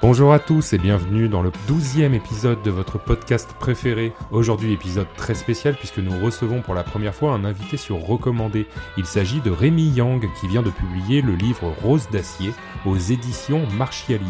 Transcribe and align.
Bonjour 0.00 0.32
à 0.32 0.38
tous 0.38 0.72
et 0.72 0.78
bienvenue 0.78 1.28
dans 1.28 1.42
le 1.42 1.52
douzième 1.68 2.14
épisode 2.14 2.62
de 2.62 2.70
votre 2.70 2.98
podcast 2.98 3.54
préféré. 3.58 4.14
Aujourd'hui 4.30 4.72
épisode 4.72 5.06
très 5.16 5.34
spécial 5.34 5.76
puisque 5.76 5.98
nous 5.98 6.24
recevons 6.24 6.62
pour 6.62 6.74
la 6.74 6.82
première 6.82 7.14
fois 7.14 7.32
un 7.32 7.44
invité 7.44 7.76
sur 7.76 7.98
recommandé. 7.98 8.66
Il 8.96 9.04
s'agit 9.04 9.40
de 9.40 9.50
Rémi 9.50 9.90
Yang 9.90 10.26
qui 10.40 10.48
vient 10.48 10.62
de 10.62 10.70
publier 10.70 11.20
le 11.20 11.34
livre 11.34 11.72
Rose 11.82 12.08
d'acier 12.10 12.52
aux 12.86 12.96
éditions 12.96 13.66
Marchiali. 13.76 14.24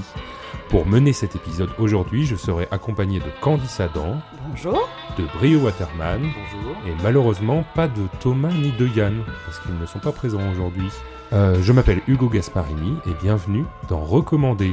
Pour 0.68 0.86
mener 0.86 1.12
cet 1.12 1.36
épisode 1.36 1.70
aujourd'hui, 1.78 2.24
je 2.26 2.36
serai 2.36 2.66
accompagné 2.70 3.18
de 3.18 3.24
Candice 3.40 3.80
Adam, 3.80 4.16
Bonjour. 4.48 4.88
de 5.18 5.24
Brio 5.38 5.60
Waterman 5.60 6.20
Bonjour. 6.22 6.76
et 6.86 6.94
malheureusement 7.02 7.64
pas 7.74 7.88
de 7.88 8.02
Thomas 8.20 8.52
ni 8.52 8.72
de 8.72 8.86
Yann 8.88 9.22
parce 9.44 9.58
qu'ils 9.60 9.78
ne 9.78 9.86
sont 9.86 9.98
pas 9.98 10.12
présents 10.12 10.50
aujourd'hui. 10.50 10.88
Euh, 11.32 11.56
je 11.62 11.72
m'appelle 11.72 12.00
Hugo 12.08 12.28
Gasparini 12.28 12.96
et 13.06 13.14
bienvenue 13.22 13.64
dans 13.88 14.00
Recommandé. 14.00 14.72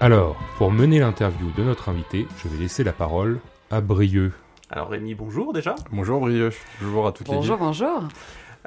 Alors, 0.00 0.36
pour 0.58 0.70
mener 0.70 0.98
l'interview 0.98 1.50
de 1.56 1.62
notre 1.62 1.88
invité, 1.88 2.26
je 2.42 2.48
vais 2.48 2.58
laisser 2.58 2.84
la 2.84 2.92
parole 2.92 3.40
à 3.70 3.80
Brieux. 3.80 4.32
Alors 4.70 4.88
Rémi, 4.88 5.14
bonjour 5.14 5.52
déjà. 5.52 5.76
Bonjour 5.92 6.20
Brieux, 6.20 6.50
bonjour 6.80 7.06
à 7.06 7.12
toutes 7.12 7.26
Bonjour, 7.26 7.56
bonjour. 7.58 8.02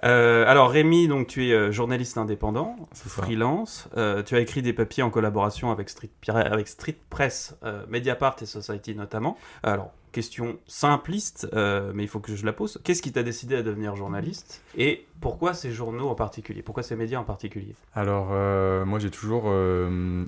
Euh, 0.04 0.46
alors 0.48 0.70
Rémi, 0.70 1.08
donc 1.08 1.28
tu 1.28 1.48
es 1.48 1.54
euh, 1.54 1.72
journaliste 1.72 2.18
indépendant, 2.18 2.76
freelance. 2.94 3.90
Euh, 3.98 4.23
tu 4.23 4.36
as 4.36 4.40
écrit 4.40 4.62
des 4.62 4.73
papiers 4.73 5.04
en 5.04 5.10
collaboration 5.10 5.72
avec 5.72 5.90
Street, 5.90 6.09
avec 6.28 6.67
Street 6.67 6.98
Press, 7.09 7.56
Mediapart 7.90 8.36
et 8.42 8.45
Society 8.45 8.95
notamment. 8.95 9.38
Alors 9.64 9.92
question 10.12 10.58
simpliste, 10.68 11.48
mais 11.53 12.03
il 12.03 12.08
faut 12.08 12.20
que 12.20 12.36
je 12.36 12.45
la 12.45 12.53
pose. 12.53 12.80
Qu'est-ce 12.84 13.02
qui 13.02 13.12
t'a 13.12 13.23
décidé 13.23 13.56
à 13.56 13.62
devenir 13.62 13.95
journaliste 13.95 14.64
et 14.75 15.06
pourquoi 15.22 15.53
ces 15.53 15.72
journaux 15.72 16.09
en 16.09 16.16
particulier? 16.16 16.62
Pourquoi 16.62 16.84
ces 16.84 16.95
médias 16.95 17.20
en 17.20 17.23
particulier? 17.23 17.75
Alors 17.94 18.28
moi 18.86 19.00
j'ai 19.00 19.12
toujours 19.12 19.52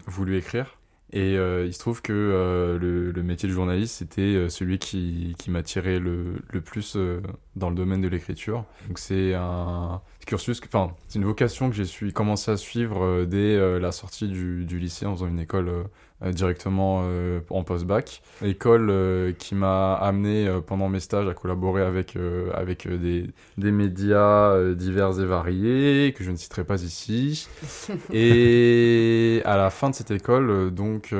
voulu 0.06 0.38
écrire 0.38 0.79
et 1.12 1.38
euh, 1.38 1.66
il 1.66 1.74
se 1.74 1.80
trouve 1.80 2.02
que 2.02 2.14
euh, 2.14 2.78
le, 2.78 3.24
métier 3.24 3.50
de 3.50 3.54
journaliste 3.54 3.96
c'était 3.96 4.22
euh, 4.22 4.50
celui 4.50 4.78
qui, 4.78 5.36
qui 5.40 5.50
m'attirait 5.50 6.00
le, 6.00 6.40
plus 6.64 6.98
dans 7.56 7.70
le 7.70 7.76
domaine 7.76 8.02
de 8.02 8.08
l'écriture. 8.08 8.66
Donc 8.88 9.00
c'est 9.00 9.34
un 9.34 10.02
cursus, 10.30 10.62
enfin 10.66 10.94
c'est 11.08 11.18
une 11.20 11.26
vocation 11.26 11.70
que 11.70 11.76
j'ai 11.76 11.86
su- 11.86 12.12
commencé 12.12 12.52
à 12.52 12.58
suivre 12.58 13.04
euh, 13.04 13.26
dès 13.26 13.56
euh, 13.56 13.80
la 13.80 13.92
sortie 13.92 14.28
du, 14.28 14.64
du 14.66 14.78
lycée 14.80 15.06
en 15.08 15.16
faisant 15.16 15.28
une 15.28 15.40
école 15.40 15.70
euh, 15.70 16.32
directement 16.32 17.04
en 17.50 17.64
post-bac. 17.64 18.22
École 18.44 19.34
qui 19.40 19.56
m'a 19.56 19.94
amené 19.94 20.50
pendant 20.68 20.90
mes 20.90 21.00
stages 21.00 21.28
à 21.30 21.34
collaborer 21.34 21.82
avec, 21.82 22.18
avec 22.54 22.90
des, 22.90 23.26
des 23.58 23.72
médias 23.72 24.74
divers 24.74 25.18
et 25.22 25.26
variés, 25.26 26.14
que 26.18 26.26
je 26.26 26.32
ne 26.32 26.36
citerai 26.36 26.66
pas 26.66 26.84
ici. 26.84 27.48
et 28.14 29.42
à 29.46 29.56
la 29.56 29.70
fin 29.70 29.90
de 29.92 29.96
cette 29.96 30.12
école, 30.12 30.72
donc, 30.72 31.14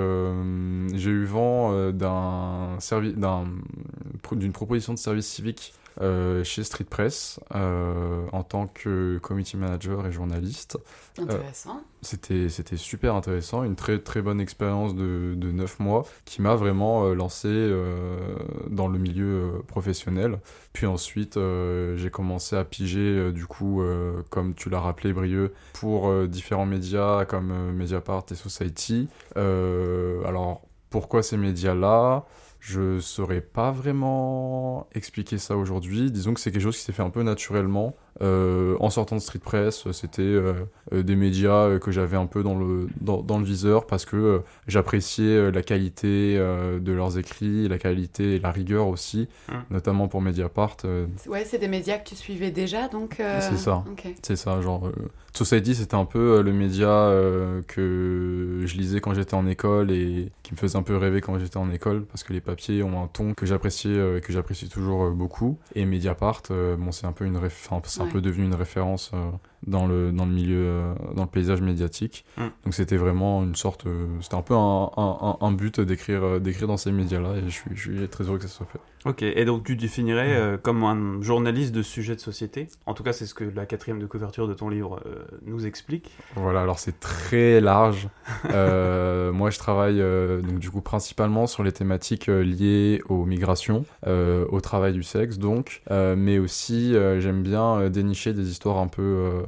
j'ai 0.94 1.10
eu 1.12 1.24
vent 1.24 1.92
d'un- 1.92 2.78
d'une 4.34 4.52
proposition 4.52 4.94
de 4.94 5.00
service 5.00 5.28
civique 5.28 5.74
euh, 6.02 6.44
chez 6.44 6.64
Street 6.64 6.86
Press 6.90 7.40
euh, 7.56 8.26
en 8.32 8.44
tant 8.44 8.68
que 8.68 9.18
committee 9.20 9.58
manager 9.58 10.06
et 10.08 10.12
journaliste. 10.12 10.78
Intéressant. 11.18 11.82
C'était, 12.02 12.48
c'était 12.48 12.78
super 12.78 13.16
intéressant, 13.16 13.64
une 13.64 13.76
très 13.76 14.00
très 14.00 14.22
bonne 14.22 14.40
expérience 14.40 14.96
de, 14.96 15.34
de 15.36 15.52
9 15.52 15.80
mois 15.80 16.06
qui 16.24 16.42
m'a 16.42 16.56
vraiment 16.56 17.06
euh, 17.06 17.14
lancé 17.14 17.50
euh, 17.50 18.18
dans 18.70 18.88
le 18.88 18.98
milieu 18.98 19.26
euh, 19.26 19.62
professionnel. 19.68 20.40
Puis 20.72 20.86
ensuite, 20.86 21.36
euh, 21.36 21.98
j'ai 21.98 22.10
commencé 22.10 22.56
à 22.56 22.64
piger, 22.64 23.00
euh, 23.00 23.32
du 23.32 23.46
coup, 23.46 23.82
euh, 23.82 24.24
comme 24.30 24.54
tu 24.54 24.70
l'as 24.70 24.80
rappelé, 24.80 25.12
Brieux, 25.12 25.54
pour 25.74 26.08
euh, 26.08 26.28
différents 26.28 26.66
médias 26.66 27.26
comme 27.26 27.52
euh, 27.52 27.72
Mediapart 27.74 28.24
et 28.32 28.36
Society. 28.36 29.10
Euh, 29.36 30.24
alors, 30.26 30.62
pourquoi 30.90 31.22
ces 31.22 31.38
médias-là? 31.38 32.26
Je 32.60 33.00
saurais 33.00 33.42
pas 33.42 33.72
vraiment 33.72 34.88
expliquer 34.94 35.38
ça 35.38 35.58
aujourd'hui. 35.58 36.12
Disons 36.12 36.34
que 36.34 36.40
c'est 36.40 36.52
quelque 36.52 36.62
chose 36.62 36.78
qui 36.78 36.84
s'est 36.84 36.92
fait 36.92 37.04
un 37.04 37.10
peu 37.10 37.24
naturellement. 37.24 37.96
Euh, 38.22 38.76
en 38.80 38.90
sortant 38.90 39.16
de 39.16 39.22
Street 39.22 39.40
Press, 39.40 39.90
c'était 39.94 40.22
euh, 40.22 40.54
euh, 40.94 41.04
des 41.04 41.16
médias 41.16 41.66
euh, 41.68 41.80
que 41.80 41.90
j'avais 41.92 42.18
un 42.18 42.26
peu 42.26 42.44
dans 42.44 42.58
le, 42.58 42.88
dans, 43.02 43.22
dans 43.22 43.38
le 43.40 43.46
viseur 43.46 43.88
parce 43.88 44.06
que 44.06 44.16
euh, 44.18 44.40
j'appréciais 44.68 45.52
la 45.52 45.62
qualité 45.62 46.36
euh, 46.38 46.80
de 46.80 46.92
leurs 46.92 47.18
écrits, 47.18 47.68
la 47.68 47.78
qualité 47.78 48.36
et 48.36 48.40
la 48.40 48.52
rigueur 48.52 48.88
aussi, 48.88 49.28
Mm. 49.50 49.54
notamment 49.74 50.08
pour 50.08 50.22
Mediapart. 50.22 50.78
euh, 50.86 51.06
Ouais, 51.28 51.44
c'est 51.46 51.58
des 51.60 51.68
médias 51.68 51.98
que 51.98 52.08
tu 52.10 52.16
suivais 52.16 52.52
déjà, 52.52 52.88
donc. 52.88 53.20
euh, 53.20 53.40
C'est 53.42 53.58
ça. 53.58 53.84
C'est 54.22 54.36
ça, 54.36 54.62
genre. 54.62 54.88
euh, 54.88 54.92
Society, 55.34 55.76
c'était 55.76 55.96
un 55.96 56.06
peu 56.06 56.38
euh, 56.40 56.42
le 56.44 56.52
média 56.52 56.90
euh, 56.90 57.62
que 57.68 58.62
je 58.66 58.76
lisais 58.78 59.00
quand 59.00 59.14
j'étais 59.14 59.36
en 59.36 59.46
école 59.48 59.92
et 59.92 60.32
qui 60.44 60.54
me 60.54 60.58
faisait 60.58 60.78
un 60.78 60.82
peu 60.84 60.98
rêver 60.98 61.22
quand 61.22 61.38
j'étais 61.40 61.58
en 61.58 61.70
école 61.72 62.04
parce 62.06 62.24
que 62.24 62.34
les 62.34 62.42
papiers 62.42 62.82
ont 62.84 63.02
un 63.04 63.08
ton 63.08 63.34
que 63.34 63.46
j'appréciais 63.46 63.92
euh, 63.92 64.18
et 64.18 64.22
que 64.22 64.34
j'apprécie 64.34 64.70
toujours 64.70 65.04
euh, 65.06 65.12
beaucoup. 65.12 65.58
Et 65.76 65.86
Mediapart, 65.86 66.42
euh, 66.52 66.76
bon, 66.76 66.92
c'est 66.92 67.06
un 67.06 67.12
peu 67.12 67.26
une 67.26 67.38
réf- 67.38 67.52
peu 68.12 68.22
devenu 68.22 68.46
une 68.46 68.56
référence 68.56 69.12
euh, 69.14 69.18
dans 69.68 69.86
le 69.88 70.12
dans 70.12 70.26
le 70.26 70.32
milieu, 70.32 70.58
euh, 70.60 70.94
dans 71.16 71.24
le 71.24 71.30
paysage 71.30 71.62
médiatique. 71.62 72.26
Mm. 72.38 72.42
Donc 72.66 72.74
c'était 72.74 72.98
vraiment 72.98 73.44
une 73.44 73.56
sorte, 73.56 73.86
euh, 73.88 74.06
c'était 74.22 74.36
un 74.36 74.42
peu 74.42 74.56
un, 74.56 74.90
un, 74.98 75.18
un- 75.22 75.38
un 75.42 75.52
but 75.52 75.80
d'écrire 75.82 76.24
euh, 76.24 76.40
d'écrire 76.40 76.68
dans 76.68 76.78
ces 76.78 76.92
médias-là 76.92 77.36
et 77.38 77.44
je 77.46 77.50
suis, 77.50 77.72
je 77.76 77.92
suis 77.92 78.08
très 78.10 78.24
heureux 78.26 78.38
que 78.38 78.44
ça 78.48 78.50
soit 78.50 78.66
fait. 78.66 78.80
Ok, 79.06 79.22
et 79.24 79.46
donc 79.46 79.64
tu 79.64 79.78
définirais 79.78 80.34
euh, 80.36 80.58
comme 80.58 80.84
un 80.84 81.22
journaliste 81.22 81.74
de 81.74 81.82
sujets 81.82 82.16
de 82.16 82.20
société? 82.20 82.68
En 82.86 82.94
tout 82.94 83.04
cas, 83.04 83.14
c'est 83.14 83.26
ce 83.26 83.34
que 83.34 83.46
la 83.46 83.66
quatrième 83.66 84.00
de 84.02 84.06
couverture 84.06 84.46
de 84.48 84.54
ton 84.54 84.68
livre 84.68 85.00
euh, 85.06 85.24
nous 85.46 85.66
explique. 85.66 86.12
Voilà, 86.36 86.62
alors 86.62 86.80
c'est 86.80 87.00
très 87.00 87.62
large. 87.62 88.08
Euh, 88.52 89.32
moi, 89.32 89.50
je 89.50 89.58
travaille 89.60 90.02
euh, 90.02 90.42
donc 90.42 90.60
du 90.60 90.70
coup 90.70 90.82
principalement 90.82 91.48
sur 91.48 91.64
les 91.64 91.72
thématiques 91.72 92.30
euh, 92.30 92.42
liées 92.44 93.02
aux 93.10 93.26
migrations, 93.26 93.86
euh, 94.08 94.46
au 94.50 94.62
travail 94.62 94.94
du 94.94 95.04
sexe, 95.04 95.38
donc, 95.38 95.82
Euh, 95.92 96.16
mais 96.18 96.40
aussi 96.40 96.96
euh, 96.96 97.20
j'aime 97.20 97.42
bien 97.44 97.80
euh, 97.80 97.89
dénicher 97.90 98.34
des 98.34 98.50
histoires 98.50 98.78
un 98.78 98.88
peu 98.88 99.02
euh, 99.02 99.42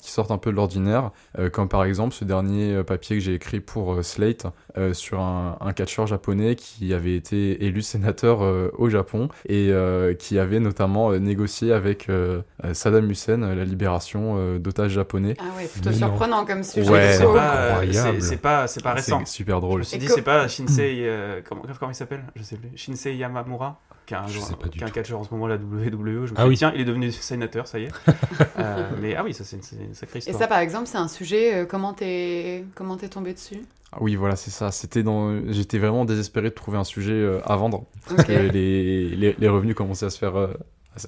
qui 0.00 0.10
sortent 0.10 0.30
un 0.30 0.38
peu 0.38 0.50
de 0.50 0.56
l'ordinaire, 0.56 1.10
euh, 1.38 1.50
comme 1.50 1.68
par 1.68 1.84
exemple 1.84 2.14
ce 2.14 2.24
dernier 2.24 2.74
euh, 2.74 2.84
papier 2.84 3.16
que 3.16 3.22
j'ai 3.22 3.34
écrit 3.34 3.60
pour 3.60 3.94
euh, 3.94 4.02
Slate 4.02 4.46
euh, 4.76 4.92
sur 4.94 5.20
un, 5.20 5.56
un 5.60 5.72
catcheur 5.72 6.06
japonais 6.06 6.54
qui 6.56 6.92
avait 6.94 7.16
été 7.16 7.64
élu 7.64 7.82
sénateur 7.82 8.42
euh, 8.42 8.70
au 8.78 8.88
Japon 8.88 9.28
et 9.48 9.68
euh, 9.70 10.14
qui 10.14 10.38
avait 10.38 10.60
notamment 10.60 11.10
euh, 11.12 11.18
négocié 11.18 11.72
avec 11.72 12.08
euh, 12.08 12.42
euh, 12.64 12.74
Saddam 12.74 13.10
Hussein 13.10 13.42
euh, 13.42 13.54
la 13.54 13.64
libération 13.64 14.34
euh, 14.36 14.58
d'otages 14.58 14.92
japonais. 14.92 15.34
Ah 15.38 15.44
ouais, 15.56 15.66
plutôt 15.66 15.90
Mais 15.90 15.96
non. 15.96 16.06
surprenant 16.08 16.44
comme 16.44 16.62
sujet. 16.62 16.88
Ouais. 16.90 17.12
c'est 17.12 17.24
pas, 17.24 17.80
euh, 17.80 18.20
c'est- 18.20 18.36
pas, 18.36 18.66
c'est 18.66 18.82
pas 18.82 18.92
récent. 18.94 19.20
C'est 19.24 19.32
super 19.32 19.56
Je 19.56 19.60
drôle. 19.60 19.78
me 19.80 19.84
suis 19.84 19.98
dit, 19.98 20.08
c'est 20.08 20.22
pas 20.22 20.46
Shinsei. 20.48 21.02
euh, 21.06 21.40
comment, 21.48 21.62
comment 21.78 21.90
il 21.92 21.94
s'appelle? 21.94 22.24
Je 22.36 22.42
sais 22.42 22.56
plus. 22.56 22.70
Shinsei 22.76 23.16
Yamamura? 23.16 23.80
Qui 24.16 24.22
est 24.22 24.24
un, 24.24 24.28
joueur- 24.28 24.58
qui 24.70 24.92
catcheur 24.92 25.18
en 25.20 25.24
ce 25.24 25.30
moment 25.32 25.46
la 25.46 25.56
WWE. 25.56 26.26
Je 26.26 26.32
me 26.32 26.34
Ah 26.36 26.46
oui. 26.46 26.56
tiens, 26.56 26.72
il 26.74 26.80
est 26.80 26.84
devenu 26.84 27.10
sénateur, 27.12 27.66
ça 27.66 27.78
y 27.78 27.84
est. 27.84 27.90
Euh, 28.58 28.90
mais 29.00 29.14
ah 29.16 29.24
oui, 29.24 29.32
ça 29.34 29.44
c'est 29.44 29.56
une, 29.56 29.94
sacrée 29.94 30.18
Et 30.18 30.20
histoire. 30.20 30.38
ça, 30.38 30.46
par 30.46 30.58
exemple, 30.58 30.86
c'est 30.86 30.98
un 30.98 31.08
sujet. 31.08 31.54
euh, 31.54 31.64
comment 31.64 31.94
t'es 31.94 32.64
comment 32.74 32.96
t'es 32.96 33.08
tombé 33.08 33.32
dessus? 33.32 33.62
Ah 33.92 33.98
Oui, 34.00 34.14
voilà, 34.14 34.36
c'est 34.36 34.50
ça. 34.50 34.70
C'était 34.70 35.02
dans. 35.02 35.50
J'étais 35.50 35.78
vraiment 35.78 36.04
désespéré 36.04 36.50
de 36.50 36.54
trouver 36.54 36.78
un 36.78 36.84
sujet 36.84 37.12
euh, 37.14 37.40
à 37.44 37.56
vendre. 37.56 37.84
Ok. 38.10 38.28
Euh, 38.30 38.50
les, 38.52 39.08
les, 39.16 39.34
les 39.38 39.48
revenus 39.48 39.74
commençaient 39.74 40.06
à 40.06 40.10
se 40.10 40.18
faire. 40.18 40.36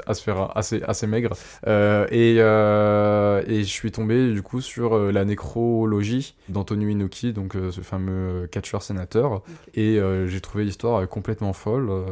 À 0.06 0.14
se- 0.14 0.22
faire 0.22 0.56
assez, 0.56 0.82
assez 0.82 1.06
maigre. 1.06 1.34
Euh, 1.66 2.06
et, 2.10 2.36
euh, 2.38 3.42
et 3.46 3.60
je 3.60 3.68
suis 3.70 3.92
tombé 3.92 4.32
du 4.32 4.42
coup 4.42 4.60
sur 4.60 4.94
euh, 4.96 5.12
la 5.12 5.24
nécrologie 5.24 6.34
d'Antonio 6.48 6.88
Inoki, 6.88 7.32
donc 7.32 7.54
euh, 7.56 7.70
ce 7.70 7.80
fameux 7.82 8.48
catcheur 8.50 8.82
sénateur. 8.82 9.42
Et 9.74 9.98
euh, 9.98 10.26
j'ai 10.26 10.40
trouvé 10.40 10.64
l'histoire 10.64 11.06
complètement 11.08 11.52
folle. 11.52 11.88
euh, 11.90 12.04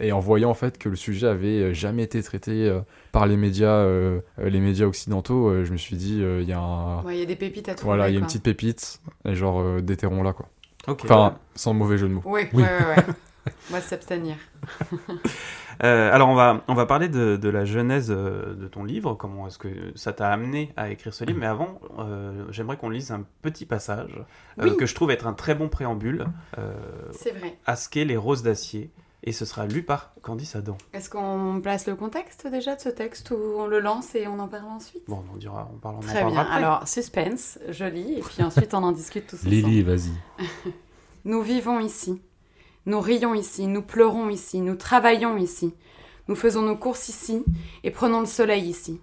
et 0.00 0.12
en 0.12 0.20
voyant 0.20 0.50
en 0.50 0.54
fait 0.54 0.78
que 0.78 0.88
le 0.88 0.96
sujet 0.96 1.26
avait 1.26 1.74
jamais 1.74 2.02
été 2.02 2.22
traité 2.22 2.68
euh, 2.68 2.80
par 3.12 3.26
les 3.26 3.36
médias, 3.36 3.86
les 4.42 4.60
médias 4.60 4.86
occidentaux, 4.86 5.48
euh, 5.48 5.64
je 5.64 5.72
me 5.72 5.76
suis 5.76 5.96
dit, 5.96 6.18
euh, 6.22 6.42
il 6.42 6.48
y 6.48 6.52
a 6.52 6.58
un. 6.58 7.02
Ouais, 7.04 7.16
il 7.16 7.20
y 7.20 7.22
a 7.22 7.26
des 7.26 7.36
pépites 7.36 7.68
à 7.68 7.74
trouver. 7.74 7.96
Voilà, 7.96 8.08
il 8.08 8.14
y 8.14 8.16
a 8.16 8.20
une 8.20 8.26
petite 8.26 8.42
pépite, 8.42 9.00
et 9.24 9.34
genre 9.34 9.60
euh, 9.60 9.80
déterrons-la 9.80 10.32
quoi. 10.32 10.48
Enfin, 10.86 11.38
sans 11.54 11.72
mauvais 11.74 11.96
jeu 11.96 12.08
de 12.08 12.12
mots. 12.14 12.22
Oui, 12.26 12.42
Oui. 12.52 12.62
ouais, 12.62 12.68
ouais, 12.68 12.96
ouais. 12.96 13.04
On 13.70 13.74
va 13.74 13.80
s'abstenir. 13.80 14.36
Euh, 15.82 16.12
alors 16.12 16.28
on 16.28 16.34
va, 16.34 16.62
on 16.68 16.74
va 16.74 16.86
parler 16.86 17.08
de, 17.08 17.36
de 17.36 17.48
la 17.48 17.64
genèse 17.64 18.10
euh, 18.10 18.54
de 18.54 18.68
ton 18.68 18.84
livre, 18.84 19.14
comment 19.14 19.46
est-ce 19.48 19.58
que 19.58 19.68
ça 19.96 20.12
t'a 20.12 20.30
amené 20.30 20.72
à 20.76 20.90
écrire 20.90 21.12
ce 21.12 21.24
livre, 21.24 21.38
mais 21.40 21.46
avant 21.46 21.80
euh, 21.98 22.44
j'aimerais 22.50 22.76
qu'on 22.76 22.90
lise 22.90 23.10
un 23.10 23.24
petit 23.42 23.66
passage 23.66 24.24
euh, 24.60 24.64
Oui. 24.70 24.76
que 24.76 24.86
je 24.86 24.94
trouve 24.94 25.10
être 25.10 25.26
un 25.26 25.32
très 25.32 25.54
bon 25.54 25.68
préambule 25.68 26.26
euh, 26.58 26.72
C'est 27.12 27.32
vrai. 27.32 27.56
à 27.66 27.76
ce 27.76 27.88
qu'est 27.88 28.04
les 28.04 28.16
roses 28.16 28.42
d'acier 28.42 28.90
et 29.26 29.32
ce 29.32 29.46
sera 29.46 29.66
lu 29.66 29.82
par 29.82 30.12
Candice 30.20 30.54
Adam. 30.54 30.76
Est-ce 30.92 31.08
qu'on 31.08 31.60
place 31.62 31.86
le 31.86 31.94
contexte 31.96 32.46
déjà 32.46 32.76
de 32.76 32.80
ce 32.82 32.90
texte 32.90 33.30
ou 33.30 33.36
on 33.56 33.66
le 33.66 33.80
lance 33.80 34.14
et 34.14 34.26
on 34.28 34.38
en 34.38 34.48
parle 34.48 34.66
ensuite? 34.66 35.02
Bon, 35.08 35.24
on 35.32 35.36
dira, 35.38 35.70
on 35.74 35.78
parle, 35.78 35.96
en 35.96 36.00
Très 36.00 36.24
bien. 36.26 36.36
après. 36.36 36.54
Alors, 36.56 36.86
suspense, 36.86 37.58
je 37.70 37.86
lis 37.86 38.18
et 38.18 38.20
puis 38.20 38.42
ensuite 38.42 38.74
on 38.74 38.82
en 38.82 38.92
discute 38.92 39.26
tous 39.26 39.36
ensemble. 39.40 39.50
Lily, 39.54 39.82
vas-y. 39.82 40.10
Nous 41.24 41.40
vivons 41.40 41.80
ici. 41.80 42.20
Nous 42.86 43.00
rions 43.00 43.32
ici, 43.32 43.66
nous 43.66 43.80
pleurons 43.80 44.28
ici, 44.28 44.60
nous 44.60 44.76
travaillons 44.76 45.38
ici. 45.38 45.74
Nous 46.28 46.34
faisons 46.34 46.60
nos 46.60 46.76
courses 46.76 47.08
ici 47.08 47.42
et 47.82 47.90
prenons 47.90 48.20
le 48.20 48.26
soleil 48.26 48.68
ici. 48.68 49.00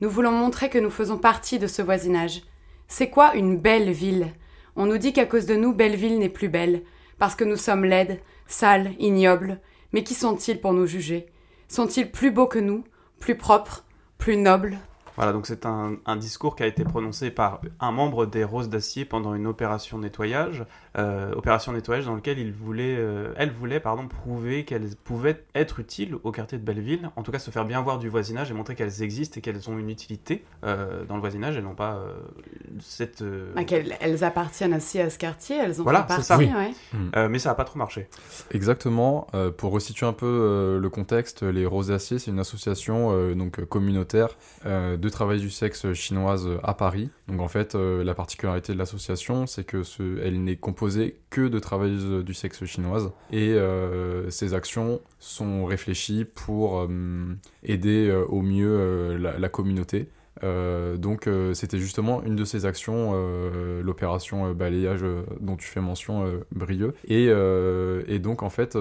Nous 0.00 0.08
voulons 0.08 0.32
montrer 0.32 0.70
que 0.70 0.78
nous 0.78 0.90
faisons 0.90 1.18
partie 1.18 1.58
de 1.58 1.66
ce 1.66 1.82
voisinage. 1.82 2.42
C'est 2.88 3.10
quoi 3.10 3.34
une 3.34 3.58
belle 3.58 3.90
ville? 3.90 4.32
On 4.76 4.86
nous 4.86 4.96
dit 4.96 5.12
qu'à 5.12 5.26
cause 5.26 5.44
de 5.44 5.54
nous, 5.54 5.74
Belleville 5.74 6.18
n'est 6.18 6.30
plus 6.30 6.48
belle, 6.48 6.82
parce 7.18 7.34
que 7.34 7.44
nous 7.44 7.56
sommes 7.56 7.84
laides, 7.84 8.18
sales, 8.46 8.92
ignobles. 8.98 9.60
Mais 9.92 10.04
qui 10.04 10.14
sont-ils 10.14 10.60
pour 10.60 10.72
nous 10.72 10.86
juger? 10.86 11.26
Sont-ils 11.68 12.10
plus 12.10 12.30
beaux 12.30 12.46
que 12.46 12.58
nous, 12.58 12.84
plus 13.20 13.36
propres, 13.36 13.84
plus 14.16 14.38
nobles? 14.38 14.78
Voilà, 15.16 15.32
donc 15.34 15.46
c'est 15.46 15.66
un, 15.66 15.96
un 16.06 16.16
discours 16.16 16.56
qui 16.56 16.62
a 16.62 16.66
été 16.66 16.84
prononcé 16.84 17.30
par 17.30 17.60
un 17.80 17.92
membre 17.92 18.24
des 18.24 18.44
Roses 18.44 18.70
d'Acier 18.70 19.04
pendant 19.04 19.34
une 19.34 19.46
opération 19.46 19.98
nettoyage, 19.98 20.64
euh, 20.98 21.32
opération 21.34 21.72
nettoyage 21.72 22.04
dans 22.06 22.14
laquelle 22.14 22.38
il 22.38 22.52
voulait, 22.52 22.96
euh, 22.98 23.32
elle 23.36 23.50
voulait 23.50 23.80
pardon, 23.80 24.06
prouver 24.08 24.64
qu'elles 24.64 24.90
pouvaient 25.04 25.42
être 25.54 25.80
utiles 25.80 26.16
au 26.22 26.32
quartier 26.32 26.58
de 26.58 26.64
Belleville, 26.64 27.10
en 27.16 27.22
tout 27.22 27.32
cas 27.32 27.38
se 27.38 27.50
faire 27.50 27.64
bien 27.64 27.80
voir 27.80 27.98
du 27.98 28.08
voisinage 28.08 28.50
et 28.50 28.54
montrer 28.54 28.74
qu'elles 28.74 29.02
existent 29.02 29.38
et 29.38 29.40
qu'elles 29.40 29.70
ont 29.70 29.78
une 29.78 29.88
utilité 29.90 30.44
euh, 30.64 31.04
dans 31.06 31.14
le 31.14 31.20
voisinage 31.20 31.56
et 31.56 31.62
non 31.62 31.74
pas 31.74 31.94
euh, 31.94 32.12
cette... 32.80 33.22
euh, 33.22 33.52
Ah, 33.56 33.62
Elles 34.00 34.24
appartiennent 34.24 34.74
aussi 34.74 35.00
à 35.00 35.08
ce 35.08 35.18
quartier, 35.18 35.56
elles 35.56 35.80
ont 35.80 35.84
Voilà, 35.84 36.02
partie. 36.02 36.24
ça. 36.24 36.36
ouais. 36.38 36.72
euh, 37.16 37.28
mais 37.28 37.38
ça 37.38 37.48
n'a 37.50 37.54
pas 37.54 37.64
trop 37.64 37.78
marché. 37.78 38.08
Exactement. 38.50 39.26
Euh, 39.34 39.50
pour 39.50 39.72
resituer 39.72 40.06
un 40.06 40.12
peu 40.12 40.26
euh, 40.26 40.78
le 40.78 40.90
contexte, 40.90 41.42
les 41.42 41.66
Rosaciers, 41.66 42.18
c'est 42.18 42.30
une 42.30 42.38
association 42.38 43.10
euh, 43.12 43.34
donc 43.34 43.64
communautaire 43.64 44.36
euh, 44.66 44.96
de 44.96 45.08
travail 45.08 45.40
du 45.40 45.50
sexe 45.50 45.92
chinoise 45.94 46.48
à 46.62 46.74
Paris. 46.74 47.10
Donc 47.28 47.40
en 47.40 47.48
fait, 47.48 47.74
euh, 47.74 48.04
la 48.04 48.14
particularité 48.14 48.72
de 48.72 48.78
l'association, 48.78 49.46
c'est 49.46 49.64
que 49.64 49.82
ce, 49.82 50.18
elle 50.22 50.42
n'est 50.44 50.56
composée 50.56 50.81
que 51.30 51.48
de 51.48 51.58
travailleuses 51.58 52.24
du 52.24 52.34
sexe 52.34 52.64
chinoise 52.64 53.12
et 53.30 53.50
euh, 53.50 54.30
ses 54.30 54.54
actions 54.54 55.00
sont 55.18 55.64
réfléchies 55.64 56.24
pour 56.24 56.80
euh, 56.80 57.36
aider 57.62 58.08
euh, 58.08 58.24
au 58.26 58.42
mieux 58.42 59.16
la, 59.16 59.48
communauté. 59.48 60.08
Donc 60.42 61.28
c'était 61.52 61.78
justement 61.78 62.22
une 62.24 62.34
de 62.34 62.44
ces 62.44 62.66
actions, 62.66 63.12
l'opération 63.82 64.52
balayage 64.52 65.04
dont 65.40 65.56
tu 65.56 65.68
fais 65.68 65.80
mention, 65.80 66.24
Brieux. 66.50 66.94
Et, 67.06 67.28
donc 68.18 68.42
en 68.42 68.50
fait, 68.50 68.76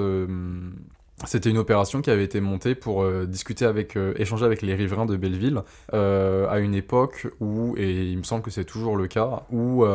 c'était 1.25 1.49
une 1.49 1.57
opération 1.57 2.01
qui 2.01 2.09
avait 2.09 2.23
été 2.23 2.41
montée 2.41 2.73
pour 2.73 3.05
discuter 3.27 3.65
avec, 3.65 3.97
échanger 4.15 4.45
avec 4.45 4.61
les 4.61 4.73
riverains 4.73 5.05
de 5.05 5.15
Belleville 5.15 5.61
euh, 5.93 6.47
à 6.49 6.59
une 6.59 6.73
époque 6.73 7.27
où, 7.39 7.75
et 7.77 8.09
il 8.09 8.17
me 8.17 8.23
semble 8.23 8.41
que 8.43 8.51
c'est 8.51 8.65
toujours 8.65 8.97
le 8.97 9.07
cas, 9.07 9.43
où 9.51 9.85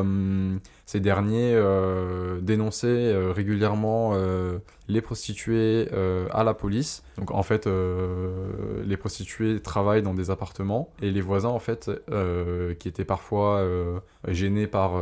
ces 0.87 1.01
derniers 1.01 1.53
euh, 1.53 2.41
dénonçaient 2.41 2.87
euh, 2.87 3.33
régulièrement 3.33 4.13
euh, 4.15 4.59
les 4.89 5.01
prostituées 5.01 5.89
à 6.33 6.45
la 6.45 6.55
police. 6.55 7.03
Donc 7.19 7.33
en 7.33 7.43
fait, 7.43 7.69
les 8.85 8.97
prostituées 8.97 9.59
travaillent 9.59 10.05
dans 10.05 10.15
des 10.15 10.31
appartements 10.31 10.91
et 11.03 11.11
les 11.11 11.21
voisins 11.21 11.49
en 11.49 11.59
fait, 11.59 11.91
qui 12.79 12.87
étaient 12.87 13.05
parfois 13.05 13.67
gênés 14.29 14.69
par, 14.69 14.93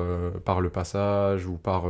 par 0.47 0.63
le 0.63 0.71
passage 0.71 1.45
ou 1.47 1.59
par... 1.59 1.85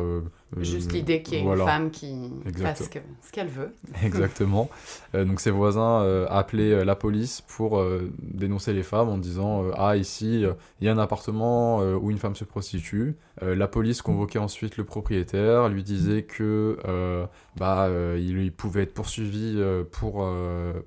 Juste 0.61 0.93
l'idée 0.93 1.23
qu'il 1.23 1.39
y 1.39 1.41
ait 1.41 1.45
voilà. 1.45 1.63
une 1.63 1.69
femme 1.69 1.91
qui 1.91 2.33
Exact. 2.47 2.77
fasse 2.79 2.85
ce 2.85 2.89
que- 2.89 2.99
ce 3.23 3.33
qu'elle 3.33 3.49
veut. 3.49 3.75
Exactement. 4.05 4.69
Euh, 5.15 5.25
donc 5.25 5.41
ses 5.41 5.51
voisins 5.51 6.03
euh, 6.03 6.27
appelaient 6.31 6.85
la 6.85 6.95
police 6.97 7.41
pour 7.41 7.79
euh, 7.79 8.11
dénoncer 8.21 8.73
les 8.73 8.83
femmes 8.85 9.09
en 9.09 9.19
disant 9.19 9.65
ah 9.77 9.97
ici 9.97 10.45
il 10.81 10.87
y 10.87 10.89
a 10.89 10.93
un 10.93 10.99
appartement 10.99 11.81
où 11.81 12.11
une 12.11 12.19
femme 12.19 12.35
se 12.37 12.45
prostitue. 12.45 13.17
La 13.41 13.67
police 13.67 13.84
convoquait 14.03 14.39
ensuite 14.39 14.77
le 14.77 14.85
propriétaire, 14.85 15.69
lui 15.69 15.83
disait 15.83 16.23
que 16.23 16.79
euh, 16.87 17.27
bah 17.57 17.85
euh, 17.85 18.19
il, 18.21 18.39
il 18.39 18.53
pouvait 18.53 18.83
être 18.83 18.95
poursuivi 18.95 19.55
euh, 19.57 19.85
pour 19.85 20.27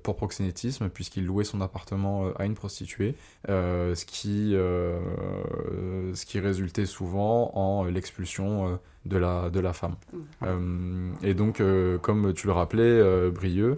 pour 0.02 0.16
proxénétisme 0.16 0.88
puisqu'il 0.88 1.24
louait 1.26 1.44
son 1.44 1.60
appartement 1.60 2.32
à 2.36 2.44
une 2.44 2.54
prostituée, 2.54 3.14
ce 3.46 4.04
qui 4.04 4.52
ce 4.52 6.26
qui 6.26 6.40
résultait 6.40 6.86
souvent 6.86 7.50
en 7.54 7.84
l'expulsion 7.84 8.78
de 9.08 9.16
la 9.16 9.50
de 9.50 9.60
la 9.60 9.72
femme. 9.72 9.96
Euh, 10.42 11.10
et 11.22 11.34
donc, 11.34 11.60
euh, 11.60 11.98
comme 11.98 12.32
tu 12.34 12.46
le 12.46 12.52
rappelais, 12.52 12.82
euh, 12.82 13.30
Brieux, 13.30 13.76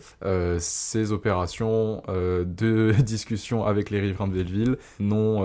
ces 0.58 1.12
opérations 1.12 2.02
de 2.08 2.92
discussion 3.02 3.64
avec 3.64 3.90
les 3.90 4.00
riverains 4.00 4.28
de 4.28 4.34
Belleville 4.34 4.76
n'ont 4.98 5.44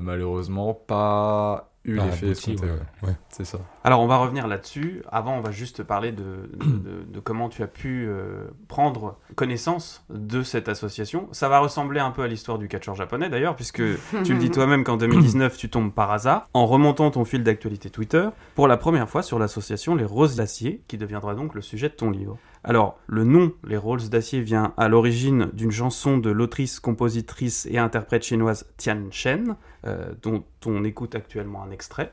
malheureusement 0.00 0.74
pas 0.74 1.69
eu 1.84 1.98
Ah, 1.98 2.04
l'effet 2.06 2.26
abouti, 2.26 2.50
escompté. 2.52 2.72
ouais, 2.72 3.08
ouais. 3.08 3.16
C'est 3.30 3.44
ça. 3.46 3.58
Alors 3.84 4.00
on 4.00 4.06
va 4.06 4.18
revenir 4.18 4.46
là-dessus. 4.46 5.02
Avant, 5.10 5.36
on 5.36 5.40
va 5.40 5.50
juste 5.50 5.82
parler 5.82 6.12
de, 6.12 6.50
de, 6.54 6.66
de- 6.66 7.02
de 7.10 7.20
comment 7.20 7.48
tu 7.48 7.62
as 7.62 7.66
pu 7.66 8.06
euh, 8.06 8.44
prendre 8.68 9.16
connaissance 9.34 10.04
de 10.10 10.42
cette 10.42 10.68
association. 10.68 11.28
Ça 11.32 11.48
va 11.48 11.58
ressembler 11.60 11.98
un 12.00 12.10
peu 12.10 12.22
à 12.22 12.26
l'histoire 12.28 12.58
du 12.58 12.68
catcheur 12.68 12.94
japonais 12.94 13.30
d'ailleurs, 13.30 13.56
puisque 13.56 13.82
tu 14.24 14.34
le 14.34 14.38
dis 14.38 14.50
toi-même 14.50 14.84
qu'en 14.84 14.96
2019, 14.98 15.56
tu 15.56 15.70
tombes 15.70 15.92
par 15.92 16.10
hasard, 16.10 16.48
en 16.52 16.66
remontant 16.66 17.10
ton 17.10 17.24
fil 17.24 17.42
d'actualité 17.44 17.88
Twitter, 17.88 18.28
pour 18.54 18.68
la 18.68 18.76
première 18.76 19.08
fois 19.08 19.22
sur 19.22 19.38
l'association 19.38 19.94
Les 19.94 20.04
Roses 20.04 20.36
d'Acier, 20.36 20.82
qui 20.86 20.98
deviendra 20.98 21.34
donc 21.34 21.54
le 21.54 21.62
sujet 21.62 21.88
de 21.88 21.94
ton 21.94 22.10
livre. 22.10 22.36
Alors, 22.62 22.98
le 23.06 23.24
nom 23.24 23.52
Les 23.66 23.78
Roses 23.78 24.10
d'Acier 24.10 24.42
vient 24.42 24.74
à 24.76 24.88
l'origine 24.88 25.50
d'une 25.54 25.70
chanson 25.70 26.18
de 26.18 26.30
l'autrice, 26.30 26.78
compositrice 26.78 27.66
et 27.70 27.78
interprète 27.78 28.22
chinoise 28.22 28.66
Tian 28.76 29.06
Shen, 29.10 29.56
euh, 29.86 30.12
dont 30.22 30.44
on 30.66 30.84
écoute 30.84 31.14
actuellement 31.14 31.62
un 31.62 31.70
extrait. 31.70 32.12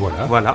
Voilà. 0.00 0.24
Voilà. 0.26 0.54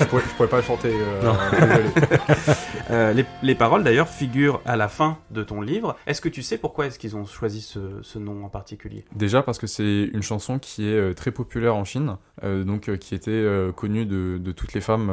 je, 0.00 0.04
pourrais, 0.06 0.22
je 0.22 0.34
pourrais 0.36 0.48
pas 0.48 0.62
chanter. 0.62 0.90
euh, 0.92 1.22
Non. 1.22 1.36
Euh, 2.90 3.12
les, 3.12 3.24
les 3.44 3.54
paroles 3.54 3.84
d'ailleurs 3.84 4.08
figurent 4.08 4.60
à 4.66 4.74
la 4.76 4.88
fin 4.88 5.18
de 5.30 5.44
ton 5.44 5.60
livre. 5.60 5.96
Est-ce 6.08 6.20
que 6.20 6.28
tu 6.28 6.42
sais 6.42 6.58
pourquoi 6.58 6.86
est-ce 6.86 6.98
qu'ils 6.98 7.14
ont 7.14 7.24
choisi 7.24 7.60
ce, 7.60 7.78
ce 8.02 8.18
nom 8.18 8.44
en 8.44 8.48
particulier? 8.48 9.04
Déjà 9.14 9.42
parce 9.44 9.60
que 9.60 9.68
c'est 9.68 10.10
une 10.12 10.22
chanson 10.24 10.58
qui 10.58 10.88
est 10.88 10.94
euh, 10.96 11.14
très 11.14 11.30
populaire 11.30 11.76
en 11.76 11.84
Chine, 11.84 12.16
euh, 12.42 12.64
donc 12.64 12.92
qui 12.98 13.14
était 13.14 13.46
connue 13.76 14.06
de, 14.06 14.38
de 14.38 14.50
toutes 14.52 14.72
les 14.72 14.80
femmes 14.80 15.12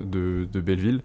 de, 0.00 0.44
de 0.44 0.60
Belleville. 0.60 1.02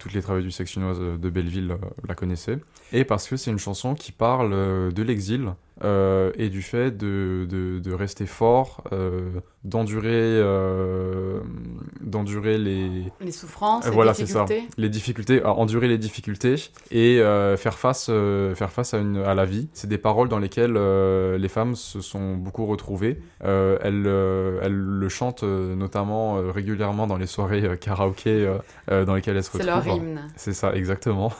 Toutes 0.00 0.12
les 0.12 0.22
travailleurs 0.22 0.44
du 0.46 0.50
sexe 0.50 0.72
chinoise 0.72 0.98
de 0.98 1.30
Belleville 1.30 1.76
la 2.08 2.14
connaissaient. 2.16 2.58
Et 2.92 3.04
parce 3.04 3.28
que 3.28 3.36
c'est 3.36 3.52
une 3.52 3.60
chanson 3.60 3.94
qui 3.94 4.10
parle 4.10 4.50
de 4.92 5.02
l'exil 5.04 5.52
euh, 5.84 6.30
et 6.36 6.48
du 6.48 6.62
fait 6.62 6.96
de, 6.96 7.46
de, 7.48 7.78
de 7.80 7.92
rester 7.92 8.26
fort, 8.26 8.84
euh, 8.92 9.30
d'endurer 9.64 10.10
euh, 10.12 11.40
d'endurer 12.00 12.58
les, 12.58 13.04
Les 13.20 13.32
souffrances, 13.32 13.84
les 13.86 13.90
voilà, 13.90 14.14
c'est 14.14 14.26
ça. 14.26 14.44
difficultés. 14.44 14.68
les 14.78 14.88
difficultés, 14.88 15.44
endurer 15.44 15.88
les 15.88 15.98
difficultés 15.98 16.56
et 16.90 17.18
faire 17.56 17.78
face, 17.78 18.06
faire 18.54 18.70
face 18.70 18.94
à, 18.94 18.98
une, 18.98 19.18
à 19.18 19.34
la 19.34 19.44
vie. 19.44 19.68
C'est 19.72 19.88
des 19.88 19.98
paroles 19.98 20.28
dans 20.28 20.38
lesquelles 20.38 20.74
les 21.38 21.48
femmes 21.48 21.74
se 21.74 22.00
sont 22.00 22.34
beaucoup 22.36 22.66
retrouvées. 22.66 23.20
Elles, 23.40 24.06
elles 24.62 24.72
le 24.72 25.08
chantent 25.08 25.42
notamment 25.44 26.34
régulièrement 26.52 27.06
dans 27.06 27.16
les 27.16 27.26
soirées 27.26 27.78
karaoké 27.80 28.52
dans 28.88 29.14
lesquelles 29.14 29.36
elles 29.36 29.44
se 29.44 29.52
C'est 29.52 29.62
retrouvent. 29.70 29.86
leur 29.86 29.96
hymne. 29.96 30.20
C'est 30.36 30.52
ça, 30.54 30.74
exactement. 30.74 31.32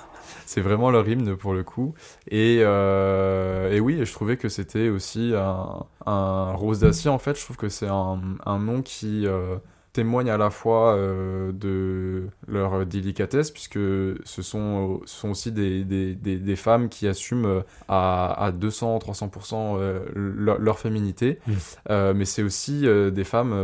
C'est 0.47 0.61
vraiment 0.61 0.91
leur 0.91 1.09
hymne 1.09 1.37
pour 1.37 1.55
le 1.55 1.65
coup. 1.65 1.95
Et, 2.29 2.59
euh, 2.63 3.73
et 3.73 3.81
oui, 3.81 4.05
je 4.05 4.13
trouvais 4.13 4.37
que 4.37 4.49
c'était 4.49 4.89
aussi 4.89 5.33
un, 5.35 5.85
un 6.07 6.53
rose 6.53 6.81
d'acier. 6.81 7.11
En 7.11 7.19
fait, 7.19 7.39
je 7.39 7.45
trouve 7.45 7.57
que 7.57 7.69
c'est 7.69 7.89
un, 7.89 8.21
un 8.45 8.59
nom 8.59 8.83
qui 8.83 9.27
euh, 9.27 9.57
témoigne 9.93 10.31
à 10.31 10.39
la 10.39 10.51
fois 10.51 10.95
euh, 10.95 11.53
de 11.53 12.29
leur 12.49 12.87
délicatesse, 12.87 13.51
puisque 13.51 13.79
ce 13.79 14.43
sont, 14.43 15.01
ce 15.05 15.17
sont 15.21 15.31
aussi 15.31 15.53
des, 15.53 15.85
des, 15.85 16.15
des, 16.15 16.37
des 16.39 16.57
femmes 16.57 16.89
qui 16.89 17.07
assument 17.07 17.63
à, 17.89 18.33
à 18.33 18.53
200-300% 18.53 19.77
euh, 19.79 20.01
leur, 20.15 20.59
leur 20.59 20.79
féminité. 20.79 21.39
Mm. 21.47 21.53
Euh, 21.91 22.15
mais 22.15 22.25
c'est 22.25 22.43
aussi 22.43 22.83
des 22.83 23.25
femmes 23.25 23.55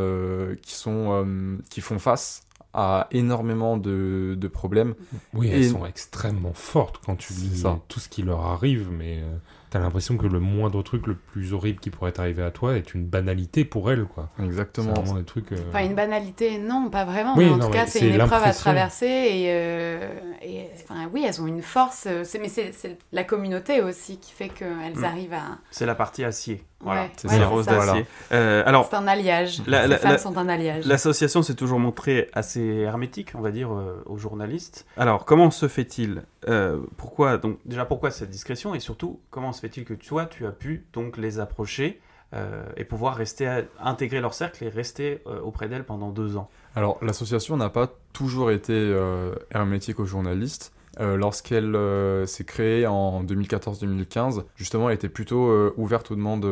qui, 0.62 0.74
sont, 0.74 1.58
qui 1.70 1.80
font 1.80 1.98
face 1.98 2.42
à 2.74 3.08
énormément 3.10 3.76
de, 3.76 4.36
de 4.38 4.48
problèmes 4.48 4.94
Oui, 5.34 5.48
elles 5.52 5.62
Et- 5.62 5.68
sont 5.68 5.86
extrêmement 5.86 6.52
fortes 6.52 7.00
quand 7.04 7.16
tu 7.16 7.32
C'est 7.32 7.40
lis 7.46 7.60
ça. 7.62 7.78
tout 7.88 7.98
ce 8.00 8.08
qui 8.08 8.22
leur 8.22 8.44
arrive, 8.46 8.88
mais 8.90 9.18
euh, 9.22 9.36
T'as 9.70 9.80
l'impression 9.80 10.16
que 10.16 10.26
le 10.26 10.40
moindre 10.40 10.82
truc 10.82 11.06
le 11.06 11.14
plus 11.14 11.52
horrible 11.52 11.78
qui 11.78 11.90
pourrait 11.90 12.18
arriver 12.18 12.42
à 12.42 12.50
toi 12.50 12.78
est 12.78 12.94
une 12.94 13.04
banalité 13.04 13.66
pour 13.66 13.90
elle, 13.92 14.04
quoi. 14.06 14.30
C'est 14.38 14.44
Exactement. 14.46 14.94
vraiment 14.94 15.16
des 15.16 15.24
trucs. 15.24 15.52
euh, 15.52 15.58
Enfin, 15.68 15.84
une 15.84 15.94
banalité, 15.94 16.56
non, 16.56 16.88
pas 16.88 17.04
vraiment. 17.04 17.36
Oui, 17.36 17.44
mais 17.44 17.50
en 17.50 17.56
non, 17.58 17.66
tout 17.66 17.72
mais 17.72 17.76
cas, 17.76 17.86
c'est 17.86 17.98
c'est 17.98 18.08
une 18.08 18.14
épreuve 18.14 18.44
à 18.44 18.54
traverser. 18.54 19.04
Et, 19.04 19.44
euh, 19.48 20.08
et, 20.40 20.68
enfin, 20.84 21.10
oui, 21.12 21.22
elles 21.28 21.42
ont 21.42 21.46
une 21.46 21.60
force. 21.60 22.08
c'est- 22.24 22.38
Mais 22.38 22.48
c'est 22.48 22.72
c'est 22.72 22.96
la 23.12 23.24
communauté 23.24 23.82
aussi 23.82 24.16
qui 24.18 24.32
fait 24.32 24.48
qu'elles 24.48 24.96
Mm. 24.96 25.04
arrivent 25.04 25.34
à. 25.34 25.58
C'est 25.70 25.84
la 25.84 25.94
partie 25.94 26.24
acier. 26.24 26.64
Voilà. 26.80 27.02
Ouais, 27.02 27.10
c'est 27.16 27.28
ouais, 27.28 27.44
roses 27.44 27.64
ça. 27.64 27.74
d'acier. 27.86 28.06
Euh, 28.32 28.62
alors, 28.64 28.86
C'est 28.88 28.96
un 28.96 29.08
alliage. 29.08 29.60
La- 29.66 29.88
Ces 29.88 29.96
femmes 29.96 30.12
la- 30.12 30.18
sont 30.18 30.38
un 30.38 30.48
alliage. 30.48 30.86
L'association 30.86 31.42
s'est 31.42 31.54
toujours 31.56 31.80
montrée 31.80 32.28
assez 32.34 32.60
hermétique, 32.62 33.32
on 33.34 33.40
va 33.40 33.50
dire, 33.50 33.72
euh, 33.72 34.00
aux 34.06 34.16
journalistes. 34.16 34.86
Alors, 34.96 35.24
comment 35.24 35.50
se 35.50 35.66
fait-il 35.66 36.22
euh, 36.48 36.78
Pourquoi 36.96 37.36
donc 37.38 37.58
déjà 37.64 37.84
pourquoi 37.84 38.10
cette 38.12 38.30
discrétion 38.30 38.74
et 38.76 38.80
surtout 38.80 39.18
comment 39.30 39.52
se 39.52 39.60
fait-il 39.60 39.84
que 39.84 39.94
toi 39.94 40.26
tu 40.26 40.46
as 40.46 40.52
pu 40.52 40.86
donc 40.92 41.16
les 41.16 41.40
approcher 41.40 42.00
euh, 42.34 42.62
et 42.76 42.84
pouvoir 42.84 43.16
rester 43.16 43.46
à- 43.48 43.62
intégrer 43.82 44.20
leur 44.20 44.34
cercle 44.34 44.62
et 44.62 44.68
rester 44.68 45.20
euh, 45.26 45.40
auprès 45.40 45.66
d'elles 45.68 45.84
pendant 45.84 46.10
deux 46.10 46.36
ans? 46.36 46.48
Alors, 46.76 46.98
l'association 47.02 47.56
n'a 47.56 47.70
pas 47.70 47.88
toujours 48.12 48.50
été 48.52 48.72
euh, 48.74 49.34
hermétique 49.52 49.98
aux 49.98 50.04
journalistes. 50.06 50.72
Euh, 51.00 51.16
Lorsqu'elle 51.16 51.76
euh, 51.76 52.26
s'est 52.26 52.44
créée 52.44 52.86
en 52.86 53.22
2014-2015, 53.24 54.44
justement, 54.56 54.88
elle 54.88 54.96
était 54.96 55.08
plutôt 55.08 55.48
euh, 55.48 55.72
ouverte 55.76 56.10
aux 56.10 56.16
demandes 56.16 56.46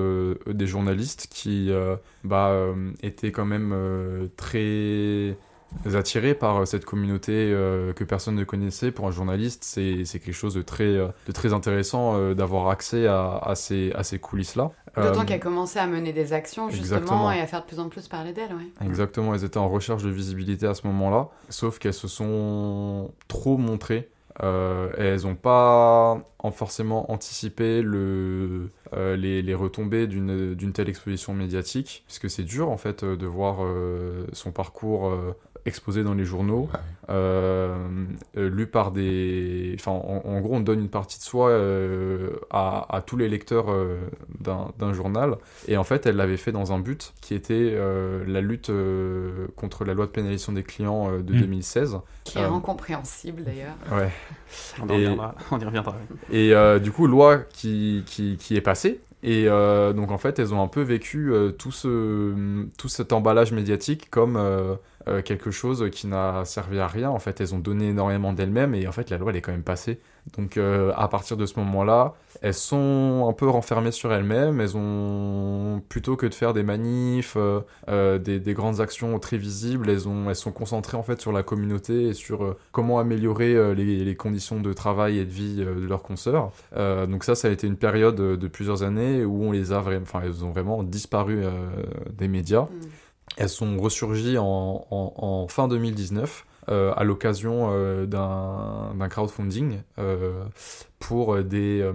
des 0.46 0.66
journalistes 0.66 1.28
qui 1.30 1.70
bah, 2.24 2.52
étaient 3.02 3.32
quand 3.32 3.44
même 3.44 4.28
très 4.36 5.36
attirés 5.94 6.34
par 6.34 6.66
cette 6.66 6.84
communauté 6.84 7.52
que 7.94 8.04
personne 8.04 8.34
ne 8.34 8.44
connaissait. 8.44 8.90
Pour 8.90 9.06
un 9.08 9.10
journaliste, 9.10 9.64
c'est 9.64 10.04
quelque 10.04 10.32
chose 10.32 10.54
de 10.54 10.62
très, 10.62 10.94
de 10.94 11.32
très 11.32 11.52
intéressant 11.52 12.34
d'avoir 12.34 12.68
accès 12.68 13.06
à, 13.06 13.38
à 13.38 13.54
ces, 13.54 13.92
à 13.92 14.02
ces 14.02 14.18
coulisses-là. 14.18 14.70
D'autant 14.96 15.24
qu'elle 15.24 15.40
commençait 15.40 15.80
à 15.80 15.86
mener 15.86 16.12
des 16.12 16.32
actions, 16.32 16.70
justement, 16.70 16.98
exactement. 16.98 17.32
et 17.32 17.40
à 17.40 17.46
faire 17.46 17.62
de 17.62 17.66
plus 17.66 17.80
en 17.80 17.88
plus 17.88 18.08
parler 18.08 18.32
d'elle. 18.32 18.52
Ouais. 18.54 18.86
Exactement, 18.86 19.34
elles 19.34 19.44
étaient 19.44 19.58
en 19.58 19.68
recherche 19.68 20.02
de 20.02 20.10
visibilité 20.10 20.66
à 20.66 20.74
ce 20.74 20.86
moment-là, 20.86 21.28
sauf 21.48 21.78
qu'elles 21.78 21.94
se 21.94 22.08
sont 22.08 23.10
trop 23.28 23.58
montrées. 23.58 24.08
Euh, 24.42 24.90
elles 24.98 25.22
n'ont 25.22 25.34
pas 25.34 26.20
en- 26.38 26.50
forcément 26.50 27.10
anticipé 27.10 27.82
euh, 27.84 28.68
les, 29.16 29.54
retombées 29.54 30.06
d'une 30.06 30.72
telle 30.74 30.88
exposition 30.88 31.32
médiatique, 31.34 32.04
puisque 32.06 32.28
c'est 32.28 32.42
dur 32.44 32.68
en 32.70 32.76
fait 32.76 33.02
euh, 33.02 33.16
de 33.16 33.26
voir 33.26 33.58
son 34.32 34.52
parcours 34.52 35.12
exposé 35.66 36.02
dans 36.04 36.14
les 36.14 36.24
journaux, 36.24 36.68
euh, 37.10 37.76
euh, 38.36 38.48
lu 38.48 38.66
par 38.66 38.90
des... 38.92 39.74
Enfin, 39.78 39.90
en, 39.92 40.22
en 40.24 40.40
gros, 40.40 40.54
on 40.54 40.60
donne 40.60 40.80
une 40.80 40.88
partie 40.88 41.18
de 41.18 41.24
soi 41.24 41.50
euh, 41.50 42.30
à, 42.50 42.86
à 42.96 43.00
tous 43.02 43.16
les 43.16 43.28
lecteurs 43.28 43.66
euh, 43.70 43.98
d'un 44.40 44.92
journal, 44.92 45.36
et 45.68 45.76
en 45.76 45.84
fait, 45.84 46.06
elle 46.06 46.16
l'avait 46.16 46.36
fait 46.36 46.52
dans 46.52 46.72
un 46.72 46.78
but 46.78 47.12
qui 47.20 47.34
était 47.34 47.72
euh, 47.74 48.24
la 48.26 48.40
lutte 48.40 48.70
euh, 48.70 49.46
contre 49.56 49.84
la 49.84 49.94
loi 49.94 50.06
de 50.06 50.10
pénalisation 50.12 50.52
des 50.52 50.62
clients 50.62 51.10
euh, 51.10 51.22
de 51.22 51.32
Mm. 51.34 51.40
2016. 51.40 51.98
Qui 52.24 52.38
est 52.38 52.42
Euh, 52.42 52.50
incompréhensible, 52.50 53.44
d'ailleurs. 53.44 53.74
Ouais. 53.92 54.10
On 54.82 54.86
y 54.88 54.92
Et- 54.92 54.94
reviendra. 54.94 55.34
On 55.50 55.58
y 55.60 55.64
reviendra. 55.64 55.96
Et 56.30 56.54
euh, 56.54 56.78
du 56.78 56.92
coup, 56.92 57.06
loi 57.06 57.38
qui, 57.38 58.02
qui, 58.06 58.36
qui 58.36 58.56
est 58.56 58.60
passée. 58.60 59.00
Et 59.26 59.46
euh, 59.48 59.92
donc, 59.92 60.12
en 60.12 60.18
fait, 60.18 60.38
elles 60.38 60.54
ont 60.54 60.62
un 60.62 60.68
peu 60.68 60.82
vécu 60.82 61.32
euh, 61.32 61.50
tout, 61.50 61.72
ce, 61.72 62.32
tout 62.78 62.88
cet 62.88 63.12
emballage 63.12 63.50
médiatique 63.50 64.08
comme 64.08 64.36
euh, 64.36 64.76
quelque 65.24 65.50
chose 65.50 65.90
qui 65.90 66.06
n'a 66.06 66.44
servi 66.44 66.78
à 66.78 66.86
rien. 66.86 67.10
En 67.10 67.18
fait, 67.18 67.40
elles 67.40 67.52
ont 67.52 67.58
donné 67.58 67.88
énormément 67.88 68.32
d'elles-mêmes 68.32 68.76
et 68.76 68.86
en 68.86 68.92
fait, 68.92 69.10
la 69.10 69.18
loi, 69.18 69.32
elle 69.32 69.36
est 69.36 69.40
quand 69.40 69.50
même 69.50 69.64
passée. 69.64 69.98
Donc, 70.36 70.56
euh, 70.56 70.92
à 70.96 71.08
partir 71.08 71.36
de 71.36 71.46
ce 71.46 71.58
moment-là, 71.60 72.14
elles 72.42 72.52
sont 72.54 73.26
un 73.28 73.32
peu 73.32 73.48
renfermées 73.48 73.92
sur 73.92 74.12
elles-mêmes. 74.12 74.60
Elles 74.60 74.76
ont, 74.76 75.80
plutôt 75.88 76.16
que 76.16 76.26
de 76.26 76.34
faire 76.34 76.52
des 76.52 76.62
manifs, 76.62 77.34
euh, 77.36 77.60
euh, 77.88 78.18
des, 78.18 78.40
des 78.40 78.52
grandes 78.54 78.80
actions 78.80 79.18
très 79.18 79.38
visibles, 79.38 79.88
elles, 79.88 80.08
ont, 80.08 80.28
elles 80.28 80.36
sont 80.36 80.52
concentrées 80.52 80.96
en 80.96 81.02
fait 81.02 81.20
sur 81.20 81.32
la 81.32 81.42
communauté 81.42 82.08
et 82.08 82.12
sur 82.14 82.44
euh, 82.44 82.56
comment 82.72 82.98
améliorer 82.98 83.74
les, 83.74 84.04
les 84.04 84.14
conditions 84.16 84.60
de 84.60 84.72
travail 84.72 85.18
et 85.18 85.24
de 85.24 85.30
vie 85.30 85.56
de 85.56 85.86
leurs 85.86 86.02
consoeurs. 86.02 86.50
Donc 86.74 87.24
ça, 87.24 87.34
ça 87.34 87.48
a 87.48 87.50
été 87.50 87.66
une 87.66 87.76
période 87.76 88.16
de 88.16 88.48
plusieurs 88.48 88.82
années 88.82 89.24
où 89.24 89.44
on 89.44 89.52
les 89.52 89.72
a 89.72 89.78
vraiment, 89.80 90.02
enfin, 90.02 90.20
elles 90.24 90.44
ont 90.44 90.50
vraiment 90.50 90.82
disparu 90.82 91.42
des 92.12 92.28
médias. 92.28 92.62
Mm. 92.62 92.68
Elles 93.38 93.48
sont 93.48 93.76
ressurgies 93.78 94.38
en, 94.38 94.86
en- 94.90 95.12
en 95.16 95.48
fin 95.48 95.68
2019 95.68 96.44
euh, 96.44 96.55
à 96.68 97.04
l'occasion 97.04 97.68
euh, 97.70 98.06
d'un 98.06 98.94
d'un 98.98 99.08
crowdfunding 99.08 99.80
euh, 99.98 100.44
pour 101.08 101.34
euh, 101.34 101.42
des, 101.42 101.80
euh, 101.82 101.92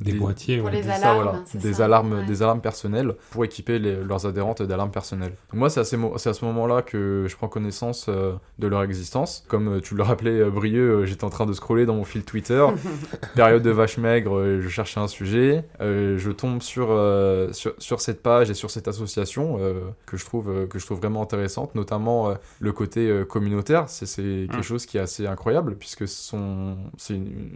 Des, 0.00 0.12
boîtiers, 0.12 0.58
Pour 0.58 0.66
ouais. 0.66 0.72
les 0.72 0.82
des- 0.82 0.88
ça, 0.88 0.94
alarmes, 0.96 1.22
voilà, 1.22 1.42
des 1.54 1.72
ça, 1.72 1.84
alarmes, 1.86 2.12
ouais. 2.12 2.26
des 2.26 2.42
alarmes 2.42 2.60
personnelles 2.60 3.14
pour 3.30 3.44
équiper 3.44 3.78
les- 3.78 3.96
leurs 4.02 4.26
adhérentes 4.26 4.62
d'alarmes 4.62 4.90
personnelles. 4.90 5.32
Donc 5.50 5.58
moi, 5.60 5.70
c'est 5.70 5.80
à, 5.80 5.84
ces 5.84 5.96
mo- 5.96 6.14
c'est 6.18 6.28
à 6.30 6.34
ce 6.34 6.44
moment-là 6.44 6.82
que 6.82 7.26
je 7.28 7.36
prends 7.36 7.48
connaissance 7.48 8.06
euh, 8.08 8.32
de 8.58 8.66
leur 8.66 8.82
existence. 8.82 9.44
Comme 9.48 9.80
tu 9.80 9.94
le 9.94 10.02
rappelais, 10.02 10.40
euh, 10.40 10.50
Brieux, 10.50 11.04
j'étais 11.06 11.24
en 11.24 11.30
train 11.30 11.46
de 11.46 11.52
scroller 11.52 11.86
dans 11.86 11.94
mon 11.94 12.04
fil 12.04 12.24
Twitter, 12.24 12.64
période 13.34 13.62
de 13.62 13.70
vache 13.70 13.98
maigre, 13.98 14.36
euh, 14.38 14.60
je 14.60 14.68
cherchais 14.68 15.00
un 15.00 15.08
sujet, 15.08 15.64
euh, 15.80 16.18
je 16.18 16.30
tombe 16.30 16.62
sur, 16.62 16.88
euh, 16.90 17.52
sur, 17.52 17.72
sur 17.78 18.00
cette 18.00 18.22
page 18.22 18.50
et 18.50 18.54
sur 18.54 18.70
cette 18.70 18.88
association 18.88 19.56
euh, 19.60 19.80
que, 20.06 20.16
je 20.16 20.24
trouve, 20.24 20.50
euh, 20.50 20.66
que 20.66 20.78
je 20.78 20.84
trouve 20.86 20.98
vraiment 20.98 21.22
intéressante, 21.22 21.74
notamment 21.74 22.30
euh, 22.30 22.34
le 22.60 22.72
côté 22.72 23.08
euh, 23.08 23.24
communautaire. 23.24 23.88
C'est 23.88 24.06
c'est 24.06 24.46
quelque 24.50 24.62
chose 24.62 24.86
qui 24.86 24.98
est 24.98 25.00
assez 25.00 25.26
incroyable 25.26 25.76
puisque 25.76 26.06
c'est 26.08 26.36
une, 26.36 26.76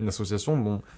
une 0.00 0.08
association 0.08 0.56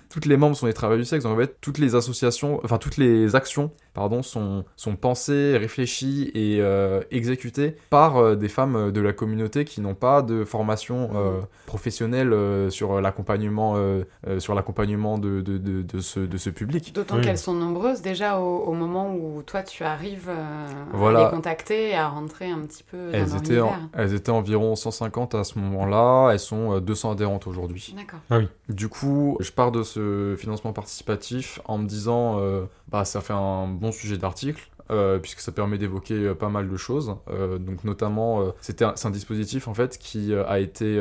toutes 0.09 0.27
les 0.27 0.37
membres 0.37 0.57
sont 0.57 0.67
des 0.67 0.73
travailleurs 0.73 1.01
du 1.01 1.05
sexe. 1.05 1.25
Donc 1.25 1.35
en 1.35 1.41
fait, 1.41 1.57
toutes 1.61 1.79
les 1.79 1.95
associations, 1.95 2.61
enfin 2.65 2.79
toutes 2.79 2.97
les 2.97 3.35
actions, 3.35 3.71
pardon, 3.95 4.23
sont, 4.23 4.65
sont 4.77 4.97
pensées, 4.97 5.57
réfléchies 5.57 6.31
et 6.35 6.59
euh, 6.61 7.01
exécutées 7.11 7.77
par 7.91 8.17
euh, 8.17 8.37
des 8.37 8.49
femmes 8.49 8.77
euh, 8.77 8.91
de 8.91 9.01
la 9.01 9.13
communauté 9.13 9.65
qui 9.65 9.81
n'ont 9.81 9.95
pas 9.95 10.23
de 10.23 10.45
formation 10.45 11.11
euh, 11.15 11.41
professionnelle 11.67 12.33
euh, 12.33 12.71
sur 12.71 13.01
l'accompagnement, 13.01 13.75
euh, 13.77 14.03
euh, 14.27 14.41
sur 14.41 14.55
l'accompagnement 14.55 15.19
de, 15.19 15.41
de, 15.41 15.59
de, 15.59 15.83
de 15.83 16.01
ce, 16.01 16.21
de 16.21 16.37
ce 16.39 16.51
public. 16.51 16.95
D'autant 16.95 17.17
Oui. 17.17 17.23
qu'elles 17.23 17.39
sont 17.39 17.55
nombreuses 17.55 18.03
déjà 18.03 18.39
au, 18.39 18.59
au 18.65 18.73
moment 18.73 19.15
où 19.15 19.43
toi 19.43 19.63
tu 19.63 19.85
arrives 19.85 20.29
euh, 20.29 20.69
à 20.93 20.97
Voilà. 20.97 21.25
les 21.25 21.31
contacter 21.31 21.91
et 21.91 21.95
à 21.95 22.09
rentrer 22.09 22.51
un 22.51 22.61
petit 22.61 22.83
peu 22.83 22.97
dans 23.11 23.13
Elles 23.19 23.27
leur 23.29 23.37
étaient, 23.39 23.61
en- 23.61 23.73
elles 23.95 24.15
étaient 24.15 24.31
environ 24.31 24.75
150 24.77 25.35
à 25.35 25.45
ce 25.45 25.59
moment-là, 25.59 26.31
elles 26.33 26.39
sont 26.39 26.73
euh, 26.77 26.81
200 26.81 27.13
adhérentes 27.13 27.47
aujourd'hui. 27.47 27.95
D'accord. 27.97 28.43
Du 28.69 28.89
coup, 28.89 29.37
je 29.41 29.51
pars 29.53 29.73
de 29.73 29.83
ce 29.83 30.35
financement 30.39 30.73
participatif 30.73 31.61
en 31.65 31.79
me 31.79 31.87
disant, 31.87 32.39
euh, 32.39 32.65
bah, 32.89 33.05
ça 33.05 33.21
fait 33.21 33.33
un 33.33 33.67
bon 33.83 33.93
sujet 33.93 34.17
d'article. 34.17 34.63
euh, 34.91 35.19
puisque 35.19 35.41
ça 35.41 35.53
permet 35.53 35.79
d'évoquer 35.79 36.15
euh, 36.15 36.35
pas 36.35 36.49
mal 36.49 36.69
de 36.69 36.77
choses. 36.77 37.17
Euh, 37.31 37.59
donc 37.59 37.85
notamment, 37.85 38.53
c'est 38.61 38.83
un 38.83 39.11
dispositif 39.11 39.69
en 39.69 39.75
fait 39.75 39.99
qui 39.99 40.35
a 40.35 40.59
été 40.59 41.01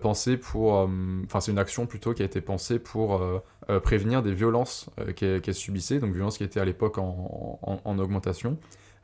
pensé 0.00 0.36
pour, 0.36 0.88
enfin 1.24 1.40
c'est 1.40 1.52
une 1.52 1.58
action 1.58 1.86
plutôt 1.86 2.14
qui 2.14 2.22
a 2.22 2.24
été 2.24 2.40
pensée 2.40 2.78
pour 2.78 3.20
prévenir 3.82 4.22
des 4.22 4.34
violences 4.34 4.90
euh, 4.98 5.12
qu'elle 5.12 5.40
qu'elle 5.40 5.54
subissait, 5.54 5.98
donc 5.98 6.12
violences 6.12 6.38
qui 6.38 6.44
étaient 6.44 6.60
à 6.60 6.64
l'époque 6.64 6.98
en 6.98 7.98
augmentation. 7.98 8.58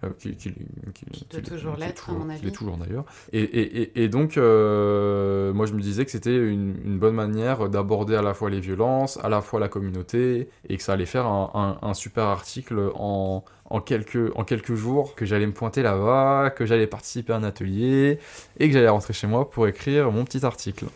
Euh, 0.05 0.11
qui, 0.19 0.37
qui- 0.37 0.52
qui- 0.52 1.05
Qui 1.11 1.26
doit 1.31 1.40
qui- 1.40 1.50
toujours 1.50 1.75
qui 1.76 1.83
est 1.83 1.87
l'être, 1.87 2.05
à 2.05 2.07
toujours- 2.12 2.21
mon 2.21 2.26
qui 2.28 2.33
avis. 2.38 2.45
l'est 2.47 2.52
toujours 2.52 2.76
d'ailleurs. 2.76 3.05
Et, 3.33 3.40
et, 3.43 3.83
et, 3.83 4.05
et 4.05 4.09
donc, 4.09 4.37
euh, 4.37 5.52
moi, 5.52 5.67
je 5.67 5.73
me 5.75 5.81
disais 5.81 6.05
que 6.05 6.11
c'était 6.11 6.37
une, 6.37 6.76
une 6.85 6.99
bonne 6.99 7.14
manière 7.14 7.69
d'aborder 7.69 8.14
à 8.14 8.23
la 8.23 8.35
fois 8.35 8.50
les 8.50 8.61
violences, 8.61 9.19
à 9.23 9.28
la 9.28 9.40
fois 9.40 9.59
la 9.61 9.69
communauté, 9.69 10.49
et 10.69 10.76
que 10.76 10.83
ça 10.83 10.93
allait 10.93 11.07
faire 11.07 11.26
un, 11.26 11.50
un- 11.83 11.88
un 11.88 11.95
super 11.95 12.25
article 12.25 12.90
en, 12.95 13.45
en, 13.71 13.81
quelques, 13.81 14.33
en 14.37 14.45
quelques 14.45 14.75
jours, 14.75 15.15
que 15.15 15.25
j'allais 15.27 15.47
me 15.47 15.53
pointer 15.53 15.83
là-bas, 15.83 16.51
que 16.57 16.67
j'allais 16.67 16.87
participer 16.87 17.33
à 17.33 17.37
un 17.37 17.45
atelier, 17.45 18.19
et 18.59 18.69
que 18.69 18.75
j'allais 18.75 18.89
rentrer 18.89 19.13
chez 19.13 19.27
moi 19.27 19.51
pour 19.51 19.67
écrire 19.69 20.11
mon 20.13 20.25
petit 20.25 20.45
article. 20.45 20.87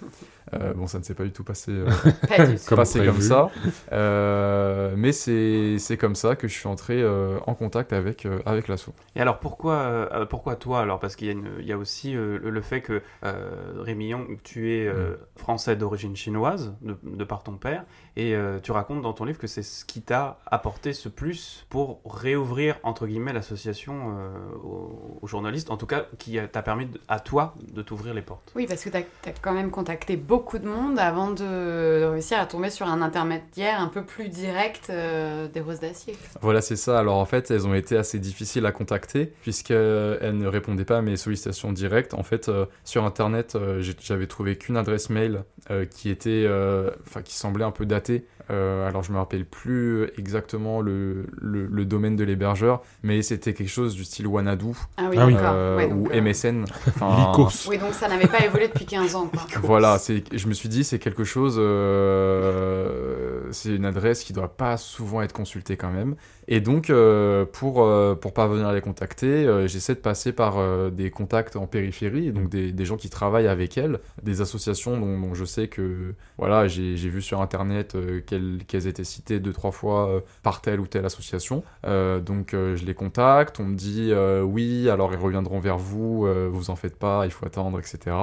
Euh, 0.55 0.75
bon, 0.75 0.87
ça 0.87 0.99
ne 0.99 1.05
s'est 1.05 1.15
pas 1.15 1.25
du 1.25 1.33
tout 1.33 1.45
passé, 1.45 1.71
euh, 1.73 1.87
Pas 2.29 2.47
du 2.47 2.57
tout. 2.57 2.63
Comme 2.67 2.77
passé 2.77 3.03
comme 3.05 3.21
ça, 3.21 3.51
Euh, 3.93 4.93
mais 4.97 5.13
c'est 5.13 5.79
c'est 5.79 5.97
comme 5.97 6.15
ça 6.15 6.37
que 6.37 6.49
je 6.49 6.53
suis 6.53 6.69
entré 6.69 7.01
euh, 7.01 7.39
en 7.47 7.55
contact 7.55 7.93
avec, 7.93 8.27
euh, 8.27 8.41
avec 8.45 8.69
l'assaut. 8.69 8.93
Et 9.17 9.21
alors 9.21 9.39
pourquoi, 9.39 9.75
euh, 9.75 10.27
pourquoi 10.27 10.57
toi 10.57 10.81
alors? 10.81 10.99
Parce 11.01 11.17
qu'il 11.17 11.27
y, 11.29 11.31
a 11.31 11.33
une- 11.33 11.51
il 11.61 11.67
y 11.67 11.73
a 11.73 11.79
aussi 11.79 12.15
euh, 12.17 12.39
le, 12.43 12.51
le 12.51 12.61
fait 12.61 12.81
que 12.83 13.03
euh, 13.25 13.51
Rémi 13.79 14.09
Young, 14.09 14.39
tu 14.43 14.73
es 14.73 14.87
euh, 14.87 15.17
français 15.37 15.77
d'origine 15.77 16.17
chinoise, 16.17 16.75
de, 16.83 16.97
de 17.03 17.25
par 17.25 17.43
ton 17.43 17.53
père, 17.57 17.85
et 18.17 18.35
euh, 18.35 18.59
tu 18.63 18.73
racontes 18.73 19.03
dans 19.03 19.13
ton 19.13 19.25
livre 19.25 19.39
que 19.39 19.47
c'est 19.47 19.63
ce 19.63 19.85
qui 19.85 20.03
t'a 20.03 20.39
apporté 20.47 20.93
ce 20.93 21.09
plus 21.09 21.65
pour 21.71 22.01
réouvrir 22.05 22.77
entre 22.83 23.07
guillemets, 23.07 23.33
l'association 23.33 24.17
euh, 24.19 24.31
aux, 24.63 25.19
aux 25.23 25.27
journalistes, 25.27 25.71
en 25.71 25.77
tout 25.77 25.87
cas, 25.87 26.07
qui 26.19 26.39
t'a 26.51 26.63
permis 26.63 26.87
de- 26.87 27.01
à 27.09 27.21
toi 27.21 27.55
de 27.73 27.83
t'ouvrir 27.83 28.15
les 28.15 28.23
portes. 28.23 28.53
Oui, 28.55 28.67
parce 28.67 28.85
que 28.85 28.91
tu 28.91 28.97
as, 28.97 29.05
quand 29.41 29.53
même 29.53 29.71
contacté 29.71 30.17
beaucoup 30.17 30.59
de 30.59 30.67
monde 30.67 30.99
avant 30.99 31.31
de, 31.31 32.05
réussir 32.13 32.39
à 32.39 32.47
tomber 32.47 32.71
sur 32.71 32.87
un 32.87 33.01
intermédiaire 33.03 33.81
un 33.81 33.89
peu 33.89 34.05
plus 34.05 34.29
direct 34.29 34.89
euh, 34.91 35.49
des 35.49 35.61
roses 35.61 35.81
d'acier. 35.81 36.17
Voilà, 36.41 36.61
c'est 36.61 36.77
ça. 36.77 36.99
Alors 36.99 37.17
en 37.17 37.25
fait, 37.25 37.51
elles 37.51 37.67
ont 37.67 37.75
été 37.75 37.97
assez 37.97 38.19
difficiles 38.19 38.67
à 38.67 38.73
contacter 38.73 39.33
puisqu'elles 39.43 40.37
ne 40.37 40.47
répondaient 40.47 40.85
pas 40.85 40.99
à 40.99 41.03
mes 41.03 41.17
sollicitations 41.17 41.73
directes. 41.73 42.15
En 42.15 42.23
fait, 42.23 42.49
euh, 42.49 42.67
sur 42.85 43.05
Internet, 43.05 43.55
euh, 43.55 43.83
j'avais 44.01 44.27
trouvé 44.27 44.57
qu'une 44.57 44.77
adresse 44.77 45.09
mail 45.11 45.45
euh, 45.71 45.85
qui 45.85 46.11
était, 46.11 46.45
euh, 46.47 46.91
enfin, 47.07 47.23
qui 47.23 47.35
semblait 47.35 47.65
un 47.65 47.71
peu 47.71 47.87
datée. 47.87 48.02
Euh, 48.51 48.89
alors 48.89 49.03
je 49.03 49.13
me 49.13 49.19
rappelle 49.19 49.45
plus 49.45 50.09
exactement 50.19 50.81
le, 50.81 51.27
le, 51.41 51.67
le 51.67 51.85
domaine 51.85 52.17
de 52.17 52.25
l'hébergeur, 52.25 52.83
mais 53.03 53.23
c'était 53.23 53.55
quelque 53.55 53.71
chose 53.71 53.95
du 53.95 54.05
style 54.05 54.27
Wanadu 54.27 54.73
Ah 54.97 55.05
oui, 55.09 55.17
Ah 55.19 55.55
euh, 55.55 55.77
Ouais, 55.77 55.89
donc, 55.89 56.09
ou 56.09 56.11
euh, 56.13 56.21
MSN. 56.21 56.65
Enfin, 56.89 57.31
Lycos. 57.31 57.69
Oui, 57.69 57.79
donc 57.79 57.95
ça 57.95 58.09
n'avait 58.09 58.27
pas 58.27 58.45
évolué 58.45 58.69
depuis 58.69 58.85
15 58.85 59.15
ans. 59.15 59.31
Quoi. 59.33 59.43
Voilà, 59.63 59.99
je 60.33 60.47
me 60.49 60.55
suis 60.55 60.69
dit, 60.69 60.85
c'est 60.85 60.99
quelque 60.99 61.25
chose, 61.25 61.57
euh, 61.59 63.22
c'est 63.53 63.75
une 63.75 63.85
adresse 63.85 64.25
qui 64.25 64.33
doit 64.33 64.57
pas 64.57 64.77
souvent 64.77 65.23
être 65.23 65.33
consultée 65.33 65.77
quand 65.77 65.91
même. 65.91 66.17
Et 66.49 66.61
donc, 66.61 66.91
euh, 66.91 67.45
pour, 67.45 67.83
euh, 67.83 68.15
pour 68.15 68.35
parvenir 68.35 68.67
à 68.67 68.75
les 68.75 68.81
contacter, 68.81 69.47
euh, 69.47 69.69
j'essaie 69.69 69.95
de 69.95 70.01
passer 70.01 70.33
par 70.33 70.59
euh, 70.59 70.91
des 70.91 71.11
contacts 71.11 71.57
en 71.57 71.67
périphérie, 71.67 72.33
donc 72.33 72.49
des, 72.49 72.73
des 72.73 72.85
gens 72.85 72.97
qui 72.97 73.09
travaillent 73.11 73.47
avec 73.47 73.79
elles, 73.79 74.01
des 74.23 74.41
associations 74.41 74.99
dont, 74.99 75.21
dont 75.21 75.35
je 75.35 75.45
sais 75.45 75.69
que, 75.69 76.15
voilà, 76.39 76.67
j'ai, 76.69 76.97
j'ai 76.97 77.09
vu 77.09 77.23
sur 77.23 77.41
Internet 77.41 77.97
qu'elles, 78.27 78.59
qu'elles 78.67 78.87
étaient 78.87 79.05
citées 79.05 79.39
deux, 79.41 79.53
trois 79.53 79.71
fois 79.71 80.23
par 80.43 80.61
telle 80.61 80.81
ou 80.81 80.87
telle 80.87 81.05
association. 81.05 81.63
Donc, 81.85 82.51
je 82.53 82.85
les 82.85 82.95
contacte, 82.95 83.61
on 83.61 83.65
me 83.65 83.77
dit, 83.77 84.13
oui, 84.43 84.89
alors 84.89 85.13
ils 85.13 85.19
reviendront 85.19 85.61
vers 85.61 85.79
vous, 85.79 86.27
vous 86.51 86.71
en 86.71 86.77
faites 86.77 86.97
pas, 86.97 87.25
il 87.27 87.31
faut 87.31 87.47
attendre, 87.47 87.79
etc. 87.79 88.17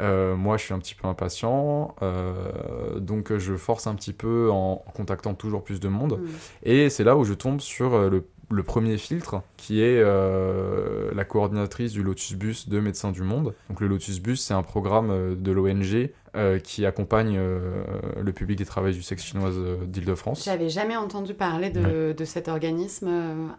Euh, 0.00 0.36
moi, 0.36 0.56
je 0.56 0.64
suis 0.64 0.74
un 0.74 0.78
petit 0.78 0.94
peu 0.94 1.08
impatient, 1.08 1.94
euh, 2.02 2.98
donc 2.98 3.36
je 3.36 3.54
force 3.54 3.86
un 3.86 3.94
petit 3.94 4.12
peu 4.12 4.50
en, 4.50 4.84
contactant 4.94 5.34
toujours 5.34 5.64
plus 5.64 5.80
de 5.80 5.88
monde. 5.88 6.18
Mm. 6.20 6.26
Et 6.64 6.90
c'est 6.90 7.04
là 7.04 7.16
où 7.16 7.24
je 7.24 7.34
tombe 7.34 7.60
sur 7.60 7.94
euh, 7.94 8.10
le, 8.10 8.26
le 8.50 8.62
premier 8.62 8.98
filtre, 8.98 9.42
qui 9.56 9.80
est 9.80 10.00
euh, 10.02 11.10
la 11.14 11.24
coordinatrice 11.24 11.92
du 11.92 12.02
Lotus 12.02 12.34
Bus 12.34 12.68
de 12.68 12.80
Médecins 12.80 13.12
du 13.12 13.22
Monde. 13.22 13.54
Donc 13.68 13.80
le 13.80 13.86
Lotus 13.86 14.20
Bus, 14.20 14.40
c'est 14.40 14.54
un 14.54 14.62
programme 14.62 15.36
de 15.36 15.52
l'ONG 15.52 16.10
euh, 16.36 16.58
qui 16.58 16.84
accompagne 16.86 17.36
euh, 17.38 17.84
le 18.20 18.32
public 18.32 18.58
des 18.58 18.64
travailleurs 18.64 18.96
du 18.96 19.02
sexe 19.02 19.24
chinoise 19.24 19.54
euh, 19.56 19.76
d'Île-de-France. 19.86 20.44
J'avais 20.44 20.68
jamais 20.68 20.96
entendu 20.96 21.34
parler 21.34 21.70
de, 21.70 22.12
de 22.12 22.24
cet 22.24 22.48
organisme 22.48 23.08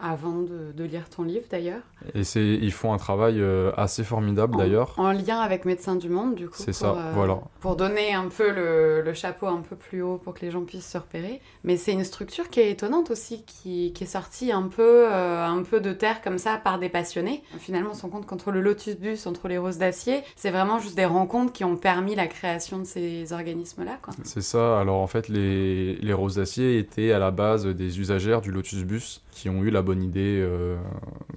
avant 0.01 0.41
de, 0.41 0.71
de 0.75 0.83
lire 0.83 1.09
ton 1.09 1.23
livre 1.23 1.45
d'ailleurs. 1.49 1.81
Et 2.13 2.23
c'est, 2.23 2.45
ils 2.45 2.71
font 2.71 2.93
un 2.93 2.97
travail 2.97 3.43
assez 3.75 4.03
formidable 4.03 4.55
En- 4.55 4.57
d'ailleurs. 4.57 4.93
En 4.97 5.11
lien 5.11 5.39
avec 5.39 5.65
Médecins 5.65 5.95
du 5.95 6.09
Monde, 6.09 6.35
du 6.35 6.47
coup. 6.47 6.55
C'est 6.57 6.65
pour, 6.67 6.75
ça, 6.75 7.11
voilà. 7.13 7.39
Pour 7.59 7.75
donner 7.75 8.13
un 8.13 8.27
peu 8.29 8.51
le, 8.51 9.01
le 9.01 9.13
chapeau 9.13 9.47
un 9.47 9.61
peu 9.61 9.75
plus 9.75 10.01
haut 10.01 10.17
pour 10.17 10.33
que 10.33 10.41
les 10.41 10.51
gens 10.51 10.61
puissent 10.63 10.89
se 10.91 10.97
repérer. 10.97 11.41
Mais 11.63 11.77
c'est 11.77 11.93
une 11.93 12.03
structure 12.03 12.49
qui 12.49 12.59
est 12.59 12.71
étonnante 12.71 13.09
aussi, 13.11 13.43
qui, 13.45 13.93
qui 13.93 14.03
est 14.03 14.07
sortie 14.07 14.51
un 14.51 14.63
peu, 14.67 15.11
un 15.11 15.63
peu 15.63 15.79
de 15.79 15.93
terre 15.93 16.21
comme 16.21 16.37
ça 16.37 16.57
par 16.57 16.79
des 16.79 16.89
passionnés. 16.89 17.43
Finalement, 17.59 17.91
on 17.91 17.95
se 17.95 18.01
rend 18.03 18.09
compte 18.09 18.25
qu'entre 18.25 18.51
le 18.51 18.61
Lotus 18.61 18.97
Bus, 18.97 19.25
entre 19.27 19.47
les 19.47 19.57
Roses 19.57 19.77
d'Acier, 19.77 20.21
c'est 20.35 20.51
vraiment 20.51 20.79
juste 20.79 20.95
des 20.95 21.05
rencontres 21.05 21.53
qui 21.53 21.63
ont 21.63 21.77
permis 21.77 22.15
la 22.15 22.27
création 22.27 22.66
de 22.75 22.83
ces 22.83 23.31
organismes-là. 23.31 23.99
C'est 24.23 24.41
ça. 24.41 24.79
Alors 24.79 24.97
en 24.97 25.07
fait, 25.07 25.29
les, 25.29 25.95
les 25.95 26.13
rosaciers 26.13 26.77
étaient 26.77 27.11
à 27.11 27.19
la 27.19 27.31
base 27.31 27.65
des 27.65 27.99
usagères 27.99 28.41
du 28.41 28.51
Lotus 28.51 28.83
Bus 28.83 29.21
qui 29.37 29.49
ont 29.49 29.63
eu 29.63 29.69
la 29.69 29.83
bonne 29.83 30.01
idée 30.01 30.39
euh, 30.41 30.77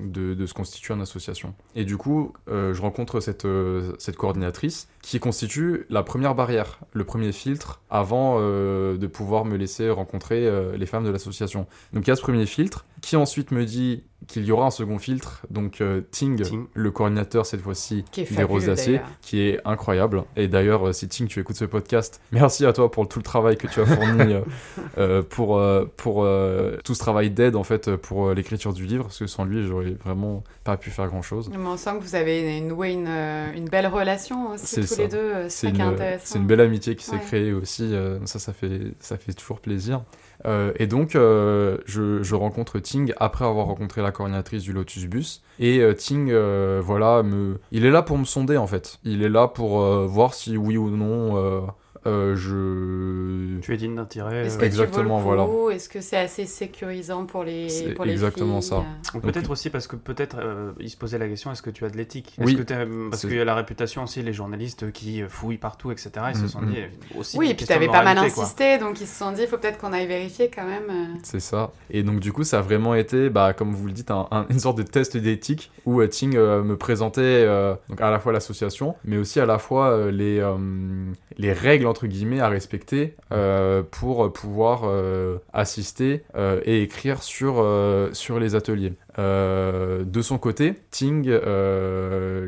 de, 0.00 0.32
de 0.32 0.46
se 0.46 0.54
constituer 0.54 0.94
en 0.94 1.00
association. 1.00 1.52
Et 1.76 1.84
du 1.84 1.98
coup, 1.98 2.32
euh, 2.48 2.72
je 2.72 2.80
rencontre 2.80 3.20
cette, 3.20 3.44
euh, 3.44 3.92
cette 3.98 4.16
coordinatrice 4.16 4.88
qui 5.02 5.20
constitue 5.20 5.84
la 5.90 6.02
première 6.02 6.34
barrière, 6.34 6.80
le 6.92 7.04
premier 7.04 7.32
filtre 7.32 7.82
avant 7.90 8.36
euh, 8.38 8.96
de 8.96 9.06
pouvoir 9.06 9.44
me 9.44 9.56
laisser 9.56 9.90
rencontrer 9.90 10.46
euh, 10.46 10.76
les 10.78 10.86
femmes 10.86 11.04
de 11.04 11.10
l'association. 11.10 11.66
Donc 11.92 12.06
il 12.06 12.10
y 12.10 12.12
a 12.12 12.16
ce 12.16 12.22
premier 12.22 12.46
filtre 12.46 12.86
qui 13.02 13.16
ensuite 13.16 13.50
me 13.50 13.64
dit 13.64 14.04
qu'il 14.28 14.44
y 14.44 14.52
aura 14.52 14.66
un 14.66 14.70
second 14.70 14.98
filtre, 14.98 15.46
donc 15.50 15.80
euh, 15.80 16.02
Ting, 16.10 16.40
Ting. 16.42 16.66
le 16.74 16.90
coordinateur 16.90 17.46
cette 17.46 17.62
fois-ci 17.62 18.04
des 18.14 18.26
fabuleux, 18.26 18.46
rosaciers, 18.46 18.96
d'ailleurs. 18.96 19.08
qui 19.22 19.40
est 19.40 19.60
incroyable. 19.64 20.24
Et 20.36 20.48
d'ailleurs, 20.48 20.94
si 20.94 21.08
Ting, 21.08 21.26
tu 21.26 21.40
écoutes 21.40 21.56
ce 21.56 21.64
podcast, 21.64 22.20
merci 22.30 22.66
à 22.66 22.74
toi 22.74 22.90
pour 22.90 23.08
tout 23.08 23.18
le 23.18 23.22
travail 23.24 23.56
que 23.56 23.66
tu 23.66 23.80
as 23.80 23.86
fourni 23.86 24.34
pour, 25.30 25.58
euh, 25.58 25.86
pour 25.96 26.24
euh, 26.24 26.76
tout 26.84 26.94
ce 26.94 27.00
travail 27.00 27.30
d'aide 27.30 27.56
en 27.56 27.64
fait 27.64 27.89
pour 27.96 28.28
euh, 28.28 28.34
l'écriture 28.34 28.72
du 28.72 28.86
livre, 28.86 29.04
parce 29.04 29.18
que 29.18 29.26
sans 29.26 29.44
lui, 29.44 29.66
j'aurais 29.66 29.96
vraiment 30.04 30.42
pas 30.64 30.76
pu 30.76 30.90
faire 30.90 31.06
grand 31.08 31.22
chose. 31.22 31.50
Mais 31.50 31.56
on 31.58 31.76
sent 31.76 31.90
que 31.98 32.04
vous 32.04 32.14
avez 32.14 32.60
noué 32.60 32.92
une, 32.92 33.06
euh, 33.08 33.52
une 33.54 33.68
belle 33.68 33.86
relation 33.86 34.52
aussi 34.52 34.76
tous 34.76 34.86
ça. 34.86 35.02
les 35.02 35.08
deux. 35.08 35.16
euh, 35.18 35.46
C'est 35.48 35.68
une, 35.70 35.96
c'est 36.22 36.38
une 36.38 36.46
belle 36.46 36.60
amitié 36.60 36.96
qui 36.96 37.04
s'est 37.04 37.16
Ouais. 37.16 37.22
créée 37.22 37.52
aussi. 37.52 37.94
euh, 37.94 38.18
ça, 38.26 38.38
ça 38.38 38.52
fait, 38.52 38.92
ça 39.00 39.16
fait 39.16 39.32
toujours 39.32 39.60
plaisir. 39.60 40.02
Euh, 40.46 40.72
et 40.76 40.86
donc, 40.86 41.16
euh, 41.16 41.76
je, 41.86 42.22
je 42.22 42.34
rencontre 42.34 42.78
Ting 42.78 43.12
après 43.18 43.44
avoir 43.44 43.66
rencontré 43.66 44.00
la 44.02 44.10
coordinatrice 44.10 44.62
du 44.62 44.72
Lotus 44.72 45.04
Bus. 45.06 45.42
Et 45.58 45.80
euh, 45.80 45.92
Ting, 45.92 46.30
euh, 46.30 46.80
voilà, 46.82 47.22
me... 47.22 47.58
il 47.72 47.84
est 47.84 47.90
là 47.90 48.02
pour 48.02 48.16
me 48.16 48.24
sonder 48.24 48.56
en 48.56 48.66
fait. 48.66 48.98
Il 49.04 49.22
est 49.22 49.28
là 49.28 49.48
pour 49.48 49.82
euh, 49.82 50.06
voir 50.06 50.32
si 50.34 50.56
oui 50.56 50.76
ou 50.78 50.88
non 50.90 51.66
euh, 52.06 52.34
je. 52.36 53.60
Tu 53.60 53.74
es 53.74 53.76
digne 53.76 53.94
d'intérêt. 53.96 54.46
Est-ce 54.46 54.56
euh, 54.56 54.60
que 54.60 54.64
Exactement, 54.64 55.18
tu 55.18 55.24
voilà. 55.24 55.46
Est-ce 55.74 55.88
que 55.88 56.00
c'est 56.00 56.16
assez 56.16 56.46
sécurisant 56.46 57.26
pour 57.26 57.44
les, 57.44 57.92
pour 57.94 58.04
les 58.04 58.12
exactement 58.12 58.60
filles 58.60 58.70
ça. 58.70 58.76
euh, 58.76 59.18
Ou 59.18 59.20
peut-être 59.20 59.50
aussi 59.50 59.70
parce 59.70 59.86
que 59.86 59.96
peut-être 59.96 60.36
euh, 60.38 60.72
il 60.80 60.90
se 60.90 60.96
posait 60.96 61.18
la 61.18 61.28
question 61.28 61.52
est-ce 61.52 61.62
que 61.62 61.70
tu 61.70 61.84
as 61.84 61.90
de 61.90 61.96
l'éthique? 61.96 62.34
Oui. 62.38 62.54
Est-ce 62.54 62.62
que 62.62 63.08
Parce 63.10 63.22
qu'il 63.22 63.34
y 63.36 63.40
a 63.40 63.44
la 63.44 63.54
réputation 63.54 64.04
aussi, 64.04 64.22
les 64.22 64.32
journalistes 64.32 64.92
qui 64.92 65.22
fouillent 65.28 65.58
partout, 65.58 65.90
etc. 65.92 66.10
Ils 66.30 66.36
se 66.36 66.44
Mm, 66.44 66.48
sont 66.48 66.60
mm. 66.62 66.70
dit 66.70 66.78
euh, 66.80 67.18
aussi. 67.18 67.36
Oui, 67.38 67.50
et 67.50 67.54
puis 67.54 67.64
de 67.64 67.68
t'avais 67.68 67.86
pas 67.86 68.02
mal 68.02 68.16
quoi. 68.16 68.24
insisté, 68.44 68.78
donc 68.78 69.00
ils 69.00 69.06
se 69.06 69.18
sont 69.18 69.32
dit, 69.32 69.42
il 69.42 69.48
faut 69.48 69.58
peut-être 69.58 69.78
qu'on 69.78 69.92
aille 69.92 70.06
vérifier 70.06 70.50
quand 70.54 70.64
même. 70.64 71.18
C'est 71.22 71.40
ça. 71.40 71.70
Et 71.90 72.02
donc 72.02 72.20
du 72.20 72.32
coup, 72.32 72.44
ça 72.44 72.58
a 72.58 72.62
vraiment 72.62 72.94
été, 72.94 73.30
bah, 73.30 73.52
comme 73.52 73.72
vous 73.74 73.86
le 73.86 73.92
dites, 73.92 74.10
un- 74.10 74.26
un- 74.30 74.46
une 74.48 74.58
sorte 74.60 74.78
de 74.78 74.82
test 74.82 75.16
d'éthique 75.16 75.70
où 75.84 76.00
euh, 76.00 76.06
Ting 76.08 76.34
euh, 76.36 76.62
me 76.62 76.76
présentait 76.76 77.20
euh, 77.22 77.74
donc 77.88 78.00
à 78.00 78.10
la 78.10 78.18
fois 78.20 78.32
l'association, 78.32 78.94
mais 79.04 79.16
aussi 79.18 79.38
à 79.40 79.46
la 79.46 79.58
fois 79.58 79.90
euh, 79.90 80.10
les, 80.10 80.38
euh, 80.40 80.56
les 81.38 81.52
règles 81.52 81.86
entre 81.90 82.06
guillemets 82.06 82.40
à 82.40 82.48
respecter 82.48 83.14
euh, 83.32 83.82
pour 83.82 84.32
pouvoir 84.32 84.82
euh, 84.84 85.38
assister 85.52 86.22
euh, 86.36 86.60
et 86.64 86.82
écrire 86.82 87.22
sur, 87.22 87.66
sur 88.12 88.38
les 88.38 88.54
ateliers. 88.54 88.94
De 89.18 90.22
son 90.22 90.38
côté, 90.38 90.76
Ting, 90.90 91.28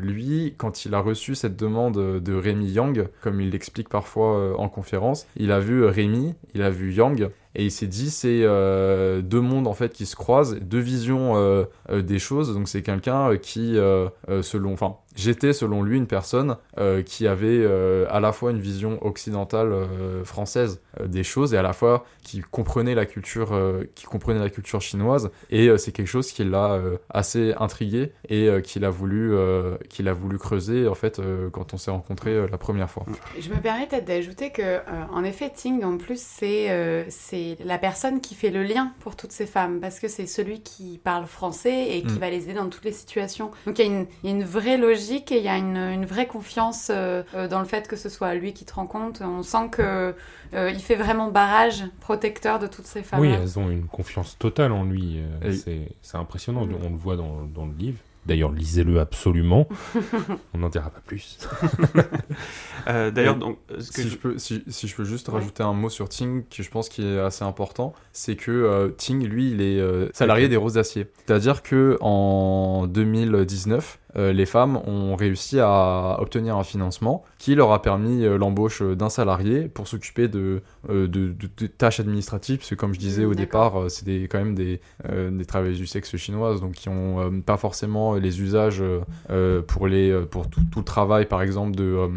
lui, 0.01 0.55
quand 0.57 0.85
il 0.85 0.95
a 0.95 0.99
reçu 0.99 1.35
cette 1.35 1.55
demande 1.55 2.19
de 2.19 2.33
Rémi 2.33 2.71
Yang, 2.71 3.07
comme 3.21 3.41
il 3.41 3.51
l'explique 3.51 3.89
parfois 3.89 4.59
en 4.59 4.69
conférence, 4.69 5.27
il 5.35 5.51
a 5.51 5.59
vu 5.59 5.85
Rémi, 5.85 6.33
il 6.55 6.63
a 6.63 6.71
vu 6.71 6.91
Yang, 6.91 7.29
et 7.55 7.65
il 7.65 7.71
s'est 7.71 7.87
dit 7.87 8.09
c'est 8.09 8.41
euh, 8.43 9.21
deux 9.21 9.41
mondes 9.41 9.67
en 9.67 9.73
fait 9.73 9.93
qui 9.93 10.05
se 10.05 10.15
croisent, 10.15 10.57
deux 10.59 10.79
visions 10.79 11.35
euh, 11.35 11.65
euh, 11.89 12.01
des 12.01 12.19
choses. 12.19 12.53
Donc 12.53 12.67
c'est 12.67 12.81
quelqu'un 12.81 13.37
qui, 13.37 13.77
selon, 14.41 14.73
enfin, 14.73 14.97
j'étais 15.15 15.53
selon 15.53 15.83
lui 15.83 15.97
une 15.97 16.07
personne 16.07 16.57
qui 17.05 17.27
avait 17.27 17.65
à 18.09 18.19
la 18.19 18.31
fois 18.31 18.51
une 18.51 18.59
vision 18.59 19.03
occidentale 19.05 19.73
française 20.23 20.81
des 21.05 21.23
choses 21.23 21.53
et 21.53 21.57
à 21.57 21.61
la 21.61 21.73
fois 21.73 22.05
qui 22.23 22.41
comprenait 22.41 22.95
la 22.95 23.05
culture, 23.05 23.57
qui 23.95 24.05
comprenait 24.05 24.39
la 24.39 24.49
culture 24.49 24.81
chinoise. 24.81 25.31
Et 25.49 25.75
c'est 25.77 25.91
quelque 25.91 26.07
chose 26.07 26.31
qui 26.31 26.43
l'a 26.43 26.79
assez 27.09 27.53
intrigué 27.57 28.11
et 28.29 28.49
qu'il 28.63 28.85
a 28.85 28.89
voulu, 28.89 29.35
qu'il 29.89 30.07
a 30.07 30.13
voulu 30.13 30.37
creuser 30.37 30.87
en 30.87 30.95
fait 30.95 31.21
quand 31.51 31.73
on 31.73 31.77
s'est 31.77 31.91
rencontrés 31.91 32.47
la 32.47 32.57
première 32.57 32.89
fois. 32.89 33.05
Je 33.39 33.49
me 33.49 33.59
permets 33.61 33.87
peut-être 33.87 34.05
d'ajouter 34.05 34.51
que, 34.51 34.79
en 35.11 35.23
effet, 35.23 35.51
Ting, 35.53 35.83
en 35.83 35.97
plus, 35.97 36.19
c'est 36.19 36.71
euh, 36.71 37.03
c'est 37.57 37.63
la 37.65 37.77
personne 37.77 38.21
qui 38.21 38.35
fait 38.35 38.49
le 38.49 38.63
lien 38.63 38.91
pour 38.99 39.15
toutes 39.15 39.31
ces 39.31 39.45
femmes, 39.45 39.79
parce 39.79 39.99
que 39.99 40.07
c'est 40.07 40.25
celui 40.27 40.61
qui 40.61 40.99
parle 41.03 41.25
français 41.25 41.97
et 41.97 42.01
qui 42.01 42.13
Mm. 42.13 42.17
va 42.19 42.29
les 42.29 42.43
aider 42.43 42.53
dans 42.53 42.69
toutes 42.69 42.85
les 42.85 42.91
situations. 42.91 43.51
Donc 43.65 43.79
il 43.79 43.85
y, 43.85 43.89
a 43.89 43.91
une- 43.91 44.05
il 44.23 44.29
y 44.29 44.33
a 44.33 44.35
une 44.35 44.43
vraie 44.43 44.77
logique 44.77 45.31
et 45.31 45.37
il 45.37 45.43
y 45.43 45.47
a 45.49 45.57
une, 45.57 45.77
une 45.77 46.05
vraie 46.05 46.27
confiance 46.27 46.87
euh, 46.89 47.23
euh, 47.35 47.47
dans 47.47 47.59
le 47.59 47.65
fait 47.65 47.87
que 47.87 47.95
ce 47.95 48.09
soit 48.09 48.33
lui 48.35 48.53
qui 48.53 48.65
te 48.65 48.73
rend 48.73 48.87
compte. 48.87 49.21
On 49.21 49.43
sent 49.43 49.69
que 49.71 50.13
euh, 50.53 50.71
il 50.71 50.79
fait 50.79 50.95
vraiment 50.95 51.31
barrage 51.31 51.83
protecteur 51.99 52.59
de 52.59 52.67
toutes 52.67 52.85
ces 52.87 53.03
femmes. 53.03 53.19
Oui, 53.19 53.29
elles 53.31 53.57
ont 53.59 53.69
une 53.69 53.85
confiance 53.87 54.37
totale 54.37 54.71
en 54.71 54.83
lui. 54.83 55.19
euh, 55.19 55.49
Et- 55.49 55.53
C'est 55.53 55.87
c'est 56.01 56.17
impressionnant. 56.17 56.65
Mm. 56.65 56.75
On 56.85 56.89
le 56.89 56.95
voit 56.97 57.15
dans, 57.15 57.43
dans 57.43 57.65
le 57.65 57.73
livre. 57.73 57.97
D'ailleurs, 58.25 58.51
lisez-le 58.51 58.99
absolument. 58.99 59.67
On 60.53 60.59
n'en 60.59 60.69
dira 60.69 60.89
pas 60.89 61.01
plus. 61.05 61.37
Euh, 62.87 63.11
D'ailleurs, 63.11 63.37
Et 63.37 63.39
donc, 63.39 63.59
ce 63.79 63.91
que 63.91 64.01
Si 64.01 64.03
je- 64.03 64.09
je, 64.09 64.17
peux, 64.17 64.37
si, 64.37 64.61
si 64.67 64.87
je 64.89 64.95
peux 64.95 65.05
juste 65.05 65.29
Ouais. 65.29 65.35
rajouter 65.35 65.63
un 65.63 65.71
mot 65.71 65.89
sur 65.89 66.09
Ting, 66.09 66.43
qui 66.49 66.63
je 66.63 66.69
pense 66.69 66.89
qui 66.89 67.01
est 67.01 67.17
assez 67.19 67.45
important, 67.45 67.93
c'est 68.11 68.35
que 68.35 68.51
euh, 68.51 68.89
Ting, 68.89 69.23
lui, 69.25 69.51
il 69.51 69.61
est 69.61 69.79
euh, 69.79 70.09
salarié 70.13 70.49
des 70.49 70.57
Roses 70.57 70.73
d'Acier. 70.73 71.07
C'est-à-dire 71.25 71.63
que 71.63 71.97
en 72.01 72.85
2019, 72.87 73.99
euh, 74.01 74.02
les 74.15 74.45
femmes 74.45 74.77
ont 74.85 75.15
réussi 75.15 75.59
à 75.59 76.17
obtenir 76.19 76.57
un 76.57 76.63
financement 76.63 77.23
qui 77.37 77.55
leur 77.55 77.71
a 77.71 77.81
permis 77.81 78.23
euh, 78.25 78.37
l'embauche 78.37 78.81
d'un 78.81 79.09
salarié 79.09 79.67
pour 79.67 79.87
s'occuper 79.87 80.27
de, 80.27 80.61
euh, 80.89 81.07
de, 81.07 81.27
de- 81.33 81.49
de 81.57 81.67
tâches 81.67 81.99
administratives, 81.99 82.57
parce 82.57 82.69
que 82.69 82.75
comme 82.75 82.93
je 82.93 82.99
disais 82.99 83.25
au 83.25 83.33
départ, 83.33 83.79
euh, 83.81 83.89
c'est 83.89 84.05
des- 84.05 84.27
quand 84.27 84.37
même 84.37 84.55
des, 84.55 84.81
euh, 85.09 85.31
des 85.31 85.45
travailleuses 85.45 85.77
du 85.79 85.87
sexe 85.87 86.15
chinoises, 86.15 86.61
donc 86.61 86.73
qui 86.73 86.89
ont 86.89 87.19
euh, 87.19 87.29
pas 87.45 87.57
forcément 87.57 88.13
les 88.15 88.41
usages 88.41 88.81
euh, 88.81 88.99
euh, 89.29 89.61
pour, 89.61 89.87
les, 89.87 90.11
euh, 90.11 90.25
pour 90.25 90.49
tout, 90.49 90.61
tout 90.71 90.79
le 90.79 90.85
travail, 90.85 91.25
par 91.25 91.41
exemple, 91.41 91.75
de, 91.75 91.83
euh, 91.83 92.07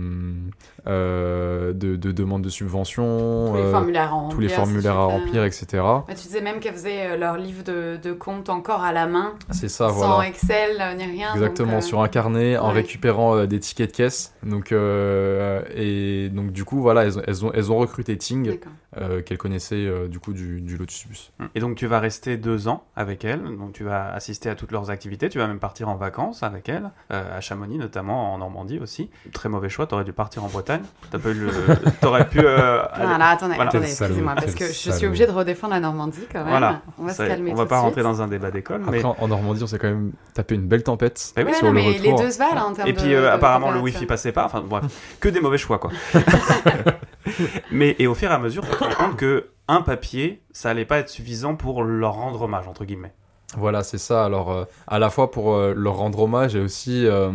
euh, 0.87 1.73
de, 1.73 1.97
de 1.97 2.13
demande 2.13 2.43
de 2.43 2.49
subvention, 2.49 3.49
Tous 3.51 3.57
les 3.57 3.63
euh, 3.63 3.73
formulaires 3.73 4.03
à 4.05 4.09
remplir. 4.15 4.35
tous 4.35 4.41
les 4.41 4.49
c'est 4.49 4.55
formulaires 4.55 4.99
à 4.99 5.05
super. 5.09 5.21
remplir, 5.21 5.45
etc. 5.45 5.67
Bah, 5.73 6.05
tu 6.09 6.15
disais 6.15 6.41
même 6.41 6.61
qu'elles 6.61 6.75
faisaient 6.75 7.07
euh, 7.13 7.17
leur 7.17 7.37
livre 7.37 7.65
de, 7.65 7.97
de 8.03 8.13
compte 8.13 8.49
encore 8.49 8.83
à 8.83 8.93
la 8.93 9.07
main, 9.07 9.35
C'est 9.51 9.69
ça, 9.69 9.89
sans 9.89 9.95
voilà. 9.95 10.29
Excel 10.29 10.77
euh, 10.81 10.95
ni 10.95 11.05
rien. 11.05 11.33
Exactement, 11.35 11.73
donc, 11.73 11.83
euh, 11.83 11.86
sur 11.87 12.01
un 12.03 12.09
carnet, 12.09 12.57
en 12.59 12.69
ouais. 12.69 12.75
récupérant 12.75 13.37
euh, 13.37 13.47
des 13.47 13.61
tickets 13.61 13.91
de 13.91 13.97
caisse. 13.97 14.35
Donc, 14.43 14.73
euh, 14.73 15.63
et 15.75 16.29
donc 16.29 16.53
du 16.53 16.65
coup, 16.65 16.81
voilà, 16.81 17.05
elles, 17.05 17.19
ont- 17.19 17.23
elles 17.27 17.45
ont, 17.45 17.53
elles 17.53 17.73
ont 17.73 17.77
recruté 17.79 18.17
Ting, 18.17 18.59
euh, 18.99 19.23
qu'elles 19.23 19.39
connaissaient 19.39 19.75
euh, 19.77 20.09
du 20.09 20.19
coup 20.19 20.33
du, 20.33 20.61
du 20.61 20.77
Lotus 20.77 21.07
Bus. 21.09 21.33
Et 21.55 21.61
donc 21.61 21.77
tu 21.77 21.87
vas 21.87 22.01
rester 22.01 22.37
deux 22.37 22.69
ans 22.69 22.85
avec 22.97 23.25
elle, 23.25 23.43
donc 23.43 23.73
tu 23.73 23.85
vas 23.85 24.13
assister 24.13 24.49
à 24.49 24.55
toutes 24.55 24.73
leurs 24.73 24.91
activités, 24.91 25.29
tu 25.29 25.39
vas 25.39 25.47
même 25.47 25.59
partir 25.59 25.89
en 25.89 25.97
vacances 25.97 26.43
avec 26.43 26.69
elle, 26.69 26.91
euh, 27.13 27.37
à 27.39 27.41
Chamonix 27.41 27.79
notamment, 27.79 28.33
en 28.35 28.39
Normandie 28.39 28.79
aussi. 28.79 29.11
Très 29.33 29.49
mauvais 29.49 29.69
choix, 29.69 29.87
t'aurais 29.87 30.05
dû 30.05 30.13
partir 30.13 30.45
en 30.45 30.49
Bretagne. 30.49 30.83
T'as 31.11 31.19
pas 31.19 31.31
eu 31.31 31.35
le... 31.35 31.51
T'aurais 32.01 32.29
pu... 32.29 32.39
euh, 32.41 32.83
aller- 32.93 33.07
Voilà, 33.07 33.29
attendez, 33.29 33.55
Voilà. 33.55 33.71
attendez, 33.71 33.87
excusez-moi, 33.87 34.35
parce 34.35 34.55
que 34.55 34.67
je 34.67 34.91
suis 34.91 35.07
obligée 35.07 35.27
de 35.27 35.33
redéfendre 35.33 35.75
la 35.75 35.81
Normandie 35.81 36.21
quand 36.33 36.41
même. 36.41 36.49
Voilà. 36.49 36.83
On 36.99 37.05
va 37.05 37.13
Ça, 37.13 37.25
se 37.25 37.29
calmer 37.29 37.53
on 37.53 37.55
va 37.55 37.65
tout 37.65 37.69
pas 37.69 37.81
rentrer 37.81 38.01
suite. 38.03 38.05
dans 38.13 38.23
un 38.23 38.29
débat 38.29 38.51
d'école, 38.51 38.83
Après, 38.83 38.99
mais... 38.99 39.05
en, 39.05 39.29
Normandie, 39.29 39.63
on 39.63 39.67
s'est 39.67 39.79
quand 39.79 39.89
même 39.89 40.13
tapé 40.35 40.55
une 40.55 40.67
belle 40.67 40.83
tempête 40.83 41.33
Eh 41.37 41.43
oui, 41.45 41.55
sur 41.55 41.73
le 41.77 41.91
les 42.03 42.11
retour. 42.11 42.21
deux 42.21 42.31
se 42.31 42.39
valent 42.39 42.67
en 42.69 42.73
termes 42.73 42.89
Et 42.89 42.93
de. 42.93 43.01
puis 43.01 43.15
euh, 43.15 43.23
de 43.23 43.27
apparemment 43.27 43.71
le 43.71 43.79
température. 43.79 44.01
wifi 44.01 44.07
passait 44.07 44.33
pas, 44.33 44.45
enfin 44.47 44.61
bref, 44.61 44.85
que 45.21 45.29
des 45.29 45.41
mauvais 45.41 45.59
choix 45.59 45.79
quoi. 45.79 45.91
Mais 47.71 47.97
et 47.99 48.07
au 48.07 48.15
fur 48.15 48.31
et 48.31 48.35
à 48.35 48.39
mesure, 48.39 48.65
tu 48.65 48.71
te 48.77 48.85
rends 48.85 48.91
compte 48.91 49.17
que 49.17 49.49
un 49.69 49.83
papier, 49.83 50.43
ça 50.53 50.71
allait 50.71 50.85
pas 50.85 50.99
être 50.99 51.09
suffisant 51.09 51.57
pour 51.57 51.83
leur 51.83 52.15
rendre 52.15 52.43
hommage 52.43 52.69
entre 52.69 52.85
guillemets. 52.85 53.13
Voilà, 53.57 53.83
c'est 53.83 53.99
ça. 53.99 54.25
Alors, 54.25 54.51
euh, 54.51 54.65
à 54.87 54.99
la 54.99 55.09
fois 55.11 55.31
pour 55.31 55.55
euh, 55.55 55.73
leur 55.77 55.97
rendre 55.97 56.21
hommage 56.21 56.57
et 56.57 56.61
aussi 56.61 57.07
euh, 57.07 57.31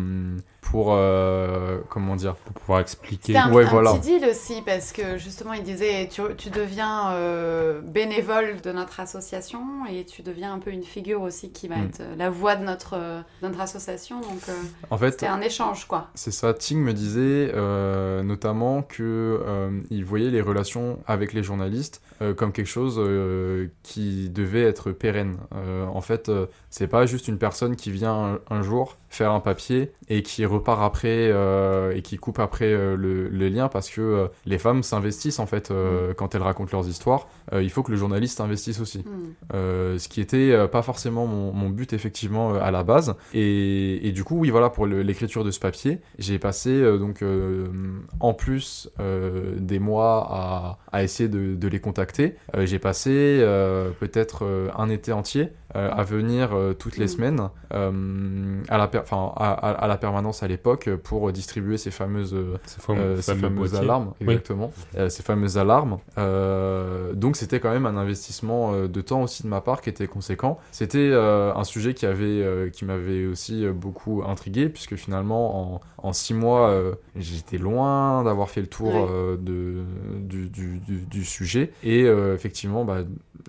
pour, 0.61 0.93
euh, 0.93 1.79
comment 1.89 2.15
dire, 2.15 2.35
Pour 2.35 2.53
pouvoir 2.53 2.79
expliquer. 2.79 3.35
Un, 3.35 3.51
Ouais, 3.51 3.65
un 3.65 3.69
voilà. 3.69 3.93
petit 3.95 4.19
deal 4.19 4.25
aussi, 4.29 4.61
parce 4.65 4.91
que 4.93 5.17
justement, 5.17 5.53
il 5.53 5.63
disait 5.63 6.07
tu, 6.09 6.21
tu 6.37 6.49
deviens 6.49 7.11
euh, 7.13 7.81
bénévole 7.81 8.61
de 8.61 8.71
notre 8.71 8.99
association 8.99 9.59
et 9.91 10.05
tu 10.05 10.21
deviens 10.21 10.53
un 10.53 10.59
peu 10.59 10.69
une 10.71 10.83
figure 10.83 11.21
aussi 11.23 11.51
qui 11.51 11.67
va 11.67 11.77
Mm. 11.77 11.85
être 11.85 12.01
euh, 12.01 12.15
la 12.15 12.29
voix 12.29 12.55
de 12.55 12.63
notre, 12.63 12.95
de 12.97 13.23
notre 13.47 13.59
association. 13.59 14.21
Donc, 14.21 14.41
euh, 14.49 14.53
en 14.91 14.97
fait, 14.97 15.11
c'était 15.11 15.27
un 15.27 15.41
échange, 15.41 15.85
quoi. 15.87 16.09
C'est 16.15 16.31
ça, 16.31 16.53
Ting 16.53 16.79
me 16.79 16.93
disait 16.93 17.51
notamment 18.23 18.81
que 18.83 19.39
il 19.89 20.05
voyait 20.05 20.29
les 20.29 20.41
relations 20.41 20.99
avec 21.07 21.33
les 21.33 21.43
journalistes 21.43 22.01
comme 22.37 22.51
quelque 22.51 22.67
chose 22.67 22.99
qui 23.83 24.29
devait 24.29 24.63
être 24.63 24.91
pérenne. 24.91 25.37
En 25.93 26.01
fait, 26.01 26.31
c'est 26.69 26.87
pas 26.87 27.05
juste 27.05 27.27
une 27.27 27.37
personne 27.37 27.75
qui 27.75 27.91
vient 27.91 28.39
un, 28.49 28.55
un 28.55 28.61
jour 28.61 28.97
faire 29.09 29.31
un 29.31 29.39
papier 29.39 29.91
et 30.07 30.23
qui 30.23 30.45
repart 30.51 30.81
après 30.83 31.29
euh, 31.31 31.93
et 31.95 32.01
qui 32.01 32.17
coupe 32.17 32.39
après 32.39 32.65
euh, 32.71 32.95
le, 32.95 33.29
le 33.29 33.49
lien 33.49 33.67
parce 33.67 33.89
que 33.89 34.01
euh, 34.01 34.27
les 34.45 34.57
femmes 34.57 34.83
s'investissent 34.83 35.39
en 35.39 35.45
fait 35.45 35.71
euh, 35.71 36.13
quand 36.13 36.35
elles 36.35 36.41
racontent 36.41 36.71
leurs 36.73 36.87
histoires. 36.87 37.27
Euh, 37.53 37.63
il 37.63 37.69
faut 37.69 37.83
que 37.83 37.91
le 37.91 37.97
journaliste 37.97 38.39
investisse 38.41 38.79
aussi. 38.79 38.99
Mm. 38.99 39.03
Euh, 39.53 39.97
ce 39.97 40.07
qui 40.07 40.21
était 40.21 40.51
euh, 40.51 40.67
pas 40.67 40.81
forcément 40.81 41.25
mon, 41.27 41.51
mon 41.53 41.69
but 41.69 41.93
effectivement 41.93 42.53
euh, 42.53 42.59
à 42.61 42.71
la 42.71 42.83
base 42.83 43.15
et, 43.33 44.07
et 44.07 44.11
du 44.11 44.23
coup 44.23 44.37
oui 44.37 44.49
voilà 44.49 44.69
pour 44.69 44.85
l'écriture 44.87 45.43
de 45.43 45.51
ce 45.51 45.59
papier 45.59 45.99
j'ai 46.19 46.39
passé 46.39 46.69
euh, 46.69 46.97
donc 46.97 47.21
euh, 47.21 47.67
en 48.19 48.33
plus 48.33 48.89
euh, 48.99 49.55
des 49.57 49.79
mois 49.79 50.27
à, 50.29 50.79
à 50.91 51.03
essayer 51.03 51.29
de, 51.29 51.55
de 51.55 51.67
les 51.67 51.79
contacter 51.79 52.35
Euh, 52.55 52.65
j'ai 52.65 52.79
passé 52.79 53.11
euh, 53.11 53.91
peut-être 53.99 54.43
euh, 54.45 54.67
un 54.77 54.89
été 54.89 55.11
entier 55.13 55.41
euh, 55.41 55.45
à 55.73 56.03
venir 56.03 56.49
euh, 56.53 56.73
toutes 56.73 56.97
les 56.97 57.05
Mm. 57.05 57.07
semaines 57.09 57.49
euh, 57.73 58.61
à, 58.69 58.77
la 58.77 58.87
per- 58.87 58.99
enfin, 59.03 59.31
à, 59.35 59.51
à- 59.51 59.71
à 59.71 59.87
la 59.87 59.97
permanence 59.97 60.43
à 60.43 60.47
l'époque 60.47 60.89
pour 61.03 61.31
distribuer 61.31 61.77
ces 61.77 61.91
fameuses 61.91 62.35
Ces 62.65 62.81
fameux, 62.81 62.99
euh, 63.01 63.15
ces 63.21 63.31
fameux 63.35 63.41
fameuses 63.41 63.75
alarmes, 63.75 64.13
Oui. 64.21 64.27
exactement. 64.33 64.71
Euh, 64.97 65.09
ces 65.09 65.23
fameuses 65.23 65.57
alarmes. 65.57 65.97
Euh, 66.17 67.13
donc 67.13 67.35
c'était 67.35 67.59
quand 67.59 67.71
même 67.71 67.85
un 67.85 67.97
investissement 67.97 68.73
euh, 68.73 68.87
de 68.87 69.01
temps 69.01 69.21
aussi 69.23 69.43
de 69.43 69.47
ma 69.47 69.61
part 69.61 69.81
qui 69.81 69.89
était 69.89 70.07
conséquent. 70.07 70.59
C'était 70.71 70.97
euh, 71.11 71.53
un 71.53 71.63
sujet 71.63 71.93
qui 71.93 72.05
avait, 72.05 72.25
euh, 72.25 72.69
qui 72.69 72.85
m'avait 72.85 73.25
aussi 73.25 73.65
euh, 73.65 73.73
beaucoup 73.73 74.23
intrigué 74.25 74.69
puisque 74.69 74.95
finalement 74.95 75.75
en, 75.75 75.81
en 75.97 76.13
six 76.13 76.33
mois 76.33 76.69
euh, 76.69 76.93
j'étais 77.15 77.57
loin 77.57 78.23
d'avoir 78.23 78.49
fait 78.49 78.61
le 78.61 78.67
tour 78.67 78.93
euh, 78.95 79.37
de, 79.37 79.83
du, 80.19 80.49
du, 80.49 80.79
du- 80.79 81.05
du 81.05 81.25
sujet 81.25 81.71
et 81.83 82.03
euh, 82.03 82.35
effectivement 82.35 82.85
bah, 82.85 82.99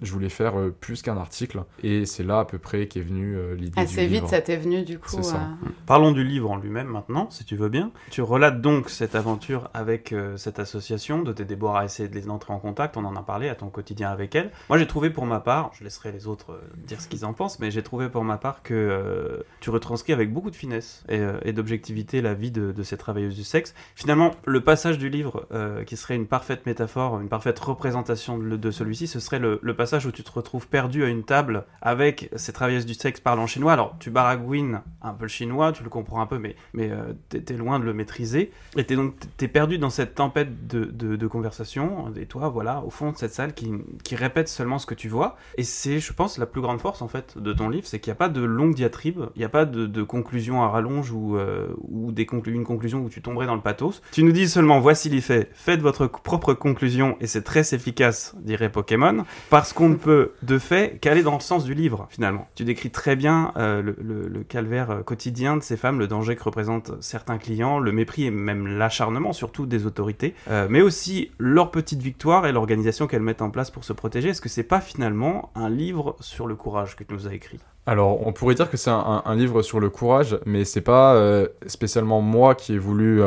je 0.00 0.12
voulais 0.12 0.28
faire 0.28 0.58
euh, 0.58 0.74
plus 0.80 1.02
qu'un 1.02 1.16
article 1.16 1.62
et 1.82 2.06
c'est 2.12 2.22
là 2.22 2.40
à 2.40 2.44
peu 2.44 2.58
près 2.58 2.86
qu'est 2.86 3.00
venue 3.00 3.36
euh, 3.36 3.54
l'idée 3.54 3.70
du 3.70 3.78
Assez 3.80 4.02
vite, 4.06 4.12
livre. 4.22 4.28
ça 4.28 4.40
t'est 4.40 4.56
venu 4.56 4.82
du 4.82 4.98
coup. 4.98 5.08
C'est 5.10 5.22
ça. 5.22 5.36
euh, 5.36 5.68
Parlons 5.86 6.12
du 6.12 6.22
livre 6.24 6.50
en 6.50 6.56
lui-même 6.56 6.86
maintenant, 6.88 7.28
si 7.30 7.44
tu 7.44 7.56
veux 7.56 7.68
bien. 7.68 7.90
Tu 8.10 8.22
relates 8.22 8.60
donc 8.60 8.90
cette 8.90 9.14
aventure 9.14 9.70
avec 9.74 10.12
euh, 10.12 10.36
cette 10.36 10.58
association, 10.58 11.22
de 11.22 11.32
tes 11.32 11.44
déboires 11.44 11.76
à 11.76 11.84
essayer 11.84 12.08
de 12.08 12.14
les 12.14 12.28
entrer 12.28 12.52
en 12.52 12.58
contact, 12.58 12.96
on 12.96 13.04
en 13.04 13.16
a 13.16 13.22
parlé, 13.22 13.48
à 13.48 13.54
ton 13.54 13.68
quotidien 13.68 14.10
avec 14.10 14.34
elle. 14.34 14.50
Moi 14.68 14.78
j'ai 14.78 14.86
trouvé 14.86 15.10
pour 15.10 15.26
ma 15.26 15.40
part, 15.40 15.70
je 15.78 15.84
laisserai 15.84 16.12
les 16.12 16.26
autres 16.26 16.52
euh, 16.52 16.60
dire 16.86 17.00
ce 17.00 17.08
qu'ils 17.08 17.24
en 17.24 17.32
pensent, 17.32 17.58
mais 17.58 17.70
j'ai 17.70 17.82
trouvé 17.82 18.08
pour 18.08 18.24
ma 18.24 18.36
part 18.36 18.62
que 18.62 18.74
euh, 18.74 19.42
tu 19.60 19.70
retranscris 19.70 20.12
avec 20.12 20.32
beaucoup 20.32 20.50
de 20.50 20.56
finesse 20.56 21.04
et, 21.08 21.18
euh, 21.18 21.38
et 21.44 21.52
d'objectivité 21.52 22.20
la 22.20 22.34
vie 22.34 22.50
de, 22.50 22.72
de 22.72 22.82
ces 22.82 22.96
travailleuses 22.96 23.36
du 23.36 23.44
sexe. 23.44 23.74
Finalement, 23.94 24.32
le 24.44 24.60
passage 24.60 24.98
du 24.98 25.08
livre, 25.08 25.46
euh, 25.52 25.84
qui 25.84 25.96
serait 25.96 26.16
une 26.16 26.26
parfaite 26.26 26.66
métaphore, 26.66 27.20
une 27.20 27.28
parfaite 27.28 27.58
représentation 27.58 28.38
de, 28.38 28.56
de 28.56 28.70
celui-ci, 28.70 29.06
ce 29.06 29.20
serait 29.20 29.38
le, 29.38 29.58
le 29.62 29.74
passage 29.74 30.06
où 30.06 30.12
tu 30.12 30.22
te 30.22 30.30
retrouves 30.30 30.68
perdu 30.68 31.04
à 31.04 31.08
une 31.08 31.24
table 31.24 31.64
avec 31.80 32.01
ces 32.36 32.52
travailleuses 32.52 32.86
du 32.86 32.94
sexe 32.94 33.20
parlant 33.20 33.46
chinois. 33.46 33.72
Alors, 33.72 33.96
tu 33.98 34.10
baragouines 34.10 34.82
un 35.02 35.12
peu 35.14 35.24
le 35.24 35.28
chinois, 35.28 35.72
tu 35.72 35.82
le 35.82 35.88
comprends 35.88 36.20
un 36.20 36.26
peu, 36.26 36.38
mais, 36.38 36.56
mais 36.72 36.90
euh, 36.90 37.12
t'es 37.28 37.54
loin 37.54 37.78
de 37.78 37.84
le 37.84 37.92
maîtriser. 37.92 38.50
Et 38.76 38.84
t'es 38.84 38.96
donc 38.96 39.14
t'es 39.36 39.48
perdu 39.48 39.78
dans 39.78 39.90
cette 39.90 40.14
tempête 40.14 40.66
de, 40.66 40.84
de, 40.84 41.26
conversation. 41.26 42.12
Et 42.16 42.26
toi, 42.26 42.48
voilà, 42.48 42.82
au 42.84 42.90
fond 42.90 43.12
de 43.12 43.16
cette 43.16 43.32
salle 43.32 43.54
qui, 43.54 43.72
qui 44.04 44.16
répète 44.16 44.48
seulement 44.48 44.78
ce 44.78 44.86
que 44.86 44.94
tu 44.94 45.08
vois. 45.08 45.36
Et 45.56 45.64
c'est, 45.64 45.98
je 45.98 46.12
pense, 46.12 46.38
la 46.38 46.46
plus 46.46 46.60
grande 46.60 46.80
force, 46.80 47.02
en 47.02 47.08
fait, 47.08 47.38
de 47.38 47.52
ton 47.52 47.68
livre, 47.68 47.86
c'est 47.86 48.00
qu'il 48.00 48.10
n'y 48.10 48.16
a 48.16 48.16
pas 48.16 48.28
de 48.28 48.42
longue 48.42 48.74
diatribe, 48.74 49.20
il 49.34 49.38
n'y 49.38 49.44
a 49.44 49.48
pas 49.48 49.64
de, 49.64 49.86
de 49.86 50.02
conclusion 50.02 50.62
à 50.62 50.68
rallonge 50.68 51.10
ou, 51.10 51.36
euh, 51.36 51.68
ou 51.88 52.12
des 52.12 52.24
conclu- 52.24 52.52
une 52.52 52.64
conclusion 52.64 53.00
où 53.00 53.08
tu 53.08 53.22
tomberais 53.22 53.46
dans 53.46 53.54
le 53.54 53.60
pathos. 53.60 54.02
Tu 54.12 54.22
nous 54.22 54.32
dis 54.32 54.48
seulement, 54.48 54.80
voici 54.80 55.08
les 55.08 55.20
faits, 55.20 55.50
faites 55.54 55.80
votre 55.80 56.06
propre 56.06 56.54
conclusion, 56.54 57.16
et 57.20 57.26
c'est 57.26 57.42
très 57.42 57.74
efficace, 57.74 58.34
dirait 58.40 58.70
Pokémon, 58.70 59.24
parce 59.50 59.72
qu'on 59.72 59.88
ne 59.88 59.96
peut, 59.96 60.32
de 60.42 60.58
fait, 60.58 60.98
qu'aller 61.00 61.22
dans 61.22 61.34
le 61.34 61.40
sens 61.40 61.64
du 61.64 61.74
livre, 61.74 61.91
finalement. 62.08 62.48
Tu 62.54 62.64
décris 62.64 62.90
très 62.90 63.16
bien 63.16 63.52
euh, 63.56 63.82
le, 63.82 64.42
calvaire 64.42 64.90
euh, 64.90 65.02
quotidien 65.02 65.56
de 65.56 65.62
ces 65.62 65.76
femmes, 65.76 65.98
le 65.98 66.06
danger 66.06 66.36
que 66.36 66.42
représentent 66.42 66.92
certains 67.00 67.38
clients, 67.38 67.78
le 67.78 67.92
mépris 67.92 68.24
et 68.24 68.30
même 68.30 68.66
l'acharnement, 68.66 69.32
surtout 69.32 69.66
des 69.66 69.86
autorités, 69.86 70.34
euh, 70.50 70.66
mais 70.68 70.82
aussi 70.82 71.30
leur 71.38 71.70
petite 71.70 72.02
victoire 72.02 72.46
et 72.46 72.52
l'organisation 72.52 73.06
qu'elles 73.06 73.22
mettent 73.22 73.42
en 73.42 73.50
place 73.50 73.70
pour 73.70 73.84
se 73.84 73.92
protéger. 73.92 74.30
Est-ce 74.30 74.40
que 74.40 74.48
c'est 74.48 74.62
pas 74.62 74.80
finalement 74.80 75.50
un 75.54 75.70
livre 75.70 76.16
sur 76.20 76.46
le 76.46 76.56
courage 76.56 76.96
que 76.96 77.04
tu 77.04 77.14
nous 77.14 77.28
as 77.28 77.34
écrit? 77.34 77.60
Alors, 77.86 78.26
on 78.26 78.32
pourrait 78.32 78.54
dire 78.54 78.70
que 78.70 78.76
c'est 78.76 78.90
un, 78.90 79.34
livre 79.34 79.62
sur 79.62 79.80
le 79.80 79.90
courage, 79.90 80.38
mais 80.46 80.64
c'est 80.64 80.82
pas 80.82 81.20
spécialement 81.66 82.20
moi 82.20 82.54
qui 82.54 82.74
ai 82.74 82.78
voulu 82.78 83.20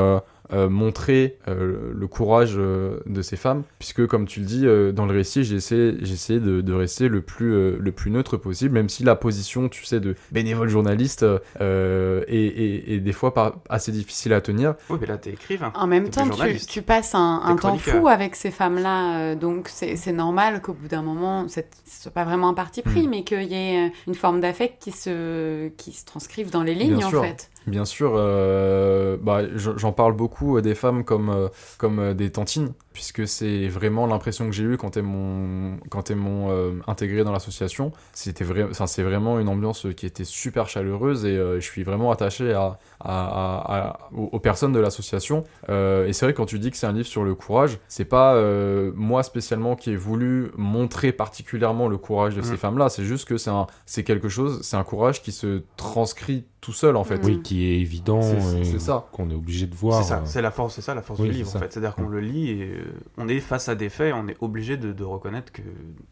euh, 0.54 0.70
montrer 0.70 1.38
euh, 1.48 1.92
le 1.94 2.08
courage 2.08 2.54
euh, 2.58 3.00
de 3.06 3.22
ces 3.22 3.36
femmes, 3.36 3.64
puisque 3.80 4.06
comme 4.08 4.26
tu 4.28 4.40
le 4.42 4.46
dis 4.46 4.66
euh, 4.66 4.92
dans 4.92 5.06
le 5.06 5.14
récit, 5.14 5.44
j'ai 5.44 5.56
essayé, 5.56 5.96
j'ai 6.02 6.14
essayé 6.14 6.40
de, 6.40 6.62
de 6.62 6.74
rester 6.74 7.08
le 7.08 7.22
plus, 7.22 7.54
euh, 7.54 7.78
le 7.80 7.92
plus 7.92 8.12
neutre 8.12 8.38
possible, 8.38 8.74
même 8.74 8.90
si 8.90 9.04
la 9.04 9.16
position, 9.16 9.70
tu 9.70 9.86
sais, 9.86 10.00
de 10.00 10.16
bénévole 10.32 10.70
journaliste 10.70 11.26
euh, 11.62 12.24
est, 12.28 12.36
est- 12.38 12.94
est 12.96 13.00
des 13.00 13.14
fois 13.14 13.34
pas 13.34 13.56
assez 13.70 13.92
difficile 13.92 14.34
à 14.34 14.42
tenir. 14.42 14.76
Oui, 14.90 14.98
mais 15.02 15.08
là, 15.08 15.18
t'es 15.18 15.32
écrivain. 15.32 15.72
En 15.76 15.88
même 15.88 16.10
temps, 16.10 16.28
tu, 16.68 16.82
passes 16.82 17.16
un, 17.16 17.56
temps 17.60 17.78
fou 17.78 18.08
avec 18.08 18.36
ces 18.36 18.52
femmes-là, 18.52 19.20
euh, 19.20 19.36
donc 19.36 19.68
c'est 19.70 19.96
c'est 19.96 20.12
normal 20.12 20.62
qu'au 20.62 20.74
bout 20.74 20.88
d'un 20.88 21.02
moment, 21.02 21.48
c'est- 21.48 21.70
ce 21.86 22.04
soit 22.04 22.12
pas 22.12 22.24
vraiment 22.26 22.50
un 22.50 22.54
parti 22.54 22.82
pris, 22.82 23.08
Mm. 23.08 23.10
mais 23.10 23.24
qu'il 23.24 23.44
y 23.44 23.56
ait 23.56 23.92
une 24.08 24.16
forme 24.16 24.42
d'affect 24.42 24.82
qui 24.82 24.92
se, 24.92 25.70
qui 25.70 25.92
se 25.94 26.06
transcrive 26.06 26.52
dans 26.52 26.64
les 26.64 26.76
lignes, 26.76 26.98
Bien 26.98 27.08
en 27.08 27.10
sûr. 27.10 27.24
fait. 27.24 27.50
Bien 27.68 27.84
sûr, 27.86 28.14
euh, 28.16 29.18
bah, 29.20 29.42
je- 29.56 29.76
j'en 29.78 29.92
parle 29.92 30.14
beaucoup 30.16 30.58
euh, 30.58 30.62
des 30.62 30.76
femmes 30.76 31.04
comme, 31.04 31.30
euh, 31.30 31.48
comme 31.80 32.14
des 32.14 32.32
tantines, 32.32 32.74
puisque 32.96 33.28
c'est 33.28 33.68
vraiment 33.68 34.08
l'impression 34.08 34.46
que 34.46 34.54
j'ai 34.54 34.64
eue 34.64 34.78
quand 34.78 34.96
elles 34.96 35.04
m'ont 35.04 35.78
quand 35.90 36.10
elles 36.10 36.16
m'ont 36.16 36.50
euh, 36.50 36.72
intégré 36.88 37.26
dans 37.26 37.34
l'association. 37.34 37.92
C'était 38.14 38.46
vrai, 38.46 38.64
enfin 38.72 38.88
c'est 38.88 39.04
vraiment 39.04 39.38
une 39.38 39.50
ambiance 39.50 39.86
qui 39.98 40.06
était 40.06 40.24
super 40.24 40.70
chaleureuse 40.70 41.26
et 41.26 41.36
euh, 41.36 41.56
je 41.60 41.66
suis 41.66 41.84
vraiment 41.84 42.10
attaché 42.12 42.54
à, 42.54 42.80
à- 43.02 43.26
à- 43.26 43.78
à- 43.90 44.00
aux, 44.16 44.30
aux 44.32 44.40
personnes 44.40 44.72
de 44.72 44.80
l'association. 44.80 45.44
Euh, 45.68 46.08
et 46.08 46.14
c'est 46.14 46.26
vrai 46.26 46.34
quand 46.34 46.46
tu 46.46 46.58
dis 46.58 46.72
que 46.72 46.78
c'est 46.78 46.88
un 46.88 46.94
livre 46.94 47.08
sur 47.08 47.26
le 47.26 47.36
courage, 47.36 47.78
c'est 47.90 48.06
pas 48.06 48.36
euh, 48.36 48.92
moi 48.96 49.24
spécialement 49.24 49.76
qui 49.76 49.92
ai 49.92 49.98
voulu 49.98 50.52
montrer 50.56 51.12
particulièrement 51.12 51.90
le 51.90 51.98
courage 51.98 52.34
de 52.36 52.42
ces 52.42 52.54
Mm. 52.54 52.58
femmes-là. 52.58 52.88
C'est 52.90 53.04
juste 53.04 53.28
que 53.28 53.38
c'est 53.38 53.50
un, 53.50 53.68
c'est 53.86 54.06
quelque 54.06 54.30
chose, 54.30 54.62
c'est 54.64 54.78
un 54.78 54.86
courage 54.86 55.22
qui 55.22 55.34
se 55.34 55.64
transcrit 55.76 56.46
tout 56.62 56.72
seul 56.74 56.96
en 56.96 57.04
fait. 57.04 57.20
Oui, 57.24 57.42
qui 57.44 57.66
est 57.68 57.80
évident 57.80 58.22
C'est- 58.24 58.80
ça. 58.80 59.06
qu'on 59.12 59.30
est 59.30 59.36
obligé 59.36 59.68
de 59.68 59.76
voir. 59.76 60.02
C'est 60.02 60.10
ça, 60.10 60.22
c'est 60.26 60.42
la 60.42 60.50
force, 60.50 60.74
c'est 60.76 60.82
ça 60.82 60.96
la 60.96 61.02
force 61.04 61.20
Oui, 61.20 61.28
du 61.30 61.34
livre 61.36 61.50
ça. 61.50 61.58
en 61.58 61.62
fait. 61.62 61.72
C'est-à-dire 61.72 61.94
qu'on 61.94 62.08
le 62.08 62.20
lit 62.20 62.50
et 62.50 62.72
on 63.18 63.28
est 63.28 63.40
face 63.40 63.70
à 63.70 63.76
des 63.76 63.90
faits, 63.90 64.14
on 64.16 64.28
est 64.28 64.38
obligé 64.42 64.78
de, 64.78 64.92
de 64.92 65.04
reconnaître 65.04 65.52
que 65.52 65.62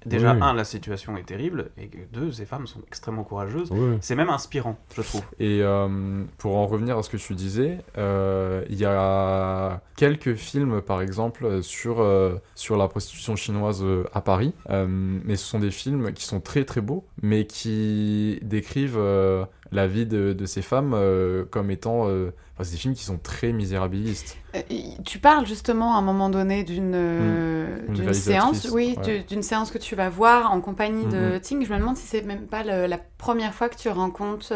déjà 0.06 0.34
Oui. 0.34 0.40
un 0.42 0.54
la 0.54 0.64
situation 0.64 1.16
est 1.18 1.24
terrible 1.24 1.72
et 1.78 1.88
que 1.88 1.98
deux 2.12 2.32
ces 2.32 2.46
femmes 2.46 2.68
sont 2.68 2.82
extrêmement 2.88 3.24
courageuses. 3.24 3.70
C'est 4.02 4.16
même 4.16 4.30
inspirant, 4.30 4.78
je 4.96 5.02
trouve. 5.02 5.24
Et 5.40 5.60
euh, 5.62 6.24
pour 6.38 6.56
en 6.58 6.68
revenir 6.68 6.98
à 6.98 7.04
ce 7.04 7.10
que 7.10 7.18
tu 7.18 7.34
disais, 7.36 7.80
euh, 7.98 8.64
il 8.70 8.78
y 8.78 8.86
a 8.86 9.82
quelques 9.96 10.36
films, 10.36 10.82
par 10.82 11.02
exemple, 11.02 11.62
sur, 11.64 12.02
euh, 12.02 12.36
sur 12.56 12.78
la 12.78 12.88
prostitution 12.88 13.36
chinoise 13.36 13.84
à 14.14 14.22
Paris. 14.22 14.54
Euh, 14.70 14.86
mais 14.90 15.36
ce 15.36 15.46
sont 15.46 15.60
des 15.60 15.72
films 15.72 16.14
qui 16.14 16.26
sont 16.26 16.40
très 16.40 16.66
très 16.66 16.82
beaux, 16.82 17.06
mais 17.22 17.46
qui 17.46 18.40
décrivent 18.42 18.98
euh, 18.98 19.46
la 19.71 19.88
vie 19.88 20.06
de, 20.06 20.34
de 20.34 20.45
ces 20.45 20.62
femmes 20.62 20.93
euh, 20.93 21.45
comme 21.49 21.71
étant... 21.71 22.08
euh, 22.08 22.32
enfin, 22.54 22.63
c'est 22.63 22.71
des 22.73 22.78
films 22.78 22.93
qui 22.93 23.04
sont 23.04 23.17
très 23.17 23.52
misérabilistes. 23.54 24.38
Euh, 24.56 24.62
Tu 25.06 25.19
parles 25.19 25.45
justement 25.47 25.95
à 25.95 25.97
un 25.99 26.02
moment 26.02 26.30
donné 26.30 26.63
d'une. 26.63 26.93
Une 26.93 27.93
d'une 27.93 28.02
réalisatrice, 28.06 28.23
séance, 28.62 28.67
oui, 28.71 28.95
ouais. 29.06 29.26
d'une 29.28 29.41
séance 29.43 29.71
que 29.71 29.78
tu 29.80 29.95
vas 29.95 30.10
voir 30.10 30.52
en 30.52 30.62
compagnie 30.62 31.06
de 31.06 31.34
Mhm. 31.34 31.39
Ting. 31.39 31.65
Je 31.65 31.73
me 31.73 31.80
demande 31.80 31.97
si 31.97 32.06
c'est 32.08 32.21
même 32.21 32.45
pas 32.47 32.63
le- 32.63 32.86
la 32.88 32.99
première 33.17 33.54
fois 33.54 33.69
que 33.69 33.78
tu 33.78 33.89
rencontres 33.89 34.54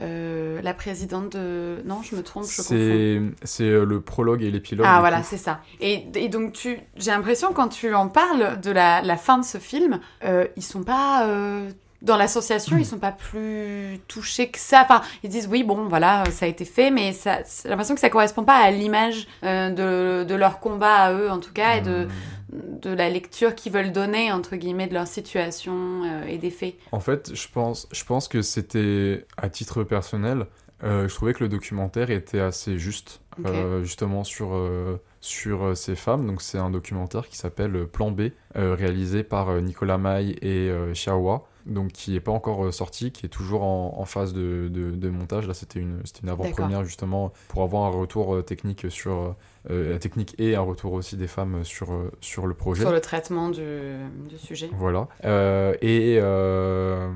euh, 0.00 0.60
la 0.62 0.72
présidente 0.72 1.32
de. 1.36 1.82
Non, 1.84 2.00
je 2.02 2.16
me 2.16 2.22
trompe, 2.22 2.44
je. 2.46 2.62
C'est 2.62 3.20
c'est, 3.42 3.68
le 3.84 4.00
prologue 4.00 4.42
et 4.42 4.50
l'épilogue. 4.50 4.86
Ah 4.88 5.00
voilà, 5.00 5.22
c'est 5.22 5.36
ça. 5.36 5.60
Et, 5.80 6.06
et 6.14 6.28
donc 6.30 6.52
tu, 6.54 6.78
j'ai 6.96 7.10
l'impression 7.10 7.52
quand 7.52 7.68
tu 7.68 7.92
en 7.94 8.08
parles 8.08 8.58
de 8.62 8.70
la, 8.70 9.02
la 9.02 9.16
fin 9.18 9.36
de 9.36 9.44
ce 9.44 9.58
film, 9.58 10.00
euh, 10.24 10.46
ils 10.56 10.62
sont 10.62 10.82
pas 10.82 11.26
euh, 11.28 11.68
dans 12.02 12.16
l'association, 12.16 12.76
ils 12.76 12.84
sont 12.84 12.98
pas 12.98 13.12
plus 13.12 13.98
touchés 14.08 14.50
que 14.50 14.58
ça. 14.58 14.82
Enfin, 14.82 15.00
ils 15.22 15.30
disent 15.30 15.48
oui, 15.50 15.62
bon, 15.64 15.86
voilà, 15.88 16.24
ça 16.30 16.44
a 16.44 16.48
été 16.48 16.64
fait, 16.66 16.90
mais 16.90 17.12
ça, 17.14 17.38
j'ai 17.62 17.68
l'impression 17.70 17.94
que 17.94 18.00
ça 18.00 18.10
correspond 18.10 18.44
pas 18.44 18.56
à 18.58 18.70
l'image 18.70 19.26
euh, 19.44 19.70
de, 19.70 20.24
de 20.28 20.34
leur 20.34 20.58
combat 20.60 20.94
à 20.96 21.12
eux 21.14 21.30
en 21.30 21.38
tout 21.38 21.52
cas 21.52 21.76
et 21.76 21.80
de, 21.80 22.06
Hmm. 22.52 22.80
de 22.82 22.90
la 22.90 23.08
lecture 23.08 23.54
qu'ils 23.54 23.72
veulent 23.72 23.92
donner 23.92 24.30
entre 24.30 24.56
guillemets 24.56 24.86
de 24.86 24.92
leur 24.92 25.06
situation 25.06 26.02
euh, 26.04 26.26
et 26.26 26.36
des 26.36 26.50
faits. 26.50 26.74
En 26.92 27.00
fait, 27.00 27.30
je 27.34 27.48
pense, 27.48 27.88
je 27.92 28.04
pense 28.04 28.28
que 28.28 28.42
c'était 28.42 29.24
à 29.38 29.48
titre 29.48 29.84
personnel. 29.84 30.46
euh, 30.84 31.08
je 31.08 31.14
trouvais 31.14 31.32
que 31.32 31.42
le 31.44 31.48
documentaire 31.48 32.10
était 32.10 32.40
assez 32.40 32.76
juste, 32.78 33.20
justement 33.82 34.24
sur 34.24 34.48
sur 35.20 35.76
ces 35.76 35.94
femmes. 35.96 36.26
Donc 36.26 36.42
c'est 36.42 36.58
un 36.58 36.70
documentaire 36.70 37.28
qui 37.28 37.36
s'appelle 37.36 37.86
Plan 37.86 38.10
B, 38.10 38.30
euh, 38.56 38.74
réalisé 38.74 39.22
par 39.22 39.60
Nicolas 39.62 39.98
Maille 39.98 40.36
et 40.42 40.68
euh. 40.68 40.92
Donc 41.66 41.92
qui 41.92 42.16
est 42.16 42.20
pas 42.20 42.32
encore 42.32 42.64
euh, 42.64 42.72
sorti, 42.72 43.12
qui 43.12 43.26
est 43.26 43.28
toujours 43.28 43.62
en, 43.62 43.94
en 43.98 44.04
phase 44.04 44.32
de, 44.32 44.68
de, 44.68 44.90
de 44.90 45.08
montage. 45.10 45.46
Là, 45.46 45.54
c'était 45.54 45.78
une, 45.78 46.02
une 46.22 46.28
avant-première 46.28 46.84
justement 46.84 47.32
pour 47.48 47.62
avoir 47.62 47.84
un 47.84 47.90
retour 47.90 48.34
euh, 48.34 48.42
technique 48.42 48.90
sur 48.90 49.36
euh, 49.70 49.92
la 49.92 49.98
technique 49.98 50.34
et 50.38 50.56
un 50.56 50.60
retour 50.60 50.92
aussi 50.92 51.16
des 51.16 51.28
femmes 51.28 51.62
sur 51.64 51.92
euh, 51.92 52.10
sur 52.20 52.46
le 52.46 52.54
projet. 52.54 52.82
Sur 52.82 52.92
le 52.92 53.00
traitement 53.00 53.48
du, 53.48 53.96
du 54.28 54.38
sujet. 54.38 54.70
Voilà. 54.76 55.06
Euh, 55.24 55.74
et 55.82 56.18
euh, 56.20 57.08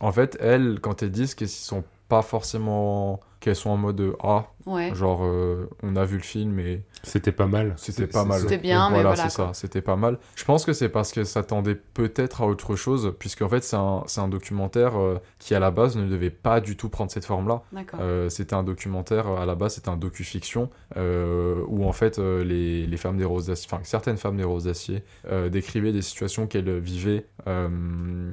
en 0.00 0.12
fait, 0.12 0.36
elles, 0.40 0.78
quand 0.80 1.02
elles 1.02 1.10
disent 1.10 1.34
qu'elles 1.34 1.48
sont 1.48 1.84
pas 2.08 2.22
forcément 2.22 3.20
qu'elles 3.46 3.56
sont 3.56 3.70
en 3.70 3.76
mode 3.76 4.00
euh, 4.00 4.12
ah 4.22 4.46
Ouais. 4.66 4.92
genre 4.96 5.20
euh, 5.22 5.70
on 5.84 5.94
a 5.94 6.04
vu 6.04 6.16
le 6.16 6.22
film 6.24 6.58
et 6.58 6.82
C'était 7.04 7.30
pas 7.30 7.46
mal. 7.46 7.74
c'était 7.76 8.08
pas 8.08 8.24
mal 8.24 8.40
C'était 8.40 8.58
bien, 8.58 8.88
mais 8.88 8.94
voilà, 8.96 9.10
voilà, 9.14 9.28
c'est 9.30 9.36
ça 9.36 9.50
c'était 9.54 9.80
pas 9.80 9.94
mal 9.94 10.18
je 10.34 10.44
pense 10.44 10.64
que 10.64 10.72
c'est 10.72 10.88
parce 10.88 11.12
qu'elles 11.12 11.24
s'attendaient 11.26 11.76
peut-être 11.76 12.42
à 12.42 12.46
autre 12.48 12.74
chose 12.74 13.14
puisque 13.20 13.42
en 13.42 13.48
fait 13.48 13.62
c'est 13.62 13.76
un, 13.76 14.02
c'est 14.08 14.20
un 14.20 14.26
documentaire 14.26 14.98
euh, 15.00 15.20
qui 15.38 15.54
à 15.54 15.60
la 15.60 15.70
base 15.70 15.96
ne 15.96 16.08
devait 16.08 16.30
pas 16.30 16.60
du 16.60 16.76
tout 16.76 16.88
prendre 16.88 17.12
cette 17.12 17.24
forme 17.24 17.46
là 17.46 17.62
D'accord. 17.72 18.00
euh, 18.02 18.28
c'était 18.28 18.54
un 18.54 18.64
documentaire, 18.64 19.28
à 19.28 19.46
la 19.46 19.54
base, 19.54 19.74
c'était 19.76 19.88
un 19.88 19.96
docu-fiction 19.96 20.68
euh, 20.96 21.62
où 21.68 21.86
en 21.86 21.92
fait 21.92 22.18
euh, 22.18 22.42
les, 22.42 22.86
les 22.88 22.96
femmes 22.96 23.18
des 23.18 23.24
roses 23.24 23.46
d'acier, 23.46 23.68
enfin 23.70 23.80
certaines 23.84 24.16
femmes 24.16 24.36
des 24.36 24.42
roses 24.44 24.64
d'acier 24.64 25.04
euh, 25.30 25.48
décrivaient 25.48 25.92
des 25.92 26.02
situations 26.02 26.48
qu'elles 26.48 26.76
vivaient. 26.80 27.24
euh, 27.46 27.68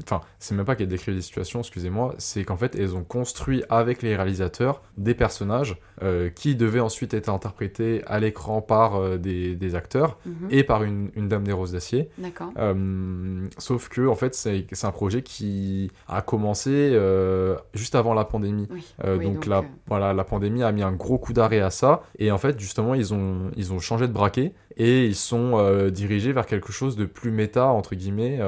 Enfin, 0.03 0.21
c'est 0.39 0.55
même 0.55 0.65
pas 0.65 0.75
qu'elles 0.75 0.87
décrivaient 0.87 1.17
des 1.17 1.21
situations, 1.21 1.59
excusez-moi, 1.59 2.15
c'est 2.17 2.43
qu'en 2.43 2.57
fait 2.57 2.75
elles 2.75 2.95
ont 2.95 3.03
construit 3.03 3.63
avec 3.69 4.01
les 4.01 4.15
réalisateurs 4.15 4.81
des 5.03 5.13
personnages 5.13 5.77
euh, 6.01 6.29
qui 6.29 6.55
devaient 6.55 6.79
ensuite 6.79 7.13
être 7.13 7.29
interprétés 7.29 8.01
à 8.07 8.19
l'écran 8.19 8.61
par 8.61 8.95
euh, 8.95 9.17
des, 9.17 9.55
des 9.55 9.75
acteurs 9.75 10.17
Mhm. 10.25 10.47
et 10.51 10.63
par 10.63 10.83
une, 10.83 11.11
une 11.15 11.27
dame 11.27 11.43
des 11.43 11.51
roses 11.53 11.73
d'acier. 11.73 12.09
Euh, 12.57 13.45
sauf 13.57 13.89
que 13.89 14.07
en 14.07 14.15
fait 14.15 14.33
c'est 14.35 14.65
un 14.83 14.91
projet 14.91 15.21
qui 15.21 15.91
a 16.07 16.21
commencé 16.21 16.97
juste 17.73 17.95
avant 17.95 18.13
la 18.13 18.25
pandémie. 18.25 18.67
Oui. 18.71 18.83
Oui, 19.03 19.25
donc 19.25 19.45
la, 19.45 19.63
voilà, 19.87 20.13
la 20.13 20.23
pandémie 20.23 20.63
a 20.63 20.71
mis 20.71 20.81
un 20.83 20.91
gros 20.93 21.17
coup 21.17 21.33
d'arrêt 21.33 21.59
à 21.59 21.69
ça. 21.69 22.03
Et 22.17 22.31
en 22.31 22.37
fait, 22.37 22.59
justement, 22.59 22.93
ils 22.93 23.13
ont, 23.13 23.51
ils 23.55 23.73
ont 23.73 23.79
changé 23.79 24.07
de 24.07 24.13
braquet 24.13 24.53
et 24.77 25.05
ils 25.05 25.15
sont 25.15 25.89
dirigés 25.89 26.31
vers 26.33 26.45
quelque 26.45 26.71
chose 26.71 26.95
de 26.95 27.05
plus 27.05 27.31
méta, 27.31 27.67
entre 27.67 27.95
guillemets, 27.95 28.39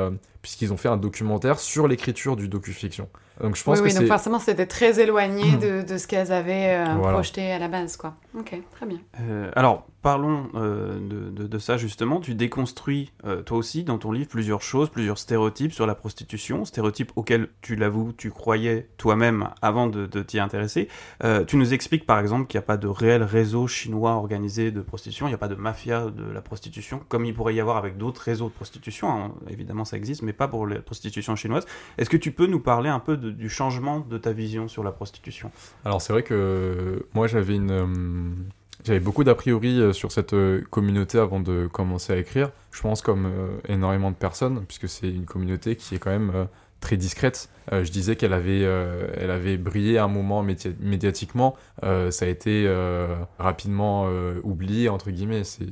puisqu'ils 0.42 0.72
ont 0.74 0.78
fait 0.78 0.90
un 0.90 0.98
documentaire 0.98 1.60
sur 1.60 1.88
l'écriture 1.88 2.36
du 2.36 2.48
docu-fiction. 2.48 3.10
Donc 3.42 3.56
je 3.58 3.64
pense 3.64 3.80
oui, 3.80 3.90
que 3.90 3.94
oui, 3.94 4.00
donc 4.00 4.08
forcément, 4.08 4.40
c'était 4.40 4.66
très 4.66 5.00
éloigné 5.00 5.58
de, 5.58 5.82
de 5.82 5.98
ce 5.98 6.08
qu'elles 6.08 6.32
avaient 6.32 6.76
euh, 6.76 6.96
Voilà. 6.98 7.14
projeté 7.14 7.52
à 7.52 7.60
la 7.60 7.68
base, 7.68 7.98
quoi. 7.98 8.16
Ok, 8.38 8.56
très 8.72 8.86
bien. 8.86 9.00
Euh, 9.22 9.50
alors, 9.56 9.88
parlons 10.02 10.50
euh, 10.56 10.94
de, 11.00 11.30
de- 11.32 11.48
de 11.48 11.60
ça 11.60 11.78
justement. 11.78 12.20
Tu 12.20 12.36
déconstruis 12.36 13.12
euh, 13.26 13.42
toi 13.42 13.58
aussi 13.58 13.84
dans 13.84 13.98
ton 13.98 14.12
livre 14.12 14.28
plusieurs 14.30 14.62
choses, 14.62 14.90
plusieurs 14.90 15.18
stéréotypes 15.18 15.74
sur 15.74 15.86
la 15.88 15.96
prostitution, 15.96 16.64
stéréotypes 16.66 17.12
auxquels 17.16 17.50
tu 17.62 17.76
l'avoues, 17.76 18.14
tu 18.18 18.30
croyais 18.32 18.90
toi-même 18.98 19.50
avant 19.62 19.88
de, 19.88 20.06
de 20.06 20.22
t'y 20.22 20.40
intéresser. 20.40 20.88
Euh, 21.24 21.44
tu 21.44 21.58
nous 21.58 21.74
expliques 21.74 22.06
par 22.06 22.20
exemple 22.20 22.48
qu'il 22.48 22.58
n'y 22.58 22.64
a 22.64 22.68
pas 22.68 22.78
de 22.78 22.88
réel 22.88 23.24
réseau 23.24 23.68
chinois 23.68 24.12
organisé 24.12 24.72
de 24.72 24.82
prostitution, 24.82 25.28
il 25.28 25.32
n'y 25.32 25.36
a 25.36 25.40
pas 25.40 25.48
de 25.48 25.56
mafia 25.56 26.06
de 26.06 26.30
la 26.32 26.42
prostitution, 26.42 27.02
comme 27.10 27.26
il 27.26 27.34
pourrait 27.34 27.56
y 27.56 27.60
avoir 27.60 27.78
avec 27.78 27.98
d'autres 27.98 28.22
réseaux 28.22 28.48
de 28.50 28.54
prostitution. 28.54 29.10
hein. 29.10 29.32
Évidemment, 29.50 29.86
ça 29.86 29.98
existe, 29.98 30.22
mais 30.22 30.34
pas 30.34 30.48
pour 30.48 30.68
la 30.68 30.82
prostitution 30.82 31.36
chinoise. 31.36 31.66
Est-ce 31.98 32.10
que 32.10 32.18
tu 32.18 32.32
peux 32.32 32.48
nous 32.48 32.60
parler 32.60 32.90
un 32.90 33.00
peu 33.00 33.18
de- 33.18 33.25
du 33.32 33.50
changement 33.50 34.00
de 34.00 34.18
ta 34.18 34.32
vision 34.32 34.68
sur 34.68 34.84
la 34.84 34.92
prostitution 34.92 35.52
Alors 35.84 36.02
c'est 36.02 36.14
vrai 36.14 36.24
que 36.24 37.06
moi 37.14 37.28
j'avais 37.28 37.56
une... 37.56 37.72
euh, 37.72 37.86
J'avais 38.84 39.00
beaucoup 39.00 39.24
d'a 39.24 39.36
priori 39.36 39.80
euh, 39.80 39.94
sur 39.94 40.12
cette 40.12 40.34
euh, 40.34 40.62
communauté 40.70 41.18
avant 41.18 41.40
de 41.40 41.68
commencer 41.72 42.14
à 42.14 42.18
écrire. 42.18 42.52
Je 42.72 42.82
pense 42.82 43.02
comme 43.02 43.26
euh, 43.26 43.58
énormément 43.68 44.12
de 44.12 44.16
personnes, 44.16 44.64
puisque 44.68 44.88
c'est 44.90 45.10
une 45.10 45.26
communauté 45.26 45.76
qui 45.76 45.96
est 45.96 46.00
quand 46.00 46.12
même 46.12 46.32
euh, 46.36 46.46
très 46.82 46.98
discrète. 46.98 47.50
Euh, 47.72 47.84
je 47.84 47.92
disais 47.92 48.16
qu'elle 48.16 48.34
avait, 48.34 48.62
euh, 48.64 49.08
elle 49.18 49.32
avait 49.32 49.58
brillé 49.58 49.98
un 49.98 50.08
moment 50.08 50.44
média- 50.44 50.72
médiatiquement. 50.80 51.56
Euh, 51.84 52.12
ça 52.12 52.26
a 52.26 52.28
été 52.28 52.66
euh, 52.68 53.16
rapidement 53.40 54.06
euh, 54.08 54.40
oublié, 54.44 54.88
entre 54.90 55.10
guillemets. 55.12 55.44
C'est... 55.44 55.66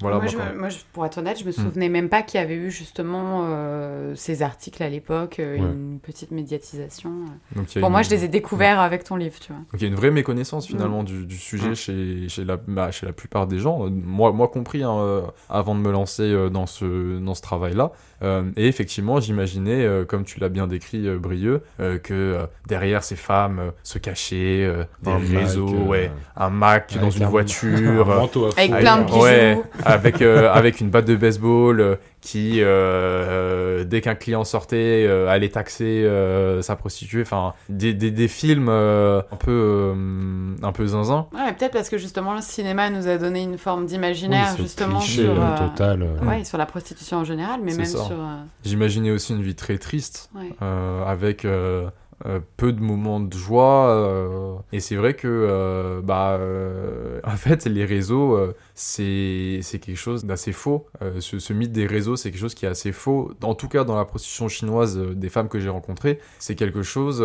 Voilà, 0.00 0.16
moi, 0.16 0.24
moi, 0.24 0.32
je, 0.32 0.36
quand- 0.36 0.52
me- 0.54 0.58
moi, 0.60 0.68
je- 0.68 0.78
pour 0.92 1.04
être 1.06 1.18
honnête, 1.18 1.38
je 1.38 1.44
me 1.44 1.50
Hmm. 1.50 1.52
souvenais 1.52 1.88
même 1.88 2.08
pas 2.08 2.22
qu'il 2.22 2.40
y 2.40 2.42
avait 2.42 2.54
eu 2.54 2.70
justement 2.70 3.46
euh, 3.48 4.14
ces 4.14 4.42
articles 4.42 4.82
à 4.82 4.88
l'époque, 4.88 5.40
euh, 5.40 5.54
Ouais. 5.54 5.58
une 5.60 5.98
petite 6.00 6.30
médiatisation. 6.30 7.10
donc, 7.54 7.66
Pour 7.66 7.76
une- 7.86 7.90
moi, 7.90 8.02
je 8.02 8.10
les 8.10 8.24
ai 8.24 8.28
découverts 8.28 8.80
avec 8.80 9.04
ton 9.04 9.16
livre, 9.16 9.38
tu 9.40 9.48
vois. 9.52 9.60
Donc 9.72 9.80
il 9.80 9.82
y 9.82 9.84
a 9.84 9.88
une 9.88 9.94
vraie 9.94 10.10
méconnaissance 10.10 10.66
finalement 10.66 11.02
du, 11.02 11.26
du 11.26 11.36
sujet 11.36 11.70
Mm. 11.70 11.74
chez, 11.74 12.28
chez, 12.28 12.44
la, 12.44 12.56
bah, 12.56 12.90
chez 12.90 13.06
la 13.06 13.12
plupart 13.12 13.46
des 13.46 13.58
gens, 13.58 13.88
moi, 13.90 14.32
moi 14.32 14.48
compris 14.48 14.82
hein, 14.82 14.94
euh, 14.98 15.22
avant 15.48 15.74
de 15.74 15.80
me 15.80 15.90
lancer 15.90 16.22
euh, 16.22 16.48
dans 16.48 16.66
ce, 16.66 17.18
dans 17.18 17.34
ce 17.34 17.42
travail-là. 17.42 17.92
Euh, 18.22 18.44
et 18.56 18.66
effectivement, 18.68 19.20
j'imaginais, 19.20 19.84
euh, 19.84 20.04
comme 20.04 20.24
tu 20.24 20.40
l'as 20.40 20.48
bien 20.48 20.66
décrit, 20.66 21.06
euh, 21.06 21.18
Brieux, 21.24 21.62
euh, 21.80 21.98
que 21.98 22.12
euh, 22.12 22.46
derrière 22.66 23.02
ces 23.02 23.16
femmes 23.16 23.58
euh, 23.58 23.70
se 23.82 23.98
cachaient 23.98 24.64
euh, 24.64 24.84
des 25.02 25.10
Un 25.10 25.40
réseaux, 25.40 25.66
Mac, 25.66 25.74
euh, 25.80 25.88
ouais, 25.88 26.10
un 26.36 26.50
Mac 26.50 26.98
dans 27.00 27.10
une 27.10 27.22
un- 27.24 27.28
voiture. 27.28 28.10
un 28.12 28.16
manteau 28.16 28.46
à 28.46 28.50
Avec 28.58 28.76
plein 28.78 28.98
de 28.98 29.04
bijoux. 29.06 29.22
Ouais, 29.22 29.58
avec, 29.84 30.20
euh, 30.22 30.52
avec 30.52 30.80
une 30.80 30.90
batte 30.90 31.06
de 31.06 31.16
baseball 31.16 31.80
euh, 31.80 31.96
qui, 32.24 32.62
euh, 32.62 32.64
euh, 32.66 33.84
dès 33.84 34.00
qu'un 34.00 34.14
client 34.14 34.44
sortait, 34.44 35.04
euh, 35.06 35.28
allait 35.28 35.50
taxer 35.50 36.04
euh, 36.04 36.62
sa 36.62 36.74
prostituée. 36.74 37.20
Enfin, 37.20 37.52
des, 37.68 37.92
des, 37.92 38.10
des 38.10 38.28
films 38.28 38.68
euh, 38.70 39.20
un 39.30 39.36
peu 39.36 39.50
euh, 39.94 40.54
un 40.62 40.72
peu 40.72 40.86
zinzin. 40.86 41.26
Ouais, 41.34 41.52
peut-être 41.52 41.72
parce 41.72 41.90
que 41.90 41.98
justement, 41.98 42.34
le 42.34 42.40
cinéma 42.40 42.88
nous 42.88 43.08
a 43.08 43.18
donné 43.18 43.42
une 43.42 43.58
forme 43.58 43.82
Oui, 43.82 43.86
d'imaginaire, 43.88 44.54
c'est 44.56 44.62
justement, 44.62 45.00
cliché, 45.00 45.22
sur, 45.24 45.34
total. 45.58 46.02
euh. 46.02 46.26
ouais, 46.26 46.44
sur 46.44 46.56
la 46.56 46.64
prostitution 46.66 47.18
en 47.18 47.24
général, 47.24 47.60
mais 47.62 47.74
même 47.74 47.84
ça. 47.84 47.98
sur. 48.04 48.18
euh, 48.18 48.36
J'imaginais 48.64 49.10
aussi 49.10 49.34
une 49.34 49.42
vie 49.42 49.54
très 49.54 49.76
triste, 49.76 50.30
ouais. 50.34 50.50
euh, 50.62 51.04
avec 51.04 51.44
euh, 52.26 52.40
peu 52.56 52.72
de 52.72 52.80
moments 52.80 53.20
de 53.20 53.32
joie. 53.36 53.88
euh, 53.90 54.54
et 54.72 54.80
c'est 54.80 54.96
vrai 54.96 55.14
que, 55.14 55.28
euh, 55.28 56.00
bah, 56.02 56.38
en 57.24 57.36
fait, 57.36 57.66
les 57.66 57.84
réseaux, 57.84 58.38
c'est 58.74 59.60
quelque 59.72 59.96
chose 59.96 60.24
d'assez 60.24 60.52
faux. 60.52 60.86
Ce, 61.20 61.52
mythe 61.52 61.72
des 61.72 61.86
réseaux, 61.86 62.16
c'est 62.16 62.30
quelque 62.30 62.40
chose 62.40 62.54
qui 62.54 62.66
est 62.66 62.68
assez 62.68 62.92
faux. 62.92 63.32
En 63.42 63.54
tout 63.54 63.68
cas, 63.68 63.84
dans 63.84 63.96
la 63.96 64.04
prostitution 64.04 64.48
chinoise 64.48 64.98
des 64.98 65.28
femmes 65.28 65.48
que 65.48 65.60
j'ai 65.60 65.68
rencontrées, 65.68 66.18
c'est 66.38 66.54
quelque 66.54 66.82
chose 66.82 67.24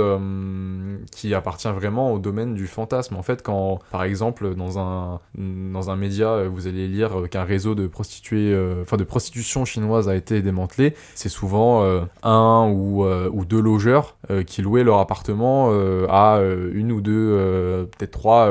qui 1.11 1.33
appartient 1.33 1.71
vraiment 1.71 2.13
au 2.13 2.19
domaine 2.19 2.53
du 2.53 2.67
fantasme. 2.67 3.15
En 3.15 3.23
fait, 3.23 3.41
quand, 3.41 3.79
par 3.91 4.03
exemple, 4.03 4.55
dans 4.55 4.79
un, 4.79 5.19
dans 5.37 5.89
un 5.89 5.95
média, 5.95 6.43
vous 6.43 6.67
allez 6.67 6.87
lire 6.87 7.29
qu'un 7.29 7.43
réseau 7.43 7.75
de 7.75 7.87
prostituées, 7.87 8.57
enfin 8.81 8.97
de 8.97 9.03
prostitution 9.03 9.65
chinoise 9.65 10.09
a 10.09 10.15
été 10.15 10.41
démantelé, 10.41 10.93
c'est 11.15 11.29
souvent 11.29 11.83
un 12.23 12.69
ou, 12.69 13.05
ou 13.05 13.45
deux 13.45 13.61
logeurs 13.61 14.17
qui 14.45 14.61
louaient 14.61 14.83
leur 14.89 14.99
appartement 14.99 15.69
euh, 15.71 16.05
à 16.09 16.37
euh, 16.37 16.71
une 16.73 16.91
ou 16.91 17.01
deux, 17.01 17.11
euh, 17.13 17.85
peut-être 17.85 18.11
trois 18.11 18.49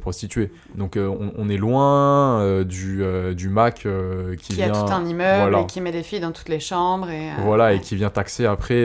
prostituées. 0.00 0.50
Donc 0.74 0.96
on, 0.96 1.32
on 1.36 1.48
est 1.48 1.56
loin 1.56 2.62
du, 2.64 3.04
du 3.34 3.48
Mac 3.48 3.86
qui, 4.38 4.54
Qui 4.54 4.62
a 4.62 4.70
tout 4.70 4.92
un 4.92 5.04
immeuble 5.04 5.40
voilà. 5.42 5.60
et 5.60 5.66
qui 5.66 5.80
met 5.80 5.92
des 5.92 6.02
filles 6.02 6.20
dans 6.20 6.32
toutes 6.32 6.48
les 6.48 6.60
chambres. 6.60 7.10
Et, 7.10 7.30
Voilà, 7.42 7.74
et 7.74 7.80
qui 7.80 7.96
vient 7.96 8.10
taxer 8.10 8.46
après 8.46 8.84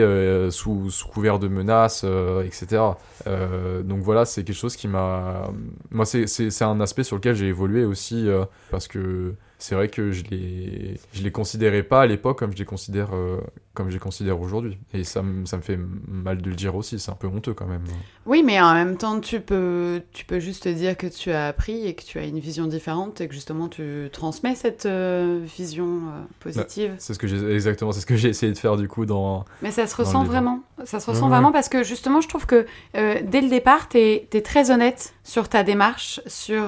sous, 0.50 0.90
sous 0.90 1.08
couvert 1.08 1.38
de 1.38 1.48
menaces, 1.48 2.04
etc. 2.44 2.82
Donc 3.26 4.00
voilà, 4.00 4.24
c'est 4.24 4.44
quelque 4.44 4.56
chose 4.56 4.76
qui 4.76 4.88
m'a... 4.88 5.50
Moi, 5.90 6.04
c'est- 6.06 6.62
un 6.62 6.80
aspect 6.80 7.04
sur 7.04 7.16
lequel 7.16 7.34
j'ai 7.34 7.46
évolué 7.46 7.84
aussi, 7.84 8.28
parce 8.70 8.86
que 8.86 9.34
c'est 9.60 9.74
vrai 9.74 9.88
que 9.88 10.10
je 10.10 10.24
les, 10.30 10.98
je 11.12 11.22
les 11.22 11.30
considérais 11.30 11.82
pas 11.82 12.00
à 12.02 12.06
l'époque 12.06 12.38
comme 12.38 12.52
je 12.52 12.56
les 12.58 12.64
considère, 12.64 13.10
euh, 13.14 13.38
comme 13.74 13.88
je 13.88 13.94
les 13.94 14.00
considère 14.00 14.40
aujourd'hui. 14.40 14.78
Et 14.94 15.04
ça, 15.04 15.22
me- 15.22 15.44
ça 15.46 15.56
me 15.58 15.62
fait 15.62 15.78
mal 16.08 16.40
de 16.42 16.48
le 16.50 16.56
dire 16.56 16.74
aussi, 16.74 16.98
c'est 16.98 17.10
un 17.10 17.14
peu 17.14 17.26
honteux 17.28 17.54
quand 17.54 17.66
même. 17.66 17.84
Oui, 18.26 18.42
mais 18.42 18.60
en 18.60 18.74
même 18.74 18.96
temps, 18.96 19.20
tu 19.20 19.40
peux, 19.40 20.02
tu 20.12 20.24
peux 20.24 20.40
juste 20.40 20.64
te 20.64 20.68
dire 20.70 20.96
que 20.96 21.06
tu 21.06 21.30
as 21.30 21.46
appris 21.48 21.86
et 21.86 21.94
que 21.94 22.02
tu 22.02 22.18
as 22.18 22.24
une 22.24 22.38
vision 22.40 22.66
différente 22.66 23.20
et 23.20 23.28
que 23.28 23.34
justement 23.34 23.68
tu 23.68 24.08
transmets 24.12 24.54
cette 24.54 24.86
euh, 24.86 25.40
vision 25.44 25.84
euh, 26.08 26.22
positive. 26.40 26.94
C'est 26.98 27.14
ce 27.14 27.18
que 27.18 27.26
j'ai 27.26 27.54
exactement, 27.54 27.92
c'est 27.92 28.00
ce 28.00 28.06
que 28.06 28.16
j'ai 28.16 28.30
essayé 28.30 28.52
de 28.52 28.58
faire 28.58 28.76
du 28.76 28.88
coup 28.88 29.06
dans. 29.06 29.44
Mais 29.62 29.70
ça 29.70 29.86
se 29.86 29.94
ressent 29.94 30.24
vraiment. 30.24 30.60
Ça 30.84 30.98
se 30.98 31.10
ressent 31.10 31.28
vraiment 31.28 31.52
parce 31.52 31.68
que 31.68 31.84
justement, 31.84 32.20
je 32.22 32.28
trouve 32.28 32.46
que 32.46 32.64
dès 32.94 33.40
le 33.42 33.50
départ, 33.50 33.88
tu 33.90 33.98
es, 33.98 34.26
très 34.42 34.70
honnête 34.70 35.12
sur 35.22 35.48
ta 35.48 35.62
démarche, 35.62 36.20
sur 36.26 36.62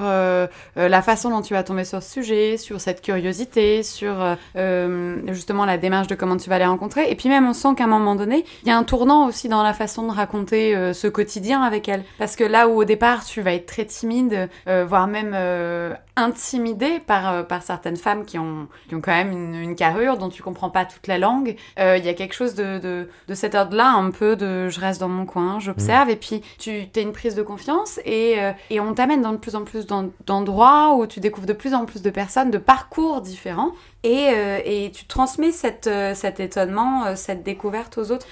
la 0.75 1.01
façon 1.01 1.31
dont 1.31 1.41
tu 1.41 1.53
vas 1.55 1.63
tomber 1.63 1.83
sur 1.83 2.01
ce 2.03 2.11
sujet, 2.11 2.57
sur 2.57 2.79
cette 2.83 3.01
curiosité, 3.01 3.83
sur 3.83 4.21
euh, 4.21 4.35
euh, 4.57 5.17
justement 5.27 5.65
la 5.65 5.77
démarche 5.77 6.07
de 6.07 6.15
comment 6.15 6.37
tu 6.37 6.49
vas 6.49 6.59
les 6.59 6.65
rencontrer. 6.65 7.09
Et 7.09 7.15
puis 7.15 7.29
même, 7.29 7.47
on 7.47 7.53
sent 7.53 7.69
qu'à 7.77 7.85
un 7.85 7.87
moment 7.87 8.15
donné, 8.15 8.45
il 8.63 8.67
y 8.67 8.71
a 8.71 8.77
un 8.77 8.83
tournant 8.83 9.27
aussi 9.27 9.49
dans 9.49 9.63
la 9.63 9.73
façon 9.73 10.03
de 10.07 10.11
raconter 10.11 10.75
euh, 10.75 10.93
ce 10.93 11.07
quotidien 11.07 11.61
avec 11.61 11.87
elle. 11.89 12.03
Parce 12.19 12.35
que 12.35 12.43
là 12.43 12.67
où 12.67 12.81
au 12.81 12.83
départ, 12.83 13.23
tu 13.25 13.41
vas 13.41 13.53
être 13.53 13.65
très 13.65 13.85
timide, 13.85 14.49
euh, 14.67 14.85
voire 14.87 15.07
même 15.07 15.33
euh, 15.33 15.93
intimidé 16.15 16.99
par, 16.99 17.47
par 17.47 17.63
certaines 17.63 17.97
femmes 17.97 18.25
qui 18.25 18.37
ont, 18.37 18.67
qui 18.87 18.95
ont 18.95 19.01
quand 19.01 19.13
même 19.13 19.31
une, 19.31 19.55
une 19.55 19.75
carrure 19.75 20.17
dont 20.17 20.29
tu 20.29 20.43
comprends 20.43 20.69
pas 20.69 20.85
toute 20.85 21.07
la 21.07 21.17
langue, 21.17 21.55
il 21.77 22.05
y 22.05 22.09
a 22.09 22.13
quelque 22.13 22.35
chose 22.35 22.53
de, 22.53 22.77
de, 22.77 23.09
de 23.27 23.33
cet 23.33 23.55
ordre-là, 23.55 23.89
un 23.93 24.11
peu 24.11 24.35
de 24.35 24.69
je 24.69 24.79
reste 24.79 24.99
dans 24.99 25.09
mon 25.09 25.25
coin, 25.25 25.59
j'observe, 25.59 26.09
et 26.11 26.15
puis 26.15 26.43
tu 26.59 26.87
as 26.95 26.99
une 26.99 27.13
prise 27.13 27.33
de 27.33 27.41
confiance 27.41 27.99
et, 28.05 28.37
et 28.69 28.79
on 28.79 28.93
t'amène 28.93 29.23
dans 29.23 29.31
de 29.31 29.37
plus 29.37 29.55
en 29.55 29.63
plus 29.63 29.87
d'en- 29.87 30.11
d'endroits 30.27 30.95
où 30.95 31.07
tu 31.07 31.19
découvres 31.19 31.47
de 31.47 31.53
plus 31.53 31.73
en 31.73 31.85
plus 31.85 32.01
de 32.03 32.09
personnes, 32.11 32.51
de 32.51 32.59
parcours 32.73 33.21
différents, 33.21 33.71
et, 34.01 34.29
euh, 34.31 34.57
et 34.65 34.91
tu 34.91 35.05
transmets 35.05 35.51
cette, 35.51 35.85
euh, 35.85 36.15
cet 36.15 36.39
étonnement, 36.39 37.05
euh, 37.05 37.15
cette 37.15 37.43
découverte 37.43 37.99
aux 37.99 38.09
autres. 38.11 38.25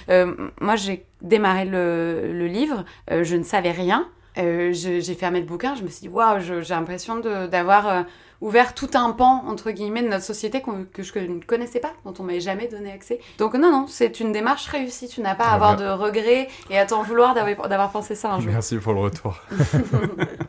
Moi, 0.59 0.75
j'ai 0.77 1.05
démarré 1.21 1.65
le, 1.65 2.33
le 2.33 2.47
livre, 2.47 2.83
je 3.07 3.35
ne 3.35 3.43
savais 3.43 3.69
rien. 3.69 4.07
J'ai 4.35 5.15
fermé 5.15 5.41
le 5.41 5.45
bouquin, 5.45 5.75
je 5.75 5.83
me 5.83 5.89
suis 5.89 6.07
dit, 6.07 6.09
waouh, 6.09 6.39
j'ai 6.39 6.73
l'impression 6.73 7.19
d'avoir 7.19 8.05
ouvert 8.41 8.73
tout 8.73 8.89
un 8.95 9.11
pan, 9.11 9.43
entre 9.47 9.71
guillemets, 9.71 10.03
de 10.03 10.07
notre 10.09 10.23
société 10.25 10.61
que 10.61 11.03
je 11.03 11.19
ne 11.19 11.39
connaissais 11.41 11.79
pas, 11.79 11.93
dont 12.05 12.13
on 12.19 12.23
m'avait 12.23 12.39
jamais 12.41 12.67
donné 12.67 12.91
accès. 12.91 13.19
Donc 13.37 13.53
non, 13.53 13.71
non, 13.71 13.85
c'est 13.87 14.19
une 14.19 14.31
démarche 14.31 14.67
réussie, 14.67 15.07
tu 15.07 15.21
n'as 15.21 15.35
pas 15.35 15.45
à 15.45 15.51
Ah, 15.51 15.55
avoir 15.55 15.75
de 15.77 15.85
regrets 15.85 16.47
et 16.69 16.77
à 16.77 16.85
t'en 16.85 17.03
vouloir 17.03 17.33
d'avoir 17.35 17.69
d'avoir 17.69 17.91
pensé 17.91 18.15
ça 18.15 18.33
un 18.33 18.39
jour. 18.39 18.51
Merci 18.51 18.77
pour 18.77 18.93
le 18.93 18.99
retour. 19.01 19.39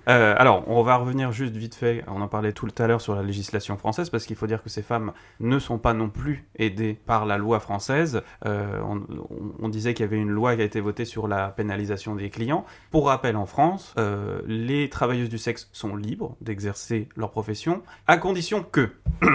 Euh, 0.09 0.35
alors, 0.37 0.65
on 0.67 0.83
va 0.83 0.97
revenir 0.97 1.31
juste 1.31 1.55
vite 1.57 1.77
fait, 1.77 2.03
on 2.09 2.21
en 2.23 2.27
parlait 2.29 2.53
tout 2.53 2.67
à 2.79 2.89
l'heure 2.89 3.01
sur 3.01 3.15
la 3.15 3.23
législation 3.23 3.77
française, 3.77 4.11
parce 4.11 4.27
qu'il 4.27 4.35
faut 4.35 4.49
dire 4.49 4.61
que 4.63 4.69
ces 4.69 4.83
femmes 4.83 5.13
ne 5.39 5.61
sont 5.61 5.79
pas 5.79 5.93
non 5.95 6.09
plus 6.09 6.45
aidées 6.59 6.99
par 7.07 7.25
la 7.25 7.39
loi 7.39 7.61
française. 7.61 8.23
Euh, 8.45 8.81
on, 8.85 8.97
on- 8.97 9.53
on 9.61 9.69
disait 9.69 9.95
qu'il 9.95 10.05
y 10.05 10.09
avait 10.09 10.19
une 10.19 10.31
loi 10.31 10.57
qui 10.57 10.63
a 10.63 10.65
été 10.65 10.81
votée 10.81 11.05
sur 11.05 11.29
la 11.29 11.49
pénalisation 11.49 12.17
des 12.17 12.31
clients. 12.31 12.65
Pour 12.91 13.07
rappel, 13.07 13.37
en 13.37 13.47
France, 13.47 13.95
euh, 13.97 14.41
les 14.47 14.91
travailleuses 14.91 15.29
du 15.29 15.39
sexe 15.39 15.69
sont 15.73 15.95
libres 15.95 16.35
d'exercer 16.41 17.09
leur 17.17 17.31
profession, 17.31 17.82
à 18.07 18.17
condition 18.19 18.63
que, 18.71 18.91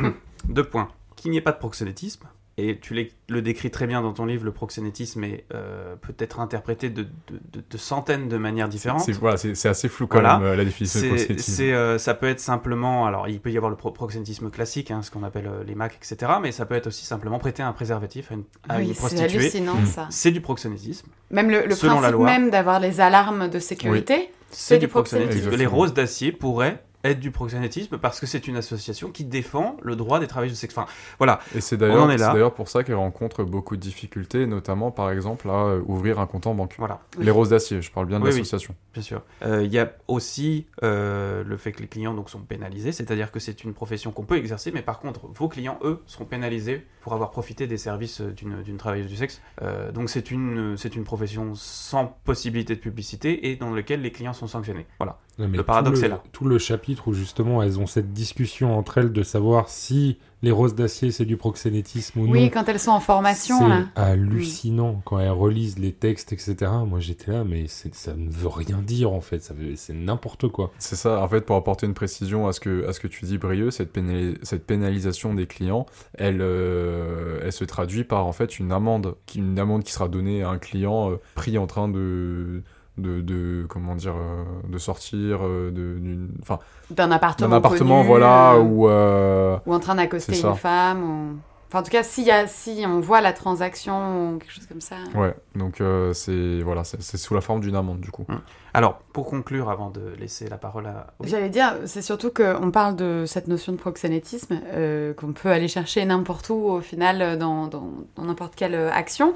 deux 0.50 0.64
points, 0.64 0.90
qu'il 1.16 1.32
n'y 1.32 1.38
ait 1.38 1.42
pas 1.42 1.52
de 1.52 1.60
proxénétisme, 1.60 2.26
et 2.60 2.80
tu 2.80 2.96
le 3.30 3.42
décris 3.44 3.70
très 3.70 3.86
bien 3.86 4.02
dans 4.02 4.14
ton 4.14 4.26
livre, 4.26 4.44
le 4.44 4.52
proxénétisme 4.52 5.24
est, 5.24 5.46
euh, 5.54 5.96
peut 5.96 6.16
être 6.18 6.40
interprété 6.40 6.90
de, 6.90 7.04
de- 7.04 7.10
de- 7.54 7.64
de 7.70 7.78
centaines 7.78 8.28
de 8.30 8.38
manières 8.38 8.68
différentes. 8.68 9.02
C'est 9.02 9.12
voilà, 9.12 9.38
c'est- 9.38 9.54
c'est 9.54 9.70
assez 9.70 9.88
flou 9.88 10.08
quand 10.08 10.20
Voilà. 10.22 10.40
même 10.40 10.48
euh, 10.48 10.56
la 10.56 10.66
définition 10.66 11.00
de 11.00 11.04
C'est, 11.04 11.10
proxénétisme. 11.10 11.62
euh, 11.66 11.98
ça 12.00 12.16
peut 12.16 12.26
être 12.28 12.40
simplement, 12.40 13.06
alors 13.06 13.28
il 13.28 13.40
peut 13.40 13.52
y 13.52 13.58
avoir 13.58 13.70
le 13.70 13.76
pro- 13.78 13.92
proxénétisme 13.92 14.50
classique, 14.50 14.90
hein, 14.90 15.04
ce 15.04 15.12
qu'on 15.12 15.22
appelle 15.22 15.46
euh, 15.46 15.64
les 15.68 15.76
MAC, 15.76 15.98
etc. 16.02 16.32
Mais 16.42 16.52
ça 16.52 16.66
peut 16.66 16.74
être 16.74 16.88
aussi 16.88 17.06
simplement 17.06 17.38
prêter 17.38 17.62
un 17.62 17.74
préservatif 17.74 18.32
à 18.32 18.34
une, 18.34 18.44
à 18.68 18.78
Oui, 18.78 18.84
une 18.88 18.88
c'est 18.88 19.00
prostituée. 19.02 19.38
hallucinant 19.40 19.76
Mm. 19.76 19.86
ça. 19.86 20.08
C'est 20.10 20.32
du 20.32 20.42
proxénétisme. 20.42 21.10
Même 21.30 21.52
le, 21.52 21.68
le 21.68 21.76
Selon 21.76 22.00
la 22.00 22.10
loi. 22.10 22.26
même 22.26 22.50
d'avoir 22.50 22.80
les 22.80 23.00
alarmes 23.02 23.50
de 23.50 23.60
sécurité, 23.60 24.32
C'est, 24.50 24.74
C'est 24.76 24.80
du 24.80 24.86
du 24.86 24.88
proxénétisme. 24.88 25.30
proxénétisme. 25.42 25.60
Les 25.60 25.68
roses 25.68 25.94
d'acier 25.94 26.32
pourraient 26.32 26.84
être 27.10 27.20
du 27.20 27.32
proxénétisme 27.32 27.98
parce 27.98 28.20
que 28.20 28.26
c'est 28.26 28.48
une 28.48 28.56
association 28.58 29.12
qui 29.12 29.24
défend 29.24 29.78
le 29.82 29.96
droit 29.96 30.20
des 30.20 30.28
travailleurs 30.28 30.52
du 30.54 30.58
sexe. 30.58 30.78
Enfin, 30.78 30.92
voilà. 31.18 31.40
Et 31.56 31.62
c'est 31.62 31.78
d'ailleurs 31.78 32.54
pour 32.54 32.70
ça 32.70 32.84
qu'elle 32.84 32.96
rencontre 32.96 33.44
beaucoup 33.44 33.76
de 33.76 33.82
difficultés, 33.82 34.46
notamment 34.46 34.92
par 34.92 35.12
exemple 35.12 35.50
à 35.50 35.66
euh, 35.66 35.82
ouvrir 35.86 36.20
un 36.20 36.26
compte 36.28 36.48
en 36.48 36.54
banque. 36.54 36.76
Voilà. 36.78 37.00
Oui. 37.18 37.26
Les 37.26 37.32
roses 37.32 37.50
d'acier, 37.50 37.82
je 37.82 37.92
parle 37.92 38.08
bien 38.08 38.20
de 38.20 38.24
Oui, 38.24 38.32
oui. 38.32 38.38
l'association. 38.38 38.76
Bien 38.94 39.04
sûr. 39.04 39.22
Euh, 39.44 39.64
Il 39.64 39.72
y 39.72 39.80
a 39.80 39.92
aussi 40.08 40.68
euh, 40.84 41.44
le 41.44 41.58
fait 41.58 41.72
que 41.72 41.82
les 41.82 41.88
clients 41.88 42.14
donc, 42.14 42.30
sont 42.30 42.40
pénalisés, 42.40 42.92
c'est-à-dire 42.92 43.32
que 43.32 43.40
c'est 43.40 43.64
une 43.64 43.74
profession 43.74 44.12
qu'on 44.12 44.24
peut 44.26 44.38
exercer, 44.38 44.72
mais 44.72 44.82
par 44.82 45.00
contre, 45.00 45.28
vos 45.28 45.48
clients, 45.48 45.80
eux, 45.84 46.02
seront 46.06 46.26
pénalisés 46.26 46.86
pour 47.08 47.14
avoir 47.14 47.32
profité 47.32 47.68
des 47.68 47.78
services 47.78 48.20
d'une 48.20 48.76
travailleuse 48.76 49.08
du 49.08 49.16
sexe. 49.16 49.42
Euh, 49.62 49.94
donc 49.94 50.10
c'est 50.10 50.30
une, 50.30 50.76
c'est 50.76 50.94
une 50.94 51.06
profession 51.06 51.56
sans 51.56 52.18
possibilité 52.26 52.76
de 52.76 52.82
publicité 52.82 53.50
et 53.50 53.56
dans 53.56 53.74
laquelle 53.74 54.02
les 54.02 54.12
clients 54.12 54.34
sont 54.34 54.48
sanctionnés. 54.48 54.86
Voilà. 55.00 55.18
Non, 55.40 55.48
Le 55.48 55.64
paradoxe 55.64 56.00
tout 56.00 56.06
est 56.06 56.10
là. 56.10 56.22
Tout 56.34 56.44
le 56.44 56.58
chapitre 56.58 57.08
où 57.08 57.14
justement 57.14 57.64
elles 57.64 57.80
ont 57.80 57.88
cette 57.88 58.12
discussion 58.12 58.78
entre 58.78 58.98
elles 58.98 59.14
de 59.14 59.24
savoir 59.24 59.70
si 59.70 60.18
les 60.44 60.52
roses 60.52 60.76
d'acier 60.76 61.12
c'est 61.12 61.26
du 61.26 61.36
proxénétisme 61.38 62.20
ou 62.20 62.28
oui, 62.32 62.44
non. 62.44 62.50
quand 62.50 62.70
elles 62.70 62.80
sont 62.80 62.92
en 62.92 63.00
formation, 63.00 63.58
C'est 63.96 64.00
hallucinant 64.02 65.02
quand 65.06 65.20
elles 65.20 65.30
relisent 65.32 65.80
les 65.80 65.92
textes, 65.94 66.32
etc. 66.34 66.56
Moi 66.88 67.00
j'étais 67.00 67.32
là, 67.32 67.44
mais 67.44 67.66
ça 67.68 68.14
ne 68.16 68.30
veut 68.30 68.48
rien 68.48 68.78
dire 68.80 69.12
en 69.12 69.22
fait. 69.22 69.42
Ça 69.44 69.54
veut- 69.54 69.76
C'est 69.76 69.94
n'importe 69.94 70.48
quoi. 70.50 70.72
C'est 70.80 70.96
ça, 70.96 71.22
en 71.24 71.28
fait, 71.28 71.42
pour 71.42 71.56
apporter 71.56 71.86
une 71.88 71.94
précision 71.94 72.48
à 72.48 72.54
ce 72.54 72.60
que, 72.60 72.88
à 72.88 72.94
ce 72.94 73.00
que 73.00 73.08
tu 73.08 73.26
dis, 73.26 73.38
Brieux, 73.38 73.72
cette, 73.72 73.92
pénali- 73.96 74.38
cette 74.44 74.66
pénalisation 74.66 75.34
des 75.34 75.48
clients, 75.48 75.86
elle, 76.14 76.42
euh, 76.42 77.40
elle 77.44 77.52
se 77.54 77.64
traduit 77.66 78.04
par 78.04 78.26
en 78.26 78.32
fait 78.34 78.60
une 78.60 78.72
amende, 78.72 79.16
qui, 79.26 79.40
une 79.40 79.58
amende 79.60 79.84
qui 79.84 79.92
sera 79.92 80.08
donnée 80.08 80.44
à 80.44 80.50
un 80.50 80.58
client 80.60 81.12
euh, 81.12 81.16
pris 81.36 81.58
en 81.58 81.68
train 81.68 81.88
de, 81.90 82.62
de, 82.98 83.22
de 83.22 83.66
comment 83.70 83.96
dire, 83.96 84.16
euh, 84.16 84.44
de 84.68 84.78
sortir 84.78 85.40
euh, 85.44 85.72
d'une, 85.72 86.30
enfin, 86.42 86.60
D'un 86.90 87.12
appartement. 87.12 87.50
d'un 87.50 87.56
appartement, 87.58 87.98
connu, 87.98 88.08
voilà, 88.08 88.54
euh, 88.54 88.62
ou 88.62 88.88
euh, 88.90 89.58
ou 89.66 89.74
en 89.74 89.80
train 89.80 89.96
d'accoster 89.96 90.40
une 90.40 90.56
femme. 90.56 91.04
Ou... 91.04 91.40
Enfin, 91.70 91.80
en 91.80 91.84
tout 91.84 91.92
cas, 91.92 92.04
si, 92.04 92.24
y 92.24 92.32
a, 92.32 92.48
si 92.48 92.86
on 92.88 93.02
voit 93.02 93.20
la 93.20 93.34
transaction 93.34 94.36
ou 94.36 94.38
quelque 94.38 94.54
chose 94.54 94.68
comme 94.68 94.80
ça. 94.82 94.96
ouais, 95.16 95.36
donc 95.56 95.82
euh, 95.82 96.14
c'est 96.14 96.62
voilà, 96.62 96.84
c'est 96.86 97.02
c'est 97.02 97.18
sous 97.18 97.34
la 97.34 97.42
forme 97.42 97.60
d'une 97.60 97.76
amende 97.76 98.00
du 98.00 98.10
coup. 98.10 98.26
Alors, 98.74 99.00
pour 99.14 99.26
conclure, 99.26 99.70
avant 99.70 99.90
de 99.90 100.14
laisser 100.20 100.48
la 100.48 100.58
parole 100.58 100.88
à... 100.88 101.08
J'allais 101.24 101.50
dire, 101.50 101.78
c'est 101.86 102.02
surtout 102.02 102.32
qu'on 102.32 102.70
parle 102.72 102.96
de 102.96 103.24
cette 103.26 103.48
notion 103.48 103.72
de 103.72 103.78
proxénétisme 103.78 104.60
euh, 104.74 105.14
qu'on 105.14 105.34
peut 105.34 105.50
aller 105.50 105.68
chercher 105.68 106.06
n'importe 106.06 106.50
où 106.50 106.68
au 106.70 106.82
final 106.82 107.38
dans 107.38 107.70
n'importe 108.18 108.56
quelle 108.56 108.76
action, 108.76 109.34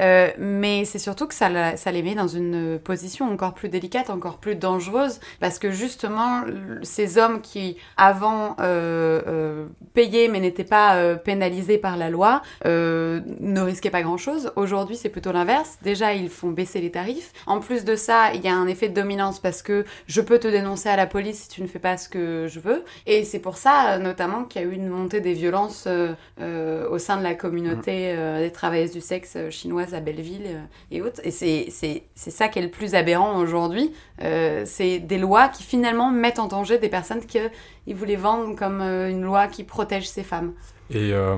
Euh, 0.00 0.30
mais 0.38 0.84
c'est 0.84 0.98
surtout 0.98 1.26
que 1.26 1.34
ça, 1.34 1.48
les 1.48 2.02
met 2.02 2.14
dans 2.14 2.28
une 2.28 2.78
position 2.78 3.30
encore 3.30 3.54
plus 3.54 3.68
délicate, 3.68 4.10
encore 4.10 4.38
plus 4.38 4.56
dangereuse, 4.56 5.20
parce 5.40 5.58
que 5.58 5.70
justement 5.70 6.42
ces 6.82 7.18
hommes 7.18 7.40
qui 7.40 7.76
avant 7.96 8.56
euh, 8.60 9.66
payaient 9.94 10.28
mais 10.28 10.40
n'étaient 10.40 10.64
pas 10.64 11.16
pénalisés 11.16 11.78
par 11.78 11.96
la 11.96 12.10
loi, 12.10 12.42
ne 12.64 13.60
risquaient 13.60 13.90
pas 13.90 14.02
grand-chose. 14.02 14.52
Aujourd'hui, 14.56 14.96
c'est 14.96 15.08
plutôt 15.08 15.32
l'inverse. 15.32 15.78
Déjà, 15.82 16.14
ils 16.14 16.28
font 16.28 16.50
baisser 16.50 16.80
les 16.80 16.90
tarifs. 16.90 17.32
En 17.46 17.60
plus 17.60 17.84
de 17.84 17.96
ça, 17.96 18.32
il 18.34 18.42
y 18.42 18.48
a 18.48 18.54
un 18.54 18.66
effet 18.74 18.88
de 18.88 18.94
dominance 18.94 19.40
parce 19.40 19.62
que 19.62 19.84
je 20.06 20.20
peux 20.20 20.38
te 20.38 20.48
dénoncer 20.48 20.88
à 20.88 20.96
la 20.96 21.06
police 21.06 21.44
si 21.44 21.48
tu 21.48 21.62
ne 21.62 21.66
fais 21.66 21.78
pas 21.78 21.96
ce 21.96 22.08
que 22.08 22.46
je 22.48 22.60
veux. 22.60 22.84
Et 23.06 23.24
c'est 23.24 23.38
pour 23.38 23.56
ça, 23.56 23.94
euh, 23.94 23.98
notamment, 23.98 24.44
qu'il 24.44 24.60
y 24.60 24.64
a 24.64 24.68
eu 24.68 24.72
une 24.72 24.88
montée 24.88 25.20
des 25.20 25.32
violences 25.32 25.84
euh, 25.86 26.12
euh, 26.40 26.88
au 26.88 26.98
sein 26.98 27.16
de 27.16 27.22
la 27.22 27.34
communauté 27.34 28.12
euh, 28.16 28.40
des 28.40 28.50
travailleuses 28.50 28.92
du 28.92 29.00
sexe 29.00 29.36
chinoises 29.50 29.94
à 29.94 30.00
Belleville 30.00 30.60
et 30.90 31.00
autres. 31.02 31.20
Et 31.24 31.30
c'est 31.30 32.02
ça 32.14 32.48
qui 32.48 32.58
est 32.58 32.62
le 32.62 32.70
plus 32.70 32.94
aberrant 32.94 33.38
aujourd'hui. 33.38 33.92
C'est 34.20 34.98
des 34.98 35.18
lois 35.18 35.48
qui 35.48 35.62
finalement 35.62 36.10
mettent 36.10 36.38
en 36.38 36.48
danger 36.48 36.78
des 36.78 36.88
personnes 36.88 37.24
qu'ils 37.26 37.94
voulaient 37.94 38.16
vendre 38.16 38.54
comme 38.56 38.80
une 38.80 39.22
loi 39.22 39.46
qui 39.46 39.64
protège 39.64 40.08
ces 40.08 40.22
femmes. 40.22 40.52
Et 40.90 41.12
euh, 41.14 41.36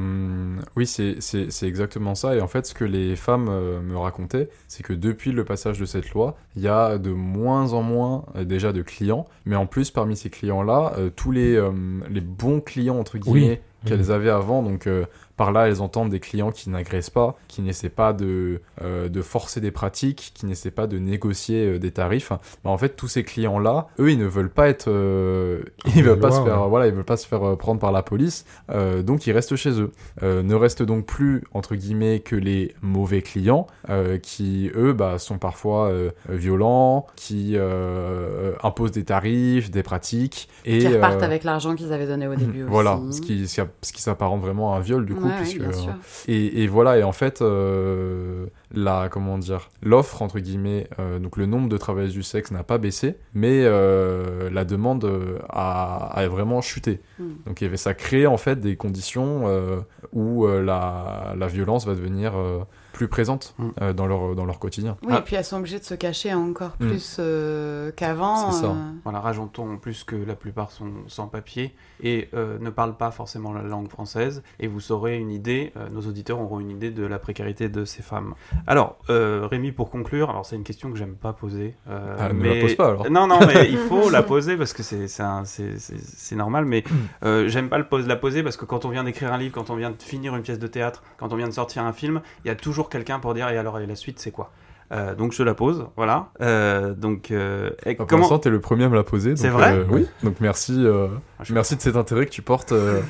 oui, 0.77 0.87
c'est 0.87 1.17
c'est- 1.21 1.51
c'est 1.51 1.67
exactement 1.69 2.15
ça. 2.17 2.35
Et 2.35 2.41
en 2.41 2.49
fait, 2.49 2.67
ce 2.67 2.75
que 2.75 2.85
les 2.85 3.15
femmes 3.15 3.49
euh, 3.49 3.81
me 3.81 3.97
racontaient, 3.97 4.49
c'est 4.67 4.83
que 4.83 4.93
depuis 4.93 5.31
le 5.33 5.45
passage 5.45 5.79
de 5.79 5.85
cette 5.87 6.11
loi, 6.11 6.37
il 6.57 6.63
y 6.63 6.69
a 6.69 6.99
de 6.99 7.11
moins 7.13 7.73
en 7.73 7.83
moins 7.83 8.25
euh, 8.35 8.45
déjà 8.45 8.73
de 8.73 8.83
clients. 8.83 9.27
Mais 9.45 9.55
en 9.57 9.67
plus, 9.67 9.91
parmi 9.93 10.17
ces 10.17 10.31
clients-là, 10.31 10.95
euh, 10.99 11.11
tous 11.15 11.31
les, 11.31 11.55
euh, 11.55 11.71
les 12.11 12.21
bons 12.21 12.61
clients, 12.61 12.99
entre 12.99 13.19
guillemets, 13.19 13.61
oui. 13.85 13.89
qu'elles 13.89 14.11
avaient 14.11 14.31
avant, 14.31 14.63
donc 14.65 14.89
euh, 14.89 15.07
par 15.37 15.53
là, 15.53 15.69
elles 15.69 15.83
entendent 15.83 16.11
des 16.11 16.21
clients 16.21 16.51
qui 16.51 16.71
n'agressent 16.71 17.11
pas, 17.11 17.37
qui 17.49 17.63
n'essaient 17.63 17.89
pas 17.89 18.13
de, 18.13 18.63
euh, 18.83 19.09
de 19.09 19.23
forcer 19.23 19.61
des 19.61 19.71
pratiques, 19.71 20.33
qui 20.35 20.47
n'essaient 20.47 20.71
pas 20.71 20.87
de 20.87 20.99
négocier 20.99 21.67
euh, 21.67 21.79
des 21.79 21.91
tarifs. 21.91 22.31
Bah, 22.65 22.71
en 22.71 22.79
fait, 22.79 22.91
tous 22.97 23.09
ces 23.09 23.23
clients-là, 23.25 23.89
eux, 23.99 24.11
ils 24.11 24.19
ne 24.19 24.27
veulent 24.27 24.51
pas 24.51 24.69
être... 24.69 24.89
euh, 24.89 25.63
ils 25.95 26.03
veulent 26.03 26.19
pas 26.19 26.31
se 26.31 26.43
faire, 26.43 26.63
ouais. 26.63 26.69
voilà, 26.69 26.87
ils 26.87 26.93
veulent 26.95 27.05
pas 27.05 27.17
se 27.17 27.27
faire 27.27 27.57
prendre 27.57 27.81
par 27.81 27.93
la 27.93 28.03
police. 28.03 28.45
Euh, 28.71 29.03
donc 29.03 29.27
ils 29.27 29.33
restent 29.33 29.57
chez 29.57 29.81
eux. 29.81 29.93
Euh, 30.23 30.43
ne 30.43 30.55
restent 30.55 30.83
donc 30.83 31.07
plus 31.07 31.43
entre 31.53 31.75
guillemets 31.75 32.21
que 32.21 32.37
les 32.37 32.75
mauvais 32.83 33.23
clients 33.23 33.67
euh, 33.91 34.19
qui 34.19 34.71
eux 34.75 34.93
bah, 34.93 35.19
sont 35.19 35.39
parfois 35.39 35.89
euh, 35.89 36.11
violents, 36.29 37.07
qui 37.17 37.53
euh, 37.57 38.53
imposent 38.63 38.93
des 38.93 39.05
tarifs, 39.05 39.71
des 39.71 39.83
pratiques 39.83 40.49
et 40.65 40.79
qui 40.79 40.89
repartent 40.89 41.23
euh, 41.23 41.27
avec 41.27 41.45
l'argent 41.45 41.75
qu'ils 41.75 41.93
avaient 41.93 42.07
donné 42.07 42.27
au 42.27 42.35
début 42.35 42.63
voilà, 42.69 42.97
aussi. 42.97 43.19
ce 43.19 43.23
qui, 43.23 43.49
ce 43.49 43.61
qui, 43.61 43.69
ce 43.83 43.93
qui 43.93 44.03
s'apparente 44.03 44.41
vraiment 44.41 44.75
à 44.75 44.79
un 44.79 44.81
viol 44.81 45.05
du 45.05 45.15
coup, 45.15 45.26
Ouais, 45.26 45.26
ouais, 45.27 45.37
puisque 45.39 45.59
bien 45.61 45.73
sûr. 45.73 45.93
et, 46.29 46.63
et 46.63 46.67
voilà, 46.67 46.99
et 46.99 47.03
en 47.03 47.13
fait, 47.13 47.43
euh, 47.43 48.47
la, 48.73 49.09
comment 49.11 49.39
dire, 49.39 49.69
l'offre, 49.83 50.23
entre 50.23 50.39
guillemets, 50.39 50.89
euh, 50.99 51.19
donc 51.19 51.37
le 51.37 51.47
nombre 51.47 51.69
de 51.69 51.77
travailleuses 51.79 52.13
du 52.13 52.23
sexe 52.23 52.51
n'a 52.51 52.63
pas 52.63 52.79
baissé, 52.79 53.17
mais 53.35 53.63
euh, 53.65 54.51
la 54.51 54.65
demande 54.65 55.05
euh, 55.05 55.39
a, 55.49 56.11
a 56.13 56.29
vraiment 56.29 56.61
chuté. 56.61 57.01
Mm. 57.19 57.25
Donc 57.47 57.61
il 57.61 57.65
y 57.65 57.67
avait, 57.67 57.77
ça 57.77 57.95
crée 57.95 58.27
en 58.27 58.37
fait 58.37 58.61
des 58.61 58.77
conditions 58.77 59.43
euh, 59.47 59.81
où 60.13 60.47
euh, 60.47 60.63
la, 60.63 61.35
la 61.37 61.47
violence 61.47 61.87
va 61.87 61.95
devenir 61.95 62.37
euh, 62.37 62.61
plus 62.93 63.09
présente 63.09 63.55
Mm. 63.59 63.69
euh, 63.83 63.93
dans, 63.93 64.07
leur, 64.07 64.35
dans 64.35 64.45
leur 64.47 64.59
quotidien. 64.59 64.97
Oui, 65.03 65.13
Ah. 65.15 65.19
et 65.19 65.23
puis 65.23 65.37
elles 65.37 65.45
sont 65.45 65.59
obligées 65.59 65.79
de 65.79 65.85
se 65.85 65.95
cacher 65.95 66.33
encore 66.35 66.73
Mm. 66.81 66.89
plus 66.89 67.17
euh, 67.19 67.91
qu'avant. 67.95 68.51
C'est 68.51 68.61
ça. 68.63 68.67
euh. 68.67 68.75
Voilà, 69.05 69.21
rajoutons 69.21 69.75
en 69.75 69.77
plus 69.77 70.03
que 70.05 70.17
la 70.17 70.35
plupart 70.35 70.71
sont 70.73 70.91
sans 71.07 71.27
papier 71.29 71.75
et 72.03 72.29
euh, 72.35 72.59
ne 72.61 72.71
parlent 72.71 72.97
pas 72.97 73.11
forcément 73.11 73.53
la 73.53 73.63
langue 73.63 73.89
française. 73.89 74.43
Et 74.61 74.67
vous 74.67 74.81
saurez 74.81 75.19
une 75.19 75.31
idée, 75.31 75.73
euh, 75.77 75.89
nos 75.91 76.03
auditeurs 76.03 76.41
auront 76.41 76.61
une 76.61 76.71
idée 76.71 76.91
de 76.91 77.05
la 77.07 77.19
précarité 77.19 77.69
de 77.69 77.85
ces 77.85 78.03
femmes. 78.03 78.35
Alors, 78.67 78.99
euh, 79.11 79.47
Rémi, 79.51 79.73
pour 79.73 79.91
conclure, 79.91 80.31
alors 80.31 80.45
c'est 80.47 80.57
une 80.57 80.65
question 80.65 80.91
que 80.91 80.99
j'aime 80.99 81.15
pas 81.15 81.33
poser. 81.33 81.75
euh, 81.89 82.17
Ah, 82.19 82.29
ne 82.29 82.35
mais... 82.35 82.55
la 82.57 82.61
pose 82.63 82.75
pas, 82.75 82.89
alors. 82.89 83.11
Non, 83.11 83.27
non, 83.27 83.39
mais 83.47 83.69
il 83.71 83.79
faut 83.89 84.11
la 84.11 84.23
poser 84.23 84.57
parce 84.57 84.73
que 84.73 84.83
c'est 84.83 86.37
normal. 86.37 86.65
Mais 86.65 86.85
euh, 87.25 87.49
j'aime 87.49 87.69
pas 87.69 87.79
le 87.79 87.85
pose, 87.85 88.07
la 88.07 88.17
poser 88.17 88.43
parce 88.43 88.57
que 88.57 88.65
quand 88.65 88.85
on 88.85 88.89
vient 88.91 89.05
d'écrire 89.05 89.33
un 89.33 89.39
livre, 89.39 89.55
quand 89.55 89.71
on 89.71 89.77
vient 89.77 89.91
de 89.91 90.03
finir 90.03 90.35
une 90.37 90.43
pièce 90.43 90.59
de 90.59 90.67
théâtre, 90.67 91.03
quand 91.19 91.33
on 91.33 91.37
vient 91.37 91.49
de 91.49 91.53
sortir 91.53 91.83
un 91.85 91.93
film, 91.93 92.21
il 92.45 92.49
y 92.49 92.51
a 92.51 92.55
toujours 92.57 92.89
quelqu'un 92.89 93.19
pour 93.19 93.35
dire 93.35 93.49
et 93.49 93.57
alors 93.59 93.79
et 93.81 93.87
la 93.87 93.97
suite 93.97 94.19
c'est 94.19 94.31
quoi? 94.31 94.51
Euh, 94.93 95.17
donc 95.17 95.33
je 95.33 95.43
la 95.43 95.55
pose, 95.55 95.89
voilà. 95.97 96.29
Euh, 96.41 96.95
donc 96.95 97.33
euh, 97.33 97.71
et 97.85 97.97
pour 97.97 98.07
comment 98.07 98.39
t'es 98.39 98.51
le 98.51 98.61
premier 98.61 98.85
à 98.85 98.89
me 98.89 98.95
la 98.95 99.03
poser. 99.03 99.35
C'est 99.35 99.49
vrai? 99.49 99.73
euh, 99.73 99.85
Oui. 99.91 100.07
Donc 100.23 100.37
merci, 100.41 100.75
euh, 100.87 101.09
Ah, 101.36 101.36
merci 101.51 101.77
de 101.77 101.81
cet 101.81 101.97
intérêt 101.97 102.27
que 102.27 102.31
tu 102.31 102.43
portes 102.43 102.73
euh, 102.73 103.01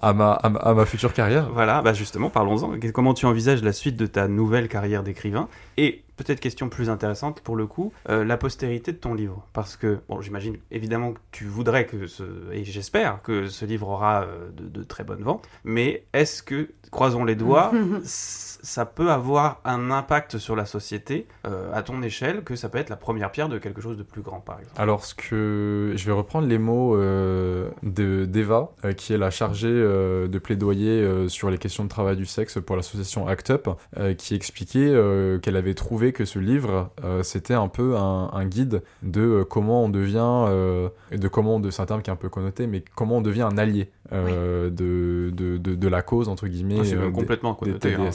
à, 0.00 0.12
ma, 0.12 0.32
à, 0.32 0.48
ma, 0.48 0.58
à 0.60 0.74
ma 0.74 0.86
future 0.86 1.12
carrière. 1.12 1.50
Voilà, 1.52 1.82
bah 1.82 1.92
justement, 1.92 2.30
parlons-en. 2.30 2.78
Comment 2.92 3.14
tu 3.14 3.26
envisages 3.26 3.62
la 3.62 3.72
suite 3.72 3.96
de 3.96 4.06
ta 4.06 4.28
nouvelle 4.28 4.68
carrière 4.68 5.02
d'écrivain? 5.02 5.48
Et 5.76 6.04
peut-être 6.16 6.40
question 6.40 6.68
plus 6.68 6.90
intéressante 6.90 7.40
pour 7.40 7.56
le 7.56 7.66
coup, 7.66 7.92
euh, 8.08 8.24
la 8.24 8.36
postérité 8.36 8.92
de 8.92 8.96
ton 8.96 9.14
livre. 9.14 9.46
Parce 9.52 9.76
que, 9.76 9.98
bon, 10.08 10.20
j'imagine 10.20 10.56
évidemment 10.70 11.12
que 11.12 11.18
tu 11.32 11.44
voudrais 11.46 11.86
que 11.86 12.06
ce, 12.06 12.22
et 12.52 12.64
j'espère 12.64 13.22
que 13.22 13.48
ce 13.48 13.64
livre 13.64 13.88
aura 13.88 14.22
euh, 14.22 14.50
de, 14.52 14.68
de 14.68 14.84
très 14.84 15.04
bonnes 15.04 15.22
ventes, 15.22 15.48
mais 15.64 16.04
est-ce 16.12 16.42
que, 16.42 16.70
croisons 16.90 17.24
les 17.24 17.34
doigts, 17.34 17.72
ça 18.04 18.86
peut 18.86 19.10
avoir 19.10 19.60
un 19.64 19.90
impact 19.90 20.38
sur 20.38 20.54
la 20.56 20.66
société 20.66 21.26
euh, 21.46 21.72
à 21.74 21.82
ton 21.82 22.02
échelle, 22.02 22.44
que 22.44 22.54
ça 22.54 22.68
peut 22.68 22.78
être 22.78 22.90
la 22.90 22.96
première 22.96 23.32
pierre 23.32 23.48
de 23.48 23.58
quelque 23.58 23.80
chose 23.80 23.96
de 23.96 24.02
plus 24.04 24.22
grand, 24.22 24.40
par 24.40 24.60
exemple? 24.60 24.80
Alors, 24.80 25.04
ce 25.04 25.14
que 25.14 25.92
je 25.96 26.06
vais 26.06 26.12
reprendre 26.12 26.46
les 26.46 26.58
mots 26.58 26.96
euh, 26.96 27.63
de 27.82 28.24
d'Eva, 28.24 28.72
euh, 28.84 28.92
qui 28.92 29.12
est 29.12 29.18
la 29.18 29.30
chargée 29.30 29.68
euh, 29.70 30.28
de 30.28 30.38
plaidoyer 30.38 31.00
euh, 31.00 31.28
sur 31.28 31.50
les 31.50 31.58
questions 31.58 31.84
de 31.84 31.88
travail 31.88 32.16
du 32.16 32.26
sexe 32.26 32.58
pour 32.64 32.76
l'association 32.76 33.26
ACT 33.26 33.50
UP, 33.50 33.68
euh, 33.98 34.14
qui 34.14 34.34
expliquait 34.34 34.80
euh, 34.88 35.38
qu'elle 35.38 35.56
avait 35.56 35.74
trouvé 35.74 36.12
que 36.12 36.24
ce 36.24 36.38
livre, 36.38 36.90
euh, 37.04 37.22
c'était 37.22 37.54
un 37.54 37.68
peu 37.68 37.96
un, 37.96 38.30
un 38.32 38.44
guide 38.46 38.82
de 39.02 39.20
euh, 39.20 39.44
comment 39.44 39.84
on 39.84 39.88
devient, 39.88 40.18
euh, 40.48 40.88
et 41.10 41.18
de 41.18 41.28
comment 41.28 41.60
de, 41.60 41.70
c'est 41.70 41.82
un 41.82 41.86
terme 41.86 42.02
qui 42.02 42.10
est 42.10 42.12
un 42.12 42.16
peu 42.16 42.28
connoté, 42.28 42.66
mais 42.66 42.82
comment 42.94 43.18
on 43.18 43.22
devient 43.22 43.42
un 43.42 43.58
allié 43.58 43.90
euh, 44.12 44.68
de, 44.70 45.30
de, 45.34 45.56
de, 45.56 45.74
de 45.74 45.88
la 45.88 46.02
cause, 46.02 46.28
entre 46.28 46.46
guillemets. 46.46 46.76
Ah, 46.80 46.84
C'est 46.84 46.94
euh, 46.94 47.00
même 47.00 47.12
des- 47.12 47.20
complètement 47.20 47.54
connoté. 47.54 47.94
hein, 47.94 48.10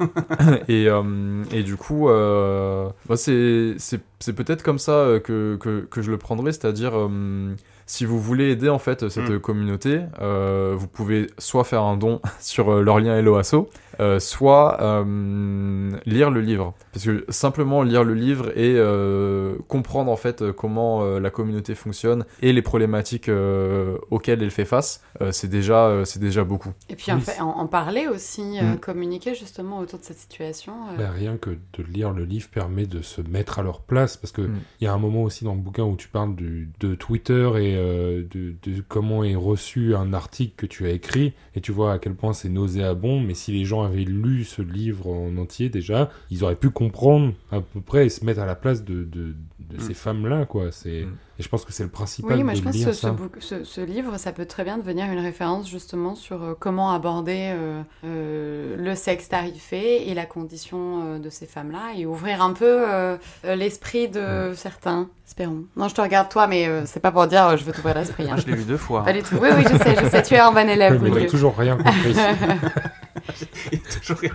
et, 0.68 0.88
euh, 0.88 1.44
et 1.52 1.62
du 1.62 1.76
coup, 1.76 2.08
euh, 2.08 2.88
moi, 3.08 3.16
c'est 3.16 3.74
c'est- 3.78 4.00
c'est 4.18 4.32
peut-être 4.34 4.62
comme 4.62 4.78
ça 4.78 5.14
que, 5.24 5.56
que, 5.56 5.80
que 5.90 6.02
je 6.02 6.10
le 6.10 6.18
prendrai, 6.18 6.52
c'est-à-dire 6.52 6.92
euh, 6.94 7.54
si 7.90 8.04
vous 8.04 8.20
voulez 8.20 8.50
aider 8.52 8.68
en 8.68 8.78
fait 8.78 9.08
cette 9.08 9.30
Mm. 9.30 9.40
communauté, 9.40 10.00
euh, 10.20 10.74
vous 10.76 10.86
pouvez 10.86 11.26
soit 11.38 11.64
faire 11.64 11.82
un 11.82 11.96
don 11.96 12.20
sur 12.40 12.72
euh, 12.72 12.82
leur 12.82 13.00
lien 13.00 13.16
Hello 13.18 13.34
Asso, 13.36 13.68
euh, 14.00 14.18
soit 14.18 14.80
euh, 14.80 15.90
lire 16.06 16.30
le 16.30 16.40
livre. 16.40 16.74
Parce 16.92 17.04
que 17.04 17.24
simplement 17.28 17.82
lire 17.82 18.02
le 18.04 18.14
livre 18.14 18.48
et 18.56 18.74
euh, 18.76 19.54
comprendre 19.68 20.10
en 20.10 20.16
fait 20.16 20.50
comment 20.52 21.02
euh, 21.02 21.20
la 21.20 21.30
communauté 21.30 21.74
fonctionne 21.74 22.24
et 22.42 22.52
les 22.52 22.62
problématiques 22.62 23.28
euh, 23.28 23.96
auxquelles 24.10 24.42
elle 24.42 24.50
fait 24.50 24.64
face, 24.64 25.02
euh, 25.20 25.32
c'est 25.32 25.48
déjà, 25.48 25.86
euh, 25.86 26.04
c'est 26.04 26.18
déjà 26.20 26.44
beaucoup. 26.44 26.70
Et 26.88 26.96
puis 26.96 27.12
en, 27.12 27.20
fait, 27.20 27.40
en, 27.40 27.48
en 27.58 27.66
parler 27.66 28.06
aussi, 28.08 28.58
euh, 28.58 28.74
Mm. 28.74 28.78
communiquer 28.78 29.34
justement 29.34 29.78
autour 29.80 29.98
de 29.98 30.04
cette 30.04 30.18
situation. 30.18 30.72
euh. 30.92 30.96
Bah, 30.98 31.10
rien 31.10 31.36
que 31.36 31.50
de 31.50 31.82
lire 31.92 32.12
le 32.12 32.24
livre 32.24 32.48
permet 32.48 32.86
de 32.86 33.02
se 33.02 33.20
mettre 33.20 33.58
à 33.58 33.62
leur 33.62 33.80
place 33.80 34.16
parce 34.16 34.32
que 34.32 34.42
il 34.42 34.48
Mm. 34.48 34.60
y 34.82 34.86
a 34.86 34.92
un 34.92 34.98
moment 34.98 35.22
aussi 35.22 35.44
dans 35.44 35.54
le 35.54 35.60
bouquin 35.60 35.84
où 35.84 35.96
tu 35.96 36.08
parles 36.08 36.34
du- 36.34 36.70
de 36.80 36.94
Twitter 36.94 37.50
et 37.56 37.76
euh, 37.76 38.22
de, 38.30 38.54
de 38.62 38.82
comment 38.88 39.24
est 39.24 39.34
reçu 39.34 39.94
un 39.94 40.12
article 40.12 40.54
que 40.56 40.66
tu 40.66 40.86
as 40.86 40.90
écrit 40.90 41.32
et 41.54 41.60
tu 41.60 41.72
vois 41.72 41.92
à 41.92 41.98
quel 41.98 42.14
point 42.14 42.32
c'est 42.32 42.48
nauséabond 42.48 43.20
mais 43.20 43.34
si 43.34 43.52
les 43.52 43.64
gens 43.64 43.84
avaient 43.90 44.04
lu 44.04 44.44
ce 44.44 44.62
livre 44.62 45.08
en 45.08 45.36
entier 45.36 45.68
déjà 45.68 46.10
ils 46.30 46.42
auraient 46.44 46.54
pu 46.56 46.70
comprendre 46.70 47.32
à 47.52 47.60
peu 47.60 47.80
près 47.80 48.06
et 48.06 48.08
se 48.08 48.24
mettre 48.24 48.40
à 48.40 48.46
la 48.46 48.54
place 48.54 48.84
de, 48.84 49.04
de, 49.04 49.34
de 49.58 49.76
Mm. 49.76 49.80
ces 49.80 49.94
femmes 49.94 50.26
là 50.26 50.46
quoi 50.46 50.72
c'est 50.72 51.02
Mm. 51.02 51.14
et 51.38 51.42
je 51.42 51.48
pense 51.48 51.64
que 51.64 51.72
c'est 51.72 51.84
le 51.84 51.88
principal 51.90 52.36
Oui, 52.36 52.42
moi 52.42 52.52
de 52.54 52.58
je 52.58 52.62
pense 52.64 52.74
lire 52.74 52.86
que 52.88 53.40
ce, 53.64 53.80
livre, 53.84 54.18
ça 54.18 54.32
peut 54.32 54.46
très 54.46 54.64
bien 54.64 54.78
devenir 54.78 55.06
une 55.12 55.20
référence 55.20 55.68
justement 55.70 56.14
sur 56.16 56.42
euh, 56.42 56.54
comment 56.58 56.92
aborder 56.92 57.52
euh, 57.54 57.82
euh, 58.04 58.76
le 58.76 58.94
sexe 58.96 59.28
tarifé 59.28 60.08
et 60.10 60.14
la 60.14 60.26
condition 60.26 61.02
euh, 61.04 61.18
de 61.18 61.30
ces 61.30 61.46
femmes-là 61.46 61.92
et 61.96 62.04
ouvrir 62.06 62.42
un 62.42 62.52
peu 62.52 62.84
euh, 62.88 63.16
l'esprit 63.44 64.08
de 64.08 64.52
certains, 64.54 65.08
espérons. 65.26 65.64
Non, 65.76 65.88
je 65.88 65.94
te 65.94 66.00
regarde 66.00 66.28
toi, 66.30 66.46
mais 66.48 66.66
euh, 66.66 66.82
c'est 66.86 67.00
pas 67.00 67.12
pour 67.12 67.26
dire 67.26 67.46
euh, 67.46 67.56
je 67.56 67.64
veux 67.64 67.72
t'ouvrir 67.72 67.94
l'esprit. 67.96 68.24
hein. 68.24 68.30
Moi, 68.30 68.36
je 68.38 68.46
l'ai 68.46 68.56
lu 68.56 68.64
deux 68.64 68.76
fois. 68.76 69.04
Pas 69.04 69.12
du 69.12 69.22
tout. 69.22 69.36
Oui, 69.40 69.48
oui, 69.56 69.62
je 69.70 69.76
sais, 69.78 69.96
je 70.02 70.08
sais, 70.08 70.22
tu 70.22 70.34
es 70.34 70.38
un 70.38 70.52
bon 70.52 70.68
élève, 70.68 71.00
Oui, 71.02 71.10
mais 71.14 71.26
toujours 71.26 71.56
rien 71.56 71.76
compris 71.76 72.14
Il 73.72 73.78
y 73.78 73.82
a 73.82 74.00
toujours 74.00 74.18
rien. 74.18 74.32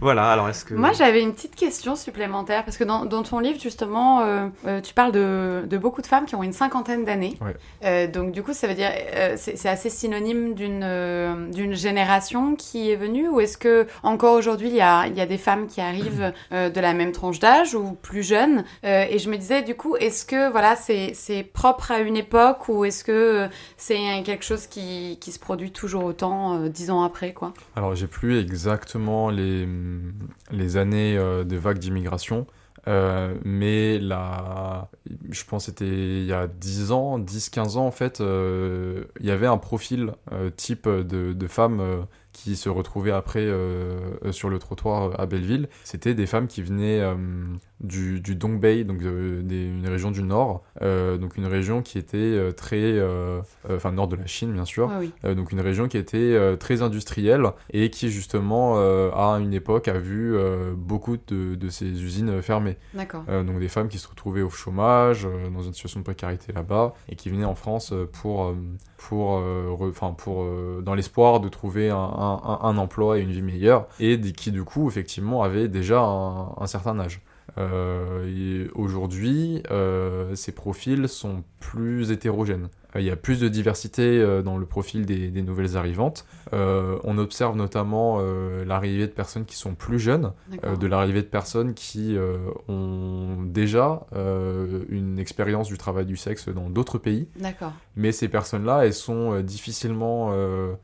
voilà, 0.00 0.30
alors 0.30 0.48
est-ce 0.48 0.64
que. 0.64 0.74
Moi, 0.74 0.92
j'avais 0.92 1.22
une 1.22 1.32
petite 1.32 1.54
question 1.56 1.96
supplémentaire, 1.96 2.64
parce 2.64 2.76
que 2.76 2.84
dans, 2.84 3.04
dans 3.04 3.22
ton 3.22 3.38
livre, 3.40 3.60
justement, 3.60 4.20
euh, 4.22 4.48
euh, 4.66 4.80
tu 4.80 4.94
parles 4.94 5.12
de, 5.12 5.64
de 5.66 5.78
beaucoup 5.78 6.02
de 6.02 6.06
femmes 6.06 6.26
qui 6.26 6.34
ont 6.34 6.42
une 6.42 6.52
cinquantaine 6.52 7.04
d'années. 7.04 7.36
Ouais. 7.40 7.54
Euh, 7.84 8.06
donc, 8.06 8.32
du 8.32 8.42
coup, 8.42 8.52
ça 8.52 8.66
veut 8.66 8.74
dire, 8.74 8.90
euh, 9.14 9.36
c'est 9.36 9.68
assez 9.68 9.90
synonyme 9.90 10.54
d'une 10.54 10.82
euh, 10.84 11.50
d'une 11.50 11.74
génération 11.74 12.54
qui 12.56 12.90
est 12.90 12.96
venue, 12.96 13.28
ou 13.28 13.40
est-ce 13.40 13.58
que 13.58 13.86
encore 14.02 14.34
aujourd'hui, 14.34 14.68
il 14.68 14.74
y 14.76 14.80
a, 14.80 15.06
il 15.06 15.16
y 15.16 15.20
a 15.20 15.26
des 15.26 15.38
femmes 15.38 15.66
qui 15.66 15.80
arrivent 15.80 16.32
euh, 16.52 16.70
de 16.70 16.80
la 16.80 16.94
même 16.94 17.12
tranche 17.12 17.38
d'âge 17.38 17.74
ou 17.74 17.92
plus 18.02 18.22
jeunes? 18.22 18.64
Euh, 18.84 19.04
Et 19.10 19.18
je 19.18 19.30
me 19.30 19.36
disais, 19.36 19.62
du 19.62 19.74
coup, 19.74 19.96
est-ce 19.96 20.24
que 20.24 20.50
voilà, 20.50 20.76
c'est 20.76 21.12
c'est 21.14 21.42
propre 21.42 21.90
à 21.90 22.00
une 22.00 22.16
époque, 22.16 22.68
ou 22.68 22.84
est-ce 22.84 23.04
que 23.04 23.48
c'est 23.76 23.98
quelque 24.24 24.44
chose 24.44 24.66
qui, 24.66 25.18
qui 25.20 25.32
se 25.32 25.38
produit 25.38 25.70
toujours 25.70 26.04
autant 26.04 26.54
euh, 26.54 26.68
dix 26.68 26.90
ans 26.90 27.02
après, 27.02 27.32
quoi? 27.32 27.52
Alors, 27.78 27.94
j'ai 27.94 28.08
plus 28.08 28.40
exactement 28.40 29.30
les, 29.30 29.68
les 30.50 30.76
années 30.78 31.16
euh, 31.16 31.44
de 31.44 31.54
vague 31.54 31.78
d'immigration, 31.78 32.44
euh, 32.88 33.36
mais 33.44 34.00
là, 34.00 34.90
je 35.30 35.44
pense 35.44 35.66
que 35.66 35.70
c'était 35.70 35.86
il 35.86 36.24
y 36.24 36.32
a 36.32 36.48
10 36.48 36.90
ans, 36.90 37.20
10-15 37.20 37.76
ans 37.76 37.86
en 37.86 37.92
fait, 37.92 38.20
euh, 38.20 39.04
il 39.20 39.26
y 39.26 39.30
avait 39.30 39.46
un 39.46 39.58
profil 39.58 40.10
type 40.56 40.88
de, 40.88 41.32
de 41.32 41.46
femmes 41.46 42.04
qui 42.32 42.56
se 42.56 42.68
retrouvaient 42.68 43.12
après 43.12 43.48
sur 44.32 44.50
le 44.50 44.58
trottoir 44.58 45.20
à 45.20 45.26
Belleville, 45.26 45.68
c'était 45.84 46.14
des 46.14 46.26
femmes 46.26 46.48
qui 46.48 46.62
venaient 46.62 47.00
du, 47.80 48.20
du 48.20 48.34
Dongbei, 48.34 48.84
donc 48.84 49.02
euh, 49.02 49.42
des- 49.42 49.66
une 49.66 49.86
région 49.86 50.10
du 50.10 50.22
nord, 50.22 50.62
euh, 50.82 51.16
donc 51.16 51.36
une 51.36 51.46
région 51.46 51.82
qui 51.82 51.98
était 51.98 52.16
euh, 52.18 52.52
très, 52.52 52.98
enfin 53.70 53.92
nord 53.92 54.08
de 54.08 54.16
la 54.16 54.26
Chine 54.26 54.52
bien 54.52 54.64
sûr, 54.64 54.90
oui. 54.98 55.12
euh, 55.24 55.34
donc 55.34 55.52
une 55.52 55.60
région 55.60 55.86
qui 55.88 55.96
était 55.96 56.56
très 56.58 56.82
industrielle 56.82 57.44
et 57.72 57.90
qui 57.90 58.10
justement 58.10 58.76
à 58.78 59.38
une 59.40 59.54
époque 59.54 59.88
a 59.88 59.98
vu 59.98 60.36
beaucoup 60.76 61.16
de, 61.28 61.54
de 61.54 61.68
ces 61.68 61.86
usines. 62.02 62.40
Euh, 63.28 63.42
donc 63.44 63.58
des 63.60 63.68
femmes 63.68 63.88
qui 63.88 63.98
se 63.98 64.08
retrouvaient 64.08 64.42
au 64.42 64.50
chômage, 64.50 65.26
dans 65.52 65.62
une 65.62 65.72
situation 65.72 66.00
de 66.00 66.04
précarité 66.04 66.52
là-bas, 66.52 66.94
et 67.08 67.16
qui 67.16 67.30
venaient 67.30 67.44
en 67.44 67.54
France 67.54 67.92
pour, 68.20 68.54
pour, 68.96 69.40
pour 70.18 70.46
dans 70.82 70.94
l'espoir 70.94 71.40
de 71.40 71.48
trouver 71.48 71.90
un, 71.90 71.96
un- 71.96 72.58
emploi 72.78 73.18
et 73.18 73.22
une 73.22 73.30
vie 73.30 73.42
meilleure, 73.42 73.86
et 74.00 74.20
qui 74.20 74.50
du 74.52 74.64
coup 74.64 74.88
effectivement 74.88 75.42
avaient 75.42 75.68
déjà 75.68 76.00
un, 76.00 76.52
un 76.58 76.66
certain 76.66 76.98
âge. 76.98 77.20
Euh, 77.58 78.68
Aujourd'hui, 78.74 79.62
euh, 79.70 80.34
ces 80.34 80.52
profils 80.52 81.08
sont 81.08 81.42
plus 81.60 82.10
hétérogènes. 82.10 82.68
Euh, 82.96 83.00
Il 83.00 83.06
y 83.06 83.10
a 83.10 83.16
plus 83.16 83.40
de 83.40 83.48
diversité 83.48 84.02
euh, 84.02 84.42
dans 84.42 84.56
le 84.58 84.64
profil 84.66 85.04
des, 85.06 85.28
des 85.30 85.42
nouvelles 85.42 85.76
arrivantes. 85.76 86.24
Euh, 86.54 86.98
on 87.04 87.18
observe 87.18 87.56
notamment 87.56 88.18
euh, 88.20 88.64
l'arrivée 88.64 89.06
de 89.06 89.12
personnes 89.12 89.44
qui 89.44 89.56
sont 89.56 89.74
plus 89.74 89.98
jeunes, 89.98 90.32
euh, 90.64 90.76
de 90.76 90.86
l'arrivée 90.86 91.20
de 91.22 91.26
personnes 91.26 91.74
qui 91.74 92.16
ont 92.68 93.36
déjà 93.44 94.00
une 94.90 95.18
expérience 95.18 95.68
du 95.68 95.76
travail 95.78 96.06
du 96.06 96.16
sexe 96.16 96.48
dans 96.48 96.70
d'autres 96.70 96.98
pays, 96.98 97.28
mais 97.96 98.12
ces 98.12 98.28
personnes-là, 98.28 98.84
elles 98.86 98.94
sont 98.94 99.40
difficilement 99.40 100.32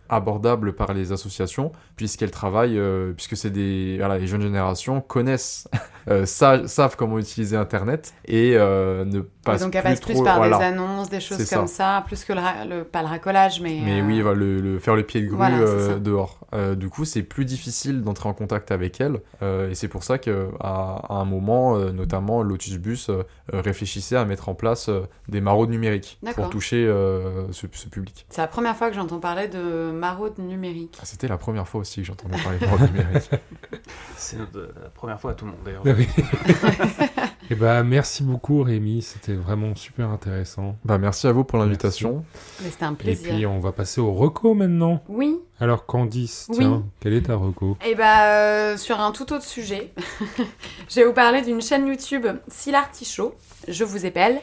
abordables 0.08 0.74
par 0.74 0.92
les 0.94 1.12
associations, 1.12 1.72
puisqu'elles 1.96 2.30
travaillent, 2.30 2.80
puisque 3.16 3.36
c'est 3.36 3.50
des, 3.50 3.96
voilà, 3.98 4.18
les 4.18 4.26
jeunes 4.26 4.42
générations 4.42 5.00
connaissent, 5.00 5.68
sa- 6.24 6.66
savent 6.66 6.96
comment 6.96 7.18
utiliser 7.18 7.56
Internet 7.56 8.14
et 8.26 8.52
ne 8.56 9.20
passent 9.44 9.62
donc 9.62 9.72
plus 9.72 9.82
passe 9.82 10.00
plus 10.00 10.14
trop- 10.14 10.24
par 10.24 10.36
voilà. 10.38 10.58
des 10.58 10.64
annonces, 10.64 11.08
des 11.10 11.20
choses 11.20 11.38
comme 11.50 11.66
ça. 11.66 11.74
ça, 11.93 11.93
plus 12.02 12.24
que 12.24 12.32
le, 12.32 12.40
ra- 12.40 12.64
le- 12.64 12.84
pas 12.84 13.02
le 13.02 13.08
racolage, 13.08 13.60
mais. 13.60 13.80
Mais 13.84 14.00
euh, 14.00 14.04
oui, 14.04 14.20
voilà, 14.20 14.38
le, 14.38 14.60
le- 14.60 14.78
faire 14.78 14.96
le 14.96 15.02
pied 15.02 15.20
de 15.20 15.26
grue 15.26 15.36
Voilà, 15.36 15.58
euh, 15.58 15.98
dehors. 15.98 16.38
Euh, 16.52 16.74
du 16.74 16.88
coup, 16.88 17.04
c'est 17.04 17.22
plus 17.22 17.44
difficile 17.44 18.02
d'entrer 18.02 18.28
en 18.28 18.34
contact 18.34 18.70
avec 18.70 19.00
elle. 19.00 19.20
euh, 19.42 19.70
et 19.70 19.74
c'est 19.74 19.88
pour 19.88 20.04
ça 20.04 20.18
qu'à 20.18 20.32
à 20.60 21.14
un 21.14 21.24
moment, 21.24 21.76
euh, 21.76 21.90
notamment, 21.92 22.42
Lotus 22.42 22.78
Bus 22.78 23.10
réfléchissait 23.52 24.16
à 24.16 24.24
mettre 24.24 24.48
en 24.48 24.54
place 24.54 24.88
euh, 24.88 25.02
des 25.28 25.40
maraudes 25.40 25.70
numériques 25.70 26.18
pour 26.34 26.50
toucher 26.50 26.86
euh, 26.86 27.50
ce, 27.52 27.66
ce 27.72 27.88
public. 27.88 28.26
C'est 28.30 28.40
la 28.40 28.46
première 28.46 28.76
fois 28.76 28.88
que 28.90 28.94
j'entends 28.96 29.18
parler 29.20 29.48
de 29.48 29.90
maraude 29.90 30.38
numérique. 30.38 30.96
Ah, 31.00 31.04
C'était 31.04 31.28
la 31.28 31.36
première 31.38 31.66
fois 31.68 31.80
aussi 31.80 32.00
que 32.00 32.06
j'entendais 32.06 32.36
parler 32.42 32.58
de 32.58 32.64
maraudes 32.66 32.92
numériques. 32.92 33.30
C'est 34.16 34.38
la 34.38 34.88
première 34.94 35.20
fois 35.20 35.32
à 35.32 35.34
tout 35.34 35.44
le 35.44 35.50
monde 35.50 35.60
d'ailleurs. 35.64 35.82
Oui. 35.84 36.08
Et 37.50 37.54
bah 37.56 37.82
merci 37.82 38.22
beaucoup 38.22 38.62
Rémi, 38.62 39.02
c'était 39.02 39.34
vraiment 39.34 39.74
super 39.74 40.08
intéressant. 40.08 40.76
bah, 40.84 40.96
merci 40.98 41.26
à 41.26 41.32
vous 41.32 41.44
pour 41.44 41.58
l'invitation. 41.58 42.24
C'était 42.62 42.84
un 42.84 42.92
Et 42.92 42.96
plaisir. 42.96 43.34
puis 43.34 43.46
on 43.46 43.58
va 43.60 43.70
passer 43.72 44.00
au 44.00 44.12
reco 44.14 44.54
maintenant. 44.54 45.02
Oui. 45.08 45.36
Alors 45.60 45.84
Candice, 45.86 46.46
Oui. 46.50 46.56
tiens, 46.60 46.84
quelle 47.00 47.12
est 47.12 47.22
ta 47.26 47.36
reco? 47.36 47.76
Et 47.86 47.94
bah, 47.94 48.26
euh, 48.28 48.76
sur 48.78 48.98
un 49.00 49.12
tout 49.12 49.30
autre 49.32 49.44
sujet, 49.44 49.92
je 50.88 50.94
vais 50.96 51.04
vous 51.04 51.12
parler 51.12 51.42
d'une 51.42 51.60
chaîne 51.60 51.86
YouTube, 51.86 52.26
Silartichaut. 52.48 53.34
Je 53.68 53.84
vous 53.84 54.04
épelle 54.06 54.40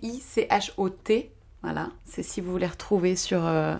S-Y-L-A-R-T-I-C-H-O-T. 0.00 1.30
Voilà, 1.62 1.88
c'est 2.04 2.22
si 2.22 2.40
vous 2.40 2.50
voulez 2.52 2.66
retrouver 2.66 3.16
sur. 3.16 3.44
euh, 3.44 3.74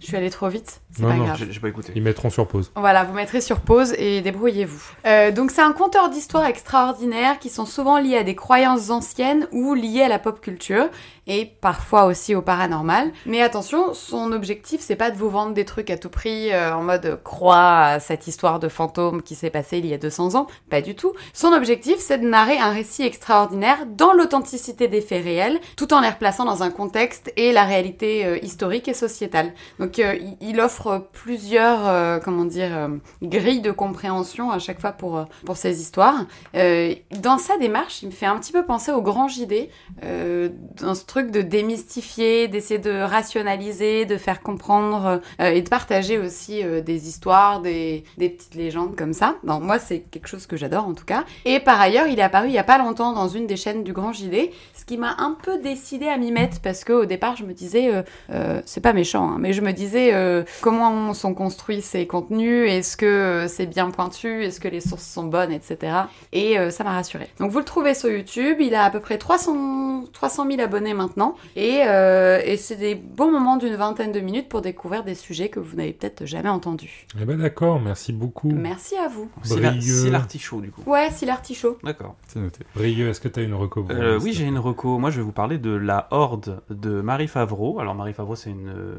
Je 0.00 0.06
suis 0.06 0.16
allée 0.16 0.30
trop 0.30 0.48
vite, 0.48 0.80
c'est 0.96 1.02
Non, 1.02 1.08
pas 1.08 1.14
non, 1.14 1.24
grave. 1.26 1.46
J'ai 1.50 1.60
pas 1.60 1.68
écouté. 1.68 1.92
Ils 1.94 2.02
mettront 2.02 2.30
sur 2.30 2.46
pause. 2.46 2.72
Voilà, 2.76 3.04
vous 3.04 3.12
mettrez 3.14 3.40
sur 3.40 3.60
pause 3.60 3.94
et 3.98 4.20
débrouillez-vous. 4.22 4.82
Euh, 5.06 5.30
donc 5.30 5.50
c'est 5.50 5.62
un 5.62 5.72
conteur 5.72 6.08
d'histoires 6.10 6.46
extraordinaires 6.46 7.38
qui 7.38 7.48
sont 7.50 7.66
souvent 7.66 7.98
liés 7.98 8.18
à 8.18 8.22
des 8.22 8.34
croyances 8.34 8.90
anciennes 8.90 9.46
ou 9.52 9.74
liées 9.74 10.02
à 10.02 10.08
la 10.08 10.18
pop 10.18 10.40
culture 10.40 10.88
et 11.28 11.44
parfois 11.60 12.04
aussi 12.04 12.34
au 12.34 12.42
paranormal. 12.42 13.10
Mais 13.26 13.42
attention, 13.42 13.94
son 13.94 14.32
objectif 14.32 14.80
c'est 14.80 14.94
pas 14.96 15.10
de 15.10 15.16
vous 15.16 15.28
vendre 15.30 15.54
des 15.54 15.64
trucs 15.64 15.90
à 15.90 15.98
tout 15.98 16.08
prix 16.10 16.52
euh, 16.52 16.74
en 16.74 16.82
mode 16.82 17.20
croix 17.24 17.78
à 17.80 18.00
cette 18.00 18.26
histoire 18.26 18.60
de 18.60 18.68
fantôme 18.68 19.22
qui 19.22 19.34
s'est 19.34 19.50
passée 19.50 19.78
il 19.78 19.86
y 19.86 19.94
a 19.94 19.98
200 19.98 20.34
ans, 20.36 20.46
pas 20.70 20.80
du 20.82 20.94
tout. 20.94 21.12
Son 21.32 21.52
objectif 21.52 21.96
c'est 21.98 22.18
de 22.18 22.26
narrer 22.28 22.58
un 22.58 22.70
récit 22.70 23.02
extraordinaire 23.02 23.78
dans 23.86 24.12
l'authenticité 24.12 24.86
des 24.88 25.00
faits 25.00 25.24
réels 25.24 25.58
tout 25.76 25.92
en 25.92 26.00
les 26.00 26.08
replaçant 26.08 26.44
dans 26.44 26.62
un 26.62 26.70
contexte 26.70 27.32
et 27.36 27.52
la 27.52 27.64
réalité 27.64 28.24
euh, 28.24 28.38
historique 28.42 28.86
et 28.88 28.94
sociétale. 28.94 29.52
Donc 29.80 29.98
euh, 29.98 30.14
il- 30.14 30.36
il 30.40 30.60
offre 30.86 31.06
plusieurs, 31.12 31.86
euh, 31.86 32.18
comment 32.22 32.44
dire, 32.44 32.76
euh, 32.76 32.88
grilles 33.22 33.60
de 33.60 33.70
compréhension 33.70 34.50
à 34.50 34.58
chaque 34.58 34.80
fois 34.80 34.92
pour, 34.92 35.16
euh, 35.18 35.24
pour 35.44 35.56
ces 35.56 35.80
histoires. 35.80 36.24
Euh, 36.54 36.94
dans 37.20 37.38
sa 37.38 37.56
démarche, 37.58 38.02
il 38.02 38.06
me 38.06 38.12
fait 38.12 38.26
un 38.26 38.38
petit 38.38 38.52
peu 38.52 38.64
penser 38.64 38.92
au 38.92 39.02
grand 39.02 39.28
JD, 39.28 39.68
euh, 40.04 40.48
dans 40.80 40.94
ce 40.94 41.04
truc 41.04 41.30
de 41.30 41.42
démystifier, 41.42 42.48
d'essayer 42.48 42.78
de 42.78 43.02
rationaliser, 43.02 44.06
de 44.06 44.16
faire 44.16 44.40
comprendre 44.40 45.20
euh, 45.40 45.50
et 45.50 45.62
de 45.62 45.68
partager 45.68 46.18
aussi 46.18 46.62
euh, 46.62 46.80
des 46.80 47.08
histoires, 47.08 47.60
des, 47.60 48.04
des 48.18 48.28
petites 48.28 48.54
légendes 48.54 48.96
comme 48.96 49.12
ça. 49.12 49.36
Donc 49.44 49.62
moi, 49.62 49.78
c'est 49.78 50.00
quelque 50.00 50.28
chose 50.28 50.46
que 50.46 50.56
j'adore 50.56 50.86
en 50.86 50.94
tout 50.94 51.04
cas. 51.04 51.24
Et 51.44 51.60
par 51.60 51.80
ailleurs, 51.80 52.06
il 52.06 52.18
est 52.18 52.22
apparu 52.22 52.48
il 52.48 52.54
y 52.54 52.58
a 52.58 52.64
pas 52.64 52.78
longtemps 52.78 53.12
dans 53.12 53.28
une 53.28 53.46
des 53.46 53.56
chaînes 53.56 53.84
du 53.84 53.92
grand 53.92 54.12
JD, 54.12 54.50
ce 54.74 54.84
qui 54.84 54.96
m'a 54.96 55.16
un 55.18 55.36
peu 55.42 55.58
décidé 55.58 56.06
à 56.06 56.16
m'y 56.16 56.32
mettre 56.32 56.60
parce 56.60 56.84
que 56.84 56.92
au 56.92 57.04
départ, 57.04 57.36
je 57.36 57.44
me 57.44 57.52
disais, 57.52 57.92
euh, 57.92 58.02
euh, 58.30 58.60
c'est 58.64 58.80
pas 58.80 58.92
méchant, 58.92 59.30
hein, 59.30 59.36
mais 59.38 59.52
je 59.52 59.60
me 59.60 59.72
disais 59.72 60.14
euh, 60.14 60.44
comment 60.66 61.14
sont 61.14 61.32
construits 61.32 61.80
ces 61.80 62.08
contenus, 62.08 62.68
est-ce 62.68 62.96
que 62.96 63.06
euh, 63.06 63.46
c'est 63.46 63.66
bien 63.66 63.88
pointu, 63.92 64.42
est-ce 64.42 64.58
que 64.58 64.66
les 64.66 64.80
sources 64.80 65.06
sont 65.06 65.22
bonnes, 65.22 65.52
etc. 65.52 65.96
Et 66.32 66.58
euh, 66.58 66.70
ça 66.70 66.82
m'a 66.82 66.90
rassuré. 66.90 67.28
Donc 67.38 67.52
vous 67.52 67.60
le 67.60 67.64
trouvez 67.64 67.94
sur 67.94 68.10
YouTube, 68.10 68.56
il 68.58 68.74
a 68.74 68.82
à 68.82 68.90
peu 68.90 68.98
près 68.98 69.16
300, 69.16 70.06
300 70.12 70.50
000 70.50 70.60
abonnés 70.60 70.92
maintenant, 70.92 71.36
et, 71.54 71.82
euh, 71.86 72.40
et 72.44 72.56
c'est 72.56 72.74
des 72.74 72.96
bons 72.96 73.30
moments 73.30 73.58
d'une 73.58 73.76
vingtaine 73.76 74.10
de 74.10 74.18
minutes 74.18 74.48
pour 74.48 74.60
découvrir 74.60 75.04
des 75.04 75.14
sujets 75.14 75.50
que 75.50 75.60
vous 75.60 75.76
n'avez 75.76 75.92
peut-être 75.92 76.26
jamais 76.26 76.48
entendus. 76.48 77.06
Eh 77.20 77.24
ben 77.24 77.38
d'accord, 77.38 77.80
merci 77.80 78.12
beaucoup. 78.12 78.50
Merci 78.50 78.96
à 78.96 79.06
vous. 79.06 79.30
C'est 79.44 80.10
l'artichaut 80.10 80.60
du 80.60 80.72
coup. 80.72 80.82
Ouais, 80.84 81.10
c'est 81.12 81.26
l'artichaut. 81.26 81.78
D'accord. 81.84 82.16
C'est 82.26 82.40
noté. 82.40 82.64
Brieux, 82.74 83.10
est-ce 83.10 83.20
que 83.20 83.28
tu 83.28 83.38
as 83.38 83.44
une 83.44 83.54
reco 83.54 83.86
Euh, 83.90 84.18
oui, 84.20 84.32
j'ai 84.32 84.46
une 84.46 84.58
reco. 84.58 84.98
Moi, 84.98 85.10
je 85.10 85.18
vais 85.18 85.22
vous 85.22 85.30
parler 85.30 85.58
de 85.58 85.70
La 85.70 86.08
Horde 86.10 86.60
de 86.70 87.00
Marie 87.02 87.28
Favreau. 87.28 87.78
Alors, 87.78 87.94
Marie 87.94 88.14
Favreau, 88.14 88.34
c'est 88.34 88.50
une, 88.50 88.68
euh, 88.68 88.96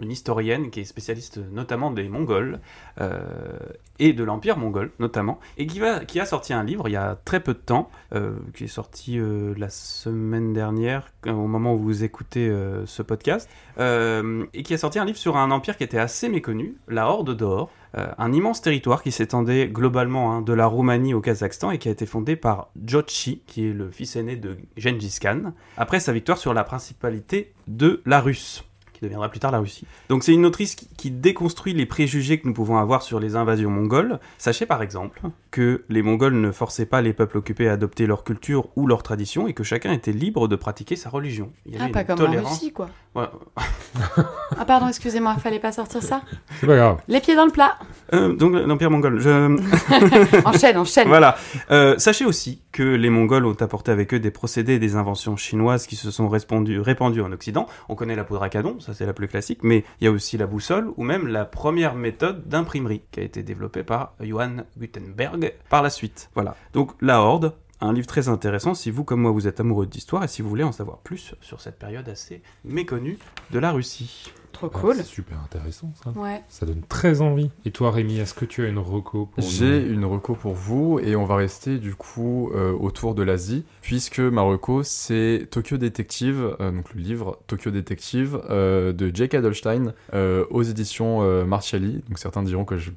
une 0.00 0.10
historienne 0.10 0.70
qui 0.70 0.80
est 0.80 0.84
spécialiste 0.84 1.38
notamment 1.52 1.90
des 1.90 2.08
Mongols 2.08 2.60
euh, 3.00 3.20
et 3.98 4.12
de 4.12 4.24
l'Empire 4.24 4.56
mongol, 4.56 4.90
notamment, 4.98 5.38
et 5.58 5.66
qui, 5.66 5.78
va, 5.78 6.04
qui 6.04 6.18
a 6.18 6.26
sorti 6.26 6.52
un 6.52 6.64
livre 6.64 6.88
il 6.88 6.92
y 6.92 6.96
a 6.96 7.16
très 7.24 7.40
peu 7.40 7.54
de 7.54 7.58
temps, 7.58 7.88
euh, 8.14 8.32
qui 8.54 8.64
est 8.64 8.68
sorti 8.68 9.18
euh, 9.18 9.54
la 9.56 9.68
semaine 9.68 10.52
dernière, 10.52 11.12
au 11.26 11.46
moment 11.46 11.74
où 11.74 11.78
vous 11.78 12.02
écoutez 12.02 12.52
ce 12.86 13.02
podcast, 13.02 13.48
et 13.78 14.62
qui 14.62 14.74
a 14.74 14.78
sorti 14.78 14.98
un 14.98 15.04
livre 15.04 15.18
sur 15.18 15.36
un 15.36 15.50
empire 15.50 15.76
qui 15.76 15.84
était 15.84 15.98
assez 15.98 16.28
méconnu, 16.28 16.76
la 16.88 17.08
Horde 17.08 17.36
d'Or. 17.36 17.70
Un 17.94 18.32
immense 18.32 18.62
territoire 18.62 19.02
qui 19.02 19.12
s'étendait 19.12 19.68
globalement 19.68 20.32
hein, 20.32 20.40
de 20.40 20.54
la 20.54 20.66
Roumanie 20.66 21.12
au 21.12 21.20
Kazakhstan 21.20 21.72
et 21.72 21.78
qui 21.78 21.88
a 21.88 21.92
été 21.92 22.06
fondé 22.06 22.36
par 22.36 22.70
Jochi, 22.82 23.42
qui 23.46 23.68
est 23.68 23.74
le 23.74 23.90
fils 23.90 24.16
aîné 24.16 24.36
de 24.36 24.56
Gengis 24.78 25.18
Khan, 25.20 25.52
après 25.76 26.00
sa 26.00 26.12
victoire 26.12 26.38
sur 26.38 26.54
la 26.54 26.64
principalité 26.64 27.52
de 27.68 28.00
la 28.06 28.22
Russe, 28.22 28.64
qui 29.02 29.06
deviendra 29.06 29.28
plus 29.28 29.40
tard 29.40 29.50
la 29.50 29.58
Russie. 29.58 29.84
Donc 30.08 30.22
c'est 30.22 30.32
une 30.32 30.46
autrice 30.46 30.76
qui, 30.76 30.86
qui 30.96 31.10
déconstruit 31.10 31.74
les 31.74 31.86
préjugés 31.86 32.38
que 32.38 32.46
nous 32.46 32.54
pouvons 32.54 32.76
avoir 32.76 33.02
sur 33.02 33.18
les 33.18 33.34
invasions 33.34 33.68
mongoles. 33.70 34.20
Sachez 34.38 34.64
par 34.64 34.80
exemple 34.80 35.20
que 35.50 35.84
les 35.88 36.02
Mongols 36.02 36.40
ne 36.40 36.52
forçaient 36.52 36.86
pas 36.86 37.02
les 37.02 37.12
peuples 37.12 37.38
occupés 37.38 37.68
à 37.68 37.72
adopter 37.72 38.06
leur 38.06 38.22
culture 38.24 38.68
ou 38.76 38.86
leur 38.86 39.02
tradition 39.02 39.48
et 39.48 39.54
que 39.54 39.64
chacun 39.64 39.92
était 39.92 40.12
libre 40.12 40.46
de 40.46 40.56
pratiquer 40.56 40.94
sa 40.96 41.10
religion. 41.10 41.52
Il 41.66 41.72
y 41.72 41.76
avait 41.76 41.86
Ah, 41.86 41.88
pas 41.92 42.12
une 42.12 42.18
comme 42.18 42.36
en. 42.38 42.48
Russie, 42.48 42.72
quoi. 42.72 42.88
Ouais. 43.14 43.26
Ah, 44.58 44.64
pardon, 44.66 44.88
excusez-moi, 44.88 45.34
fallait 45.36 45.58
pas 45.58 45.72
sortir 45.72 46.02
ça. 46.02 46.22
C'est 46.60 46.66
pas 46.66 46.76
grave. 46.76 46.98
Les 47.08 47.20
pieds 47.20 47.34
dans 47.34 47.46
le 47.46 47.50
plat. 47.50 47.78
Euh, 48.14 48.34
donc 48.34 48.54
l'Empire 48.54 48.90
mongol. 48.90 49.18
Je... 49.18 50.44
Enchaîne, 50.46 50.76
enchaîne. 50.76 51.08
Voilà. 51.08 51.36
Euh, 51.70 51.96
sachez 51.98 52.24
aussi 52.24 52.62
que 52.70 52.82
les 52.82 53.10
Mongols 53.10 53.46
ont 53.46 53.56
apporté 53.60 53.90
avec 53.90 54.12
eux 54.14 54.20
des 54.20 54.30
procédés 54.30 54.74
et 54.74 54.78
des 54.78 54.94
inventions 54.96 55.36
chinoises 55.36 55.86
qui 55.86 55.96
se 55.96 56.10
sont 56.10 56.28
répandus 56.28 57.20
en 57.22 57.32
Occident. 57.32 57.66
On 57.88 57.94
connaît 57.94 58.14
la 58.14 58.24
poudre 58.24 58.42
à 58.42 58.48
canon, 58.48 58.78
ça 58.80 58.91
c'est 58.92 59.06
la 59.06 59.12
plus 59.12 59.28
classique, 59.28 59.60
mais 59.62 59.84
il 60.00 60.04
y 60.04 60.06
a 60.06 60.10
aussi 60.10 60.36
la 60.36 60.46
boussole 60.46 60.90
ou 60.96 61.04
même 61.04 61.26
la 61.26 61.44
première 61.44 61.94
méthode 61.94 62.48
d'imprimerie 62.48 63.02
qui 63.10 63.20
a 63.20 63.22
été 63.22 63.42
développée 63.42 63.82
par 63.82 64.14
Johann 64.20 64.64
Gutenberg 64.78 65.54
par 65.68 65.82
la 65.82 65.90
suite. 65.90 66.30
Voilà. 66.34 66.56
Donc 66.72 66.92
La 67.00 67.20
Horde, 67.20 67.54
un 67.80 67.92
livre 67.92 68.06
très 68.06 68.28
intéressant 68.28 68.74
si 68.74 68.90
vous, 68.90 69.04
comme 69.04 69.20
moi, 69.20 69.30
vous 69.30 69.46
êtes 69.46 69.60
amoureux 69.60 69.86
d'histoire 69.86 70.24
et 70.24 70.28
si 70.28 70.42
vous 70.42 70.48
voulez 70.48 70.64
en 70.64 70.72
savoir 70.72 70.98
plus 70.98 71.34
sur 71.40 71.60
cette 71.60 71.78
période 71.78 72.08
assez 72.08 72.42
méconnue 72.64 73.18
de 73.50 73.58
la 73.58 73.72
Russie. 73.72 74.32
Trop 74.52 74.70
Ah, 74.72 74.78
cool. 74.78 74.96
c'est 74.96 75.04
super 75.04 75.38
intéressant 75.44 75.92
ça. 76.02 76.10
Ouais. 76.18 76.42
Ça 76.48 76.66
donne 76.66 76.82
très 76.88 77.20
envie. 77.20 77.50
Et 77.64 77.70
toi 77.70 77.90
Rémi, 77.90 78.18
est-ce 78.18 78.34
que 78.34 78.44
tu 78.44 78.64
as 78.64 78.68
une 78.68 78.78
reco 78.78 79.26
pour 79.26 79.42
J'ai 79.42 79.80
nous 79.82 79.94
une 79.94 80.04
reco 80.04 80.34
pour 80.34 80.52
vous 80.54 80.98
et 81.02 81.16
on 81.16 81.24
va 81.24 81.36
rester 81.36 81.78
du 81.78 81.94
coup 81.94 82.50
euh, 82.54 82.72
autour 82.72 83.14
de 83.14 83.22
l'Asie 83.22 83.64
puisque 83.80 84.18
ma 84.20 84.42
reco 84.42 84.82
c'est 84.82 85.48
Tokyo 85.50 85.76
Detective, 85.78 86.56
euh, 86.60 86.70
donc 86.70 86.92
le 86.94 87.00
livre 87.00 87.38
Tokyo 87.46 87.70
Detective 87.70 88.40
euh, 88.50 88.92
de 88.92 89.10
Jake 89.14 89.34
Adelstein 89.34 89.94
euh, 90.14 90.44
aux 90.50 90.62
éditions 90.62 91.22
euh, 91.22 91.44
Marchiali. 91.44 92.02
Donc 92.08 92.18
certains 92.18 92.42
diront 92.42 92.64
que 92.64 92.76
je, 92.78 92.90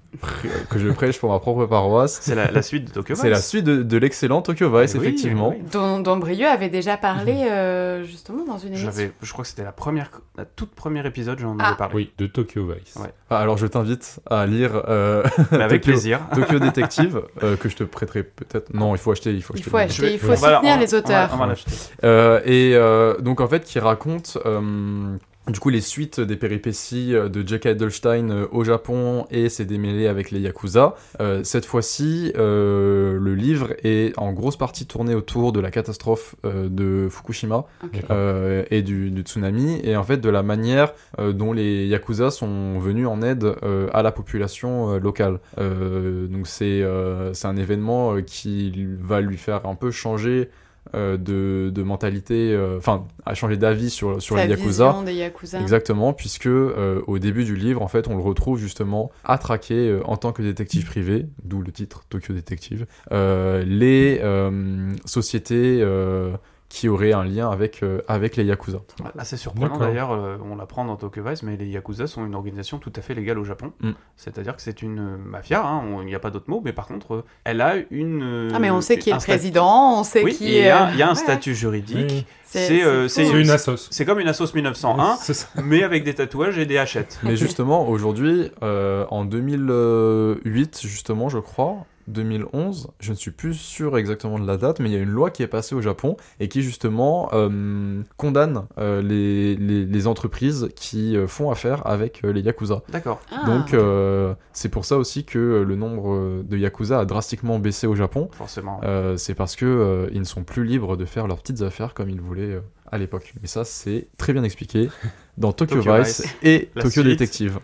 que 0.69 0.79
je 0.79 0.89
prêche 0.89 1.19
pour 1.19 1.31
ma 1.31 1.39
propre 1.39 1.65
paroisse. 1.65 2.19
C'est 2.21 2.35
la, 2.35 2.51
la 2.51 2.61
suite 2.61 2.85
de 2.87 2.91
Tokyo 2.91 3.15
C'est 3.15 3.29
la 3.29 3.37
Vice. 3.37 3.47
suite 3.47 3.65
de, 3.65 3.81
de 3.83 3.97
l'excellent 3.97 4.41
Tokyo 4.41 4.69
Vice, 4.69 4.93
oui, 4.95 4.99
effectivement. 5.01 5.53
eh 5.55 5.61
oui. 5.61 5.69
Dont, 5.71 5.99
dont 5.99 6.17
Brieux 6.17 6.47
avait 6.47 6.69
déjà 6.69 6.97
parlé 6.97 7.47
euh, 7.49 8.03
justement 8.03 8.45
dans 8.45 8.57
une 8.57 8.69
émission. 8.69 8.91
J'avais, 8.91 9.11
je 9.21 9.31
crois 9.31 9.43
que 9.43 9.49
c'était 9.49 9.63
la 9.63 9.71
première, 9.71 10.11
la 10.37 10.45
toute 10.45 10.71
première 10.71 11.05
épisode, 11.05 11.39
j'en 11.53 11.57
Ah. 11.59 11.67
avais 11.69 11.77
parlé. 11.77 11.95
Oui, 11.95 12.11
de 12.17 12.27
Tokyo 12.27 12.65
Vice. 12.67 12.95
Ouais. 12.95 13.11
Ah, 13.29 13.39
alors 13.39 13.57
je 13.57 13.67
t'invite 13.67 14.19
à 14.29 14.45
lire 14.45 14.83
euh, 14.89 15.23
avec 15.51 15.81
Tokyo- 15.81 15.91
plaisir. 15.91 16.19
Tokyo 16.35 16.59
Detective 16.59 17.21
euh, 17.43 17.55
que 17.55 17.69
je 17.69 17.75
te 17.75 17.83
prêterai 17.83 18.23
peut-être. 18.23 18.73
Non, 18.73 18.93
il 18.95 18.97
faut 18.97 19.11
acheter. 19.11 19.31
Il 19.33 19.41
faut 19.41 19.53
Il 19.55 19.59
acheter 19.59 19.69
faut 19.69 19.77
acheter, 19.77 20.13
il 20.13 20.19
soutenir 20.19 20.59
on 20.61 20.61
va- 20.61 20.77
les 20.77 20.93
auteurs. 20.95 21.29
On 21.33 21.35
va, 21.35 21.35
on 21.35 21.37
va 21.37 21.47
l'acheter. 21.47 21.71
Euh, 22.03 22.41
et 22.45 22.73
euh, 22.75 23.17
donc 23.19 23.39
en 23.41 23.47
fait 23.47 23.63
qui 23.63 23.79
raconte 23.79 24.37
euh, 24.45 25.15
du 25.47 25.59
coup 25.59 25.69
les 25.69 25.81
suites 25.81 26.19
des 26.19 26.35
péripéties 26.35 27.13
euh, 27.13 27.29
de 27.29 27.47
Jack 27.47 27.65
Edelstein 27.67 28.29
euh, 28.31 28.47
au 28.51 28.63
Japon 28.63 29.25
et 29.29 29.49
ses 29.49 29.65
démêlés 29.65 30.07
avec 30.07 30.31
les 30.31 30.39
Yakuza. 30.39 30.95
Euh, 31.19 31.43
cette 31.43 31.65
fois-ci, 31.65 32.31
euh, 32.35 33.17
le 33.19 33.35
livre 33.35 33.73
est 33.83 34.17
en 34.17 34.33
grosse 34.33 34.57
partie 34.57 34.85
tourné 34.85 35.13
autour 35.13 35.51
de 35.51 35.59
la 35.59 35.71
catastrophe 35.71 36.35
euh, 36.45 36.67
de 36.69 37.07
Fukushima 37.09 37.65
Ok. 37.83 38.01
euh, 38.09 38.63
et 38.71 38.81
du, 38.81 39.11
du 39.11 39.21
tsunami 39.21 39.79
et 39.83 39.95
en 39.95 40.03
fait 40.03 40.17
de 40.17 40.29
la 40.29 40.41
manière 40.43 40.93
euh, 41.19 41.31
dont 41.31 41.53
les 41.53 41.85
Yakuza 41.87 42.31
sont 42.31 42.79
venus 42.79 43.07
en 43.07 43.21
aide 43.21 43.43
euh, 43.63 43.87
à 43.93 44.01
la 44.01 44.11
population 44.11 44.93
euh, 44.95 44.99
locale. 44.99 45.39
Euh, 45.59 46.27
donc 46.27 46.47
c'est 46.47 46.81
euh, 46.81 47.33
c'est 47.33 47.47
un 47.47 47.57
événement 47.57 48.15
euh, 48.15 48.21
qui 48.21 48.87
va 48.99 49.21
lui 49.21 49.37
faire 49.37 49.65
un 49.67 49.75
peu 49.75 49.91
changer 49.91 50.49
euh, 50.93 51.17
de, 51.17 51.71
de 51.73 51.83
mentalité, 51.83 52.53
euh, 52.53 52.77
enfin 52.77 53.07
à 53.25 53.33
changer 53.33 53.57
d'avis 53.57 53.89
sur, 53.89 54.21
sur 54.21 54.35
Sa 54.35 54.45
les 54.45 54.51
Yakuza. 54.51 54.95
des 55.05 55.13
Yakuza. 55.13 55.59
Exactement, 55.59 56.13
puisque 56.13 56.45
euh, 56.45 57.01
au 57.07 57.17
début 57.17 57.43
du 57.43 57.55
livre, 57.55 57.81
en 57.81 57.87
fait, 57.87 58.07
on 58.07 58.15
le 58.15 58.21
retrouve 58.21 58.59
justement 58.59 59.11
à 59.23 59.37
traquer 59.37 59.89
euh, 59.89 60.01
en 60.05 60.17
tant 60.17 60.31
que 60.31 60.41
détective 60.41 60.85
privé, 60.85 61.25
d'où 61.43 61.61
le 61.61 61.71
titre 61.71 62.03
Tokyo 62.09 62.33
Detective, 62.33 62.85
euh, 63.11 63.63
les 63.65 64.19
euh, 64.23 64.91
sociétés 65.05 65.79
euh, 65.81 66.31
qui 66.67 66.89
auraient 66.89 67.13
un 67.13 67.23
lien 67.23 67.49
avec, 67.49 67.83
euh, 67.83 68.01
avec 68.07 68.35
les 68.35 68.43
Yakuza. 68.43 68.79
Assez 69.17 69.37
surprenant 69.37 69.67
D'accord. 69.73 69.87
d'ailleurs, 69.87 70.11
euh, 70.11 70.37
on 70.43 70.55
l'apprend 70.55 70.83
dans 70.83 70.95
Tokyo 70.95 71.21
Vice, 71.23 71.43
mais 71.43 71.55
les 71.57 71.67
Yakuza 71.67 72.07
sont 72.07 72.25
une 72.25 72.33
organisation 72.35 72.79
tout 72.79 72.91
à 72.95 73.01
fait 73.01 73.13
légale 73.13 73.37
au 73.39 73.45
Japon. 73.45 73.71
Mm. 73.81 73.91
C'est-à-dire 74.17 74.55
que 74.55 74.61
c'est 74.61 74.81
une 74.81 74.99
euh, 74.99 75.17
mafia, 75.17 75.63
hein, 75.63 75.83
il 76.01 76.05
n'y 76.07 76.15
a 76.15 76.19
pas 76.19 76.31
d'autre 76.31 76.49
mot, 76.49 76.61
mais 76.65 76.73
par 76.73 76.87
contre, 76.87 77.13
euh, 77.15 77.23
elle 77.43 77.61
a 77.61 77.75
une. 77.91 78.21
euh, 78.23 78.51
Ah 78.53 78.59
mais 78.59 78.71
on 78.71 78.81
sait 78.81 78.97
qui 78.97 79.09
est 79.11 79.13
un 79.13 79.17
le 79.17 79.21
président, 79.21 79.99
on 79.99 80.03
sait 80.03 80.23
Oui, 80.23 80.33
qui 80.35 80.45
et 80.45 80.47
il 80.47 80.53
y 80.55 80.57
est... 80.59 80.69
a, 80.71 80.89
il 80.91 80.97
y 80.97 81.01
a 81.03 81.07
un 81.07 81.09
Ouais. 81.11 81.15
statut 81.15 81.53
juridique. 81.55 82.07
Oui. 82.09 82.25
C'est 82.43 82.83
euh, 82.83 83.07
c'est 83.09 83.25
C'est 83.25 83.41
une 83.41 83.49
assos. 83.49 83.87
c'est 83.91 84.05
comme 84.05 84.19
une 84.19 84.27
Assos 84.29 84.53
1901, 84.53 85.15
C'est 85.19 85.33
ça. 85.33 85.47
mais 85.63 85.83
avec 85.83 86.03
des 86.03 86.13
tatouages 86.15 86.57
et 86.57 86.65
des 86.65 86.77
hachettes. 86.77 87.19
Mais 87.23 87.35
justement, 87.35 87.87
aujourd'hui, 87.89 88.49
euh, 88.63 89.05
en 89.11 89.25
2008, 89.25 90.81
justement, 90.83 91.29
je 91.29 91.39
crois, 91.39 91.85
2011, 92.07 92.91
je 92.99 93.11
ne 93.11 93.15
suis 93.15 93.31
plus 93.31 93.53
sûr 93.53 93.97
exactement 93.97 94.39
de 94.39 94.45
la 94.47 94.57
date, 94.57 94.79
mais 94.79 94.89
il 94.89 94.93
y 94.93 94.97
a 94.97 95.01
une 95.01 95.09
loi 95.09 95.31
qui 95.31 95.43
est 95.43 95.47
passée 95.47 95.75
au 95.75 95.81
Japon 95.81 96.17
et 96.39 96.47
qui 96.47 96.61
justement 96.61 97.29
euh, 97.33 98.01
condamne 98.17 98.65
euh, 98.77 99.01
les, 99.01 99.55
les, 99.55 99.85
les 99.85 100.07
entreprises 100.07 100.69
qui 100.75 101.15
euh, 101.17 101.27
font 101.27 101.51
affaire 101.51 101.85
avec 101.87 102.23
euh, 102.23 102.31
les 102.31 102.41
Yakuza. 102.41 102.83
D'accord. 102.89 103.19
Ah. 103.31 103.45
Donc 103.45 103.73
euh, 103.73 104.33
c'est 104.53 104.69
pour 104.69 104.85
ça 104.85 104.97
aussi 104.97 105.25
que 105.25 105.63
le 105.67 105.75
nombre 105.75 106.43
de 106.43 106.57
Yakuza 106.57 106.99
a 106.99 107.05
drastiquement 107.05 107.59
baissé 107.59 107.87
au 107.87 107.95
Japon. 107.95 108.29
Forcément. 108.31 108.79
Euh, 108.83 109.17
c'est 109.17 109.35
parce 109.35 109.55
que 109.55 109.65
euh, 109.65 110.09
ils 110.13 110.19
ne 110.19 110.25
sont 110.25 110.43
plus 110.43 110.65
libres 110.65 110.97
de 110.97 111.05
faire 111.05 111.27
leurs 111.27 111.39
petites 111.39 111.61
affaires 111.61 111.93
comme 111.93 112.09
ils 112.09 112.21
voulaient 112.21 112.41
euh, 112.43 112.61
à 112.91 112.97
l'époque. 112.97 113.33
Mais 113.41 113.47
ça, 113.47 113.65
c'est 113.65 114.07
très 114.17 114.33
bien 114.33 114.43
expliqué 114.43 114.89
dans 115.37 115.51
Tokyo, 115.53 115.77
Tokyo 115.77 115.93
Vice 115.97 116.23
et 116.43 116.69
Tokyo. 116.75 116.89
Tokyo 116.89 117.03
Detective. 117.03 117.59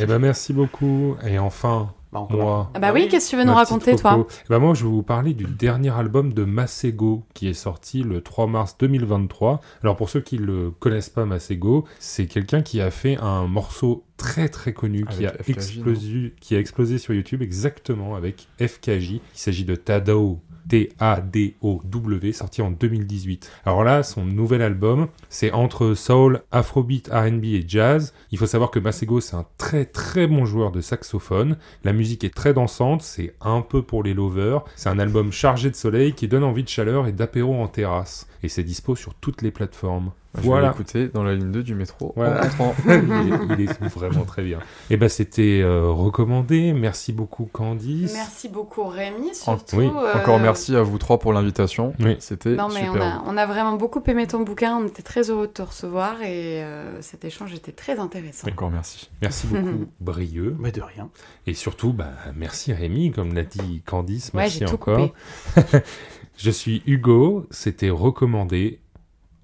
Eh 0.00 0.06
ben 0.06 0.18
merci 0.18 0.52
beaucoup. 0.52 1.16
Et 1.26 1.38
enfin. 1.38 1.92
Moi. 2.30 2.70
Ah 2.74 2.78
bah 2.78 2.92
oui, 2.92 3.08
qu'est-ce 3.08 3.26
que 3.26 3.30
tu 3.30 3.36
veux 3.36 3.44
nous 3.44 3.54
raconter 3.54 3.96
toi. 3.96 4.26
Eh 4.30 4.48
ben 4.48 4.58
moi, 4.58 4.74
je 4.74 4.84
vais 4.84 4.90
vous 4.90 5.02
parler 5.02 5.34
du 5.34 5.44
dernier 5.44 5.90
album 5.90 6.32
de 6.32 6.44
Masego 6.44 7.24
qui 7.34 7.48
est 7.48 7.54
sorti 7.54 8.02
le 8.02 8.20
3 8.20 8.46
mars 8.46 8.76
2023. 8.78 9.60
Alors 9.82 9.96
pour 9.96 10.08
ceux 10.08 10.20
qui 10.20 10.38
le 10.38 10.70
connaissent 10.70 11.10
pas, 11.10 11.24
Masego, 11.24 11.84
c'est 11.98 12.26
quelqu'un 12.26 12.62
qui 12.62 12.80
a 12.80 12.90
fait 12.90 13.16
un 13.20 13.46
morceau 13.46 14.04
très 14.16 14.48
très 14.48 14.72
connu 14.72 15.04
qui 15.06 15.26
a, 15.26 15.32
FKJ, 15.32 15.48
explosé, 15.50 16.34
qui 16.40 16.54
a 16.56 16.58
explosé 16.58 16.98
sur 16.98 17.14
YouTube 17.14 17.42
exactement 17.42 18.14
avec 18.14 18.48
FKJ. 18.60 19.10
Il 19.12 19.20
s'agit 19.34 19.64
de 19.64 19.74
Tadao. 19.74 20.40
T-A-D-O-W, 20.68 22.32
sorti 22.32 22.62
en 22.62 22.70
2018. 22.70 23.50
Alors 23.64 23.84
là, 23.84 24.02
son 24.02 24.24
nouvel 24.24 24.62
album, 24.62 25.08
c'est 25.28 25.52
entre 25.52 25.94
soul, 25.94 26.42
afrobeat, 26.52 27.08
R&B 27.12 27.44
et 27.44 27.64
jazz. 27.66 28.12
Il 28.30 28.38
faut 28.38 28.46
savoir 28.46 28.70
que 28.70 28.78
Masego, 28.78 29.20
c'est 29.20 29.36
un 29.36 29.46
très 29.58 29.84
très 29.84 30.26
bon 30.26 30.44
joueur 30.44 30.72
de 30.72 30.80
saxophone. 30.80 31.56
La 31.84 31.92
musique 31.92 32.24
est 32.24 32.34
très 32.34 32.54
dansante, 32.54 33.02
c'est 33.02 33.34
un 33.40 33.60
peu 33.60 33.82
pour 33.82 34.02
les 34.02 34.14
lovers. 34.14 34.64
C'est 34.76 34.88
un 34.88 34.98
album 34.98 35.32
chargé 35.32 35.70
de 35.70 35.76
soleil 35.76 36.14
qui 36.14 36.28
donne 36.28 36.44
envie 36.44 36.64
de 36.64 36.68
chaleur 36.68 37.06
et 37.06 37.12
d'apéro 37.12 37.54
en 37.54 37.68
terrasse. 37.68 38.28
Et 38.42 38.48
c'est 38.48 38.64
dispo 38.64 38.96
sur 38.96 39.14
toutes 39.14 39.42
les 39.42 39.50
plateformes. 39.50 40.12
Je 40.36 40.40
vais 40.40 40.46
Voilà. 40.46 40.68
l'écouter 40.70 41.08
dans 41.08 41.22
la 41.22 41.34
ligne 41.34 41.50
2 41.52 41.62
du 41.62 41.74
métro 41.74 42.12
Voilà. 42.16 42.42
en 42.58 42.74
il, 42.86 42.90
est, 42.92 43.64
il 43.64 43.86
est 43.86 43.88
vraiment 43.88 44.24
très 44.24 44.42
bien. 44.42 44.58
Et 44.90 44.96
ben 44.96 45.08
c'était 45.08 45.60
euh, 45.62 45.88
recommandé. 45.90 46.72
Merci 46.72 47.12
beaucoup 47.12 47.48
Candice. 47.52 48.12
Merci 48.14 48.48
beaucoup 48.48 48.84
Rémi, 48.84 49.30
En- 49.30 49.34
surtout. 49.34 49.76
oui, 49.76 49.86
euh, 49.94 50.14
Encore 50.14 50.40
merci 50.40 50.74
à 50.74 50.82
vous 50.82 50.98
trois 50.98 51.18
pour 51.18 51.32
l'invitation. 51.32 51.94
Oui. 52.00 52.16
C'était 52.18 52.56
Non 52.56 52.68
mais 52.68 52.88
on 52.88 53.00
a, 53.00 53.22
on 53.26 53.36
a 53.36 53.46
vraiment 53.46 53.74
beaucoup 53.76 54.02
aimé 54.06 54.26
ton 54.26 54.40
bouquin, 54.40 54.76
on 54.76 54.86
était 54.88 55.02
très 55.02 55.30
heureux 55.30 55.46
de 55.46 55.52
te 55.52 55.62
recevoir 55.62 56.20
et 56.22 56.64
euh, 56.64 57.00
cet 57.00 57.24
échange 57.24 57.54
était 57.54 57.72
très 57.72 57.98
intéressant. 57.98 58.48
Encore 58.48 58.70
merci. 58.70 59.08
Merci 59.22 59.46
beaucoup 59.50 59.86
Brieux. 60.00 60.56
Mais 60.58 60.72
de 60.72 60.82
rien. 60.82 61.10
Et 61.46 61.54
surtout, 61.54 61.92
bah, 61.92 62.10
merci 62.34 62.72
Rémi, 62.72 63.12
comme 63.12 63.34
l'a 63.34 63.44
dit 63.44 63.82
Candice. 63.86 64.30
Ouais, 64.34 64.42
Merci 64.42 64.58
j'ai 64.60 64.64
tout 64.64 64.74
encore. 64.74 65.10
coupé. 65.54 65.78
Je 66.36 66.50
suis 66.50 66.82
Hugo, 66.86 67.46
c'était 67.50 67.90
recommandé. 67.90 68.80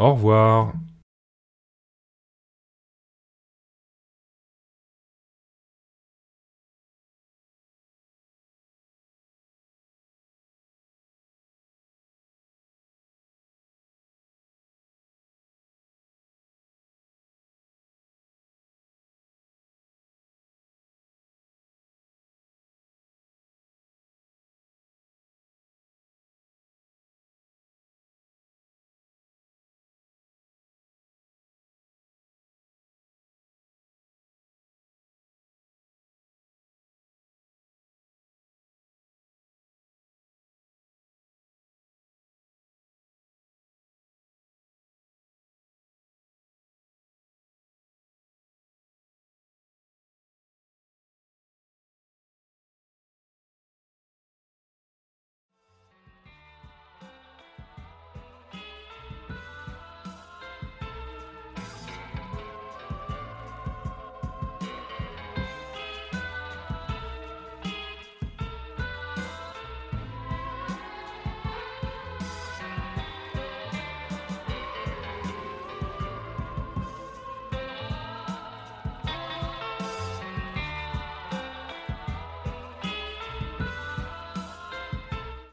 Au 0.00 0.14
revoir. 0.14 0.72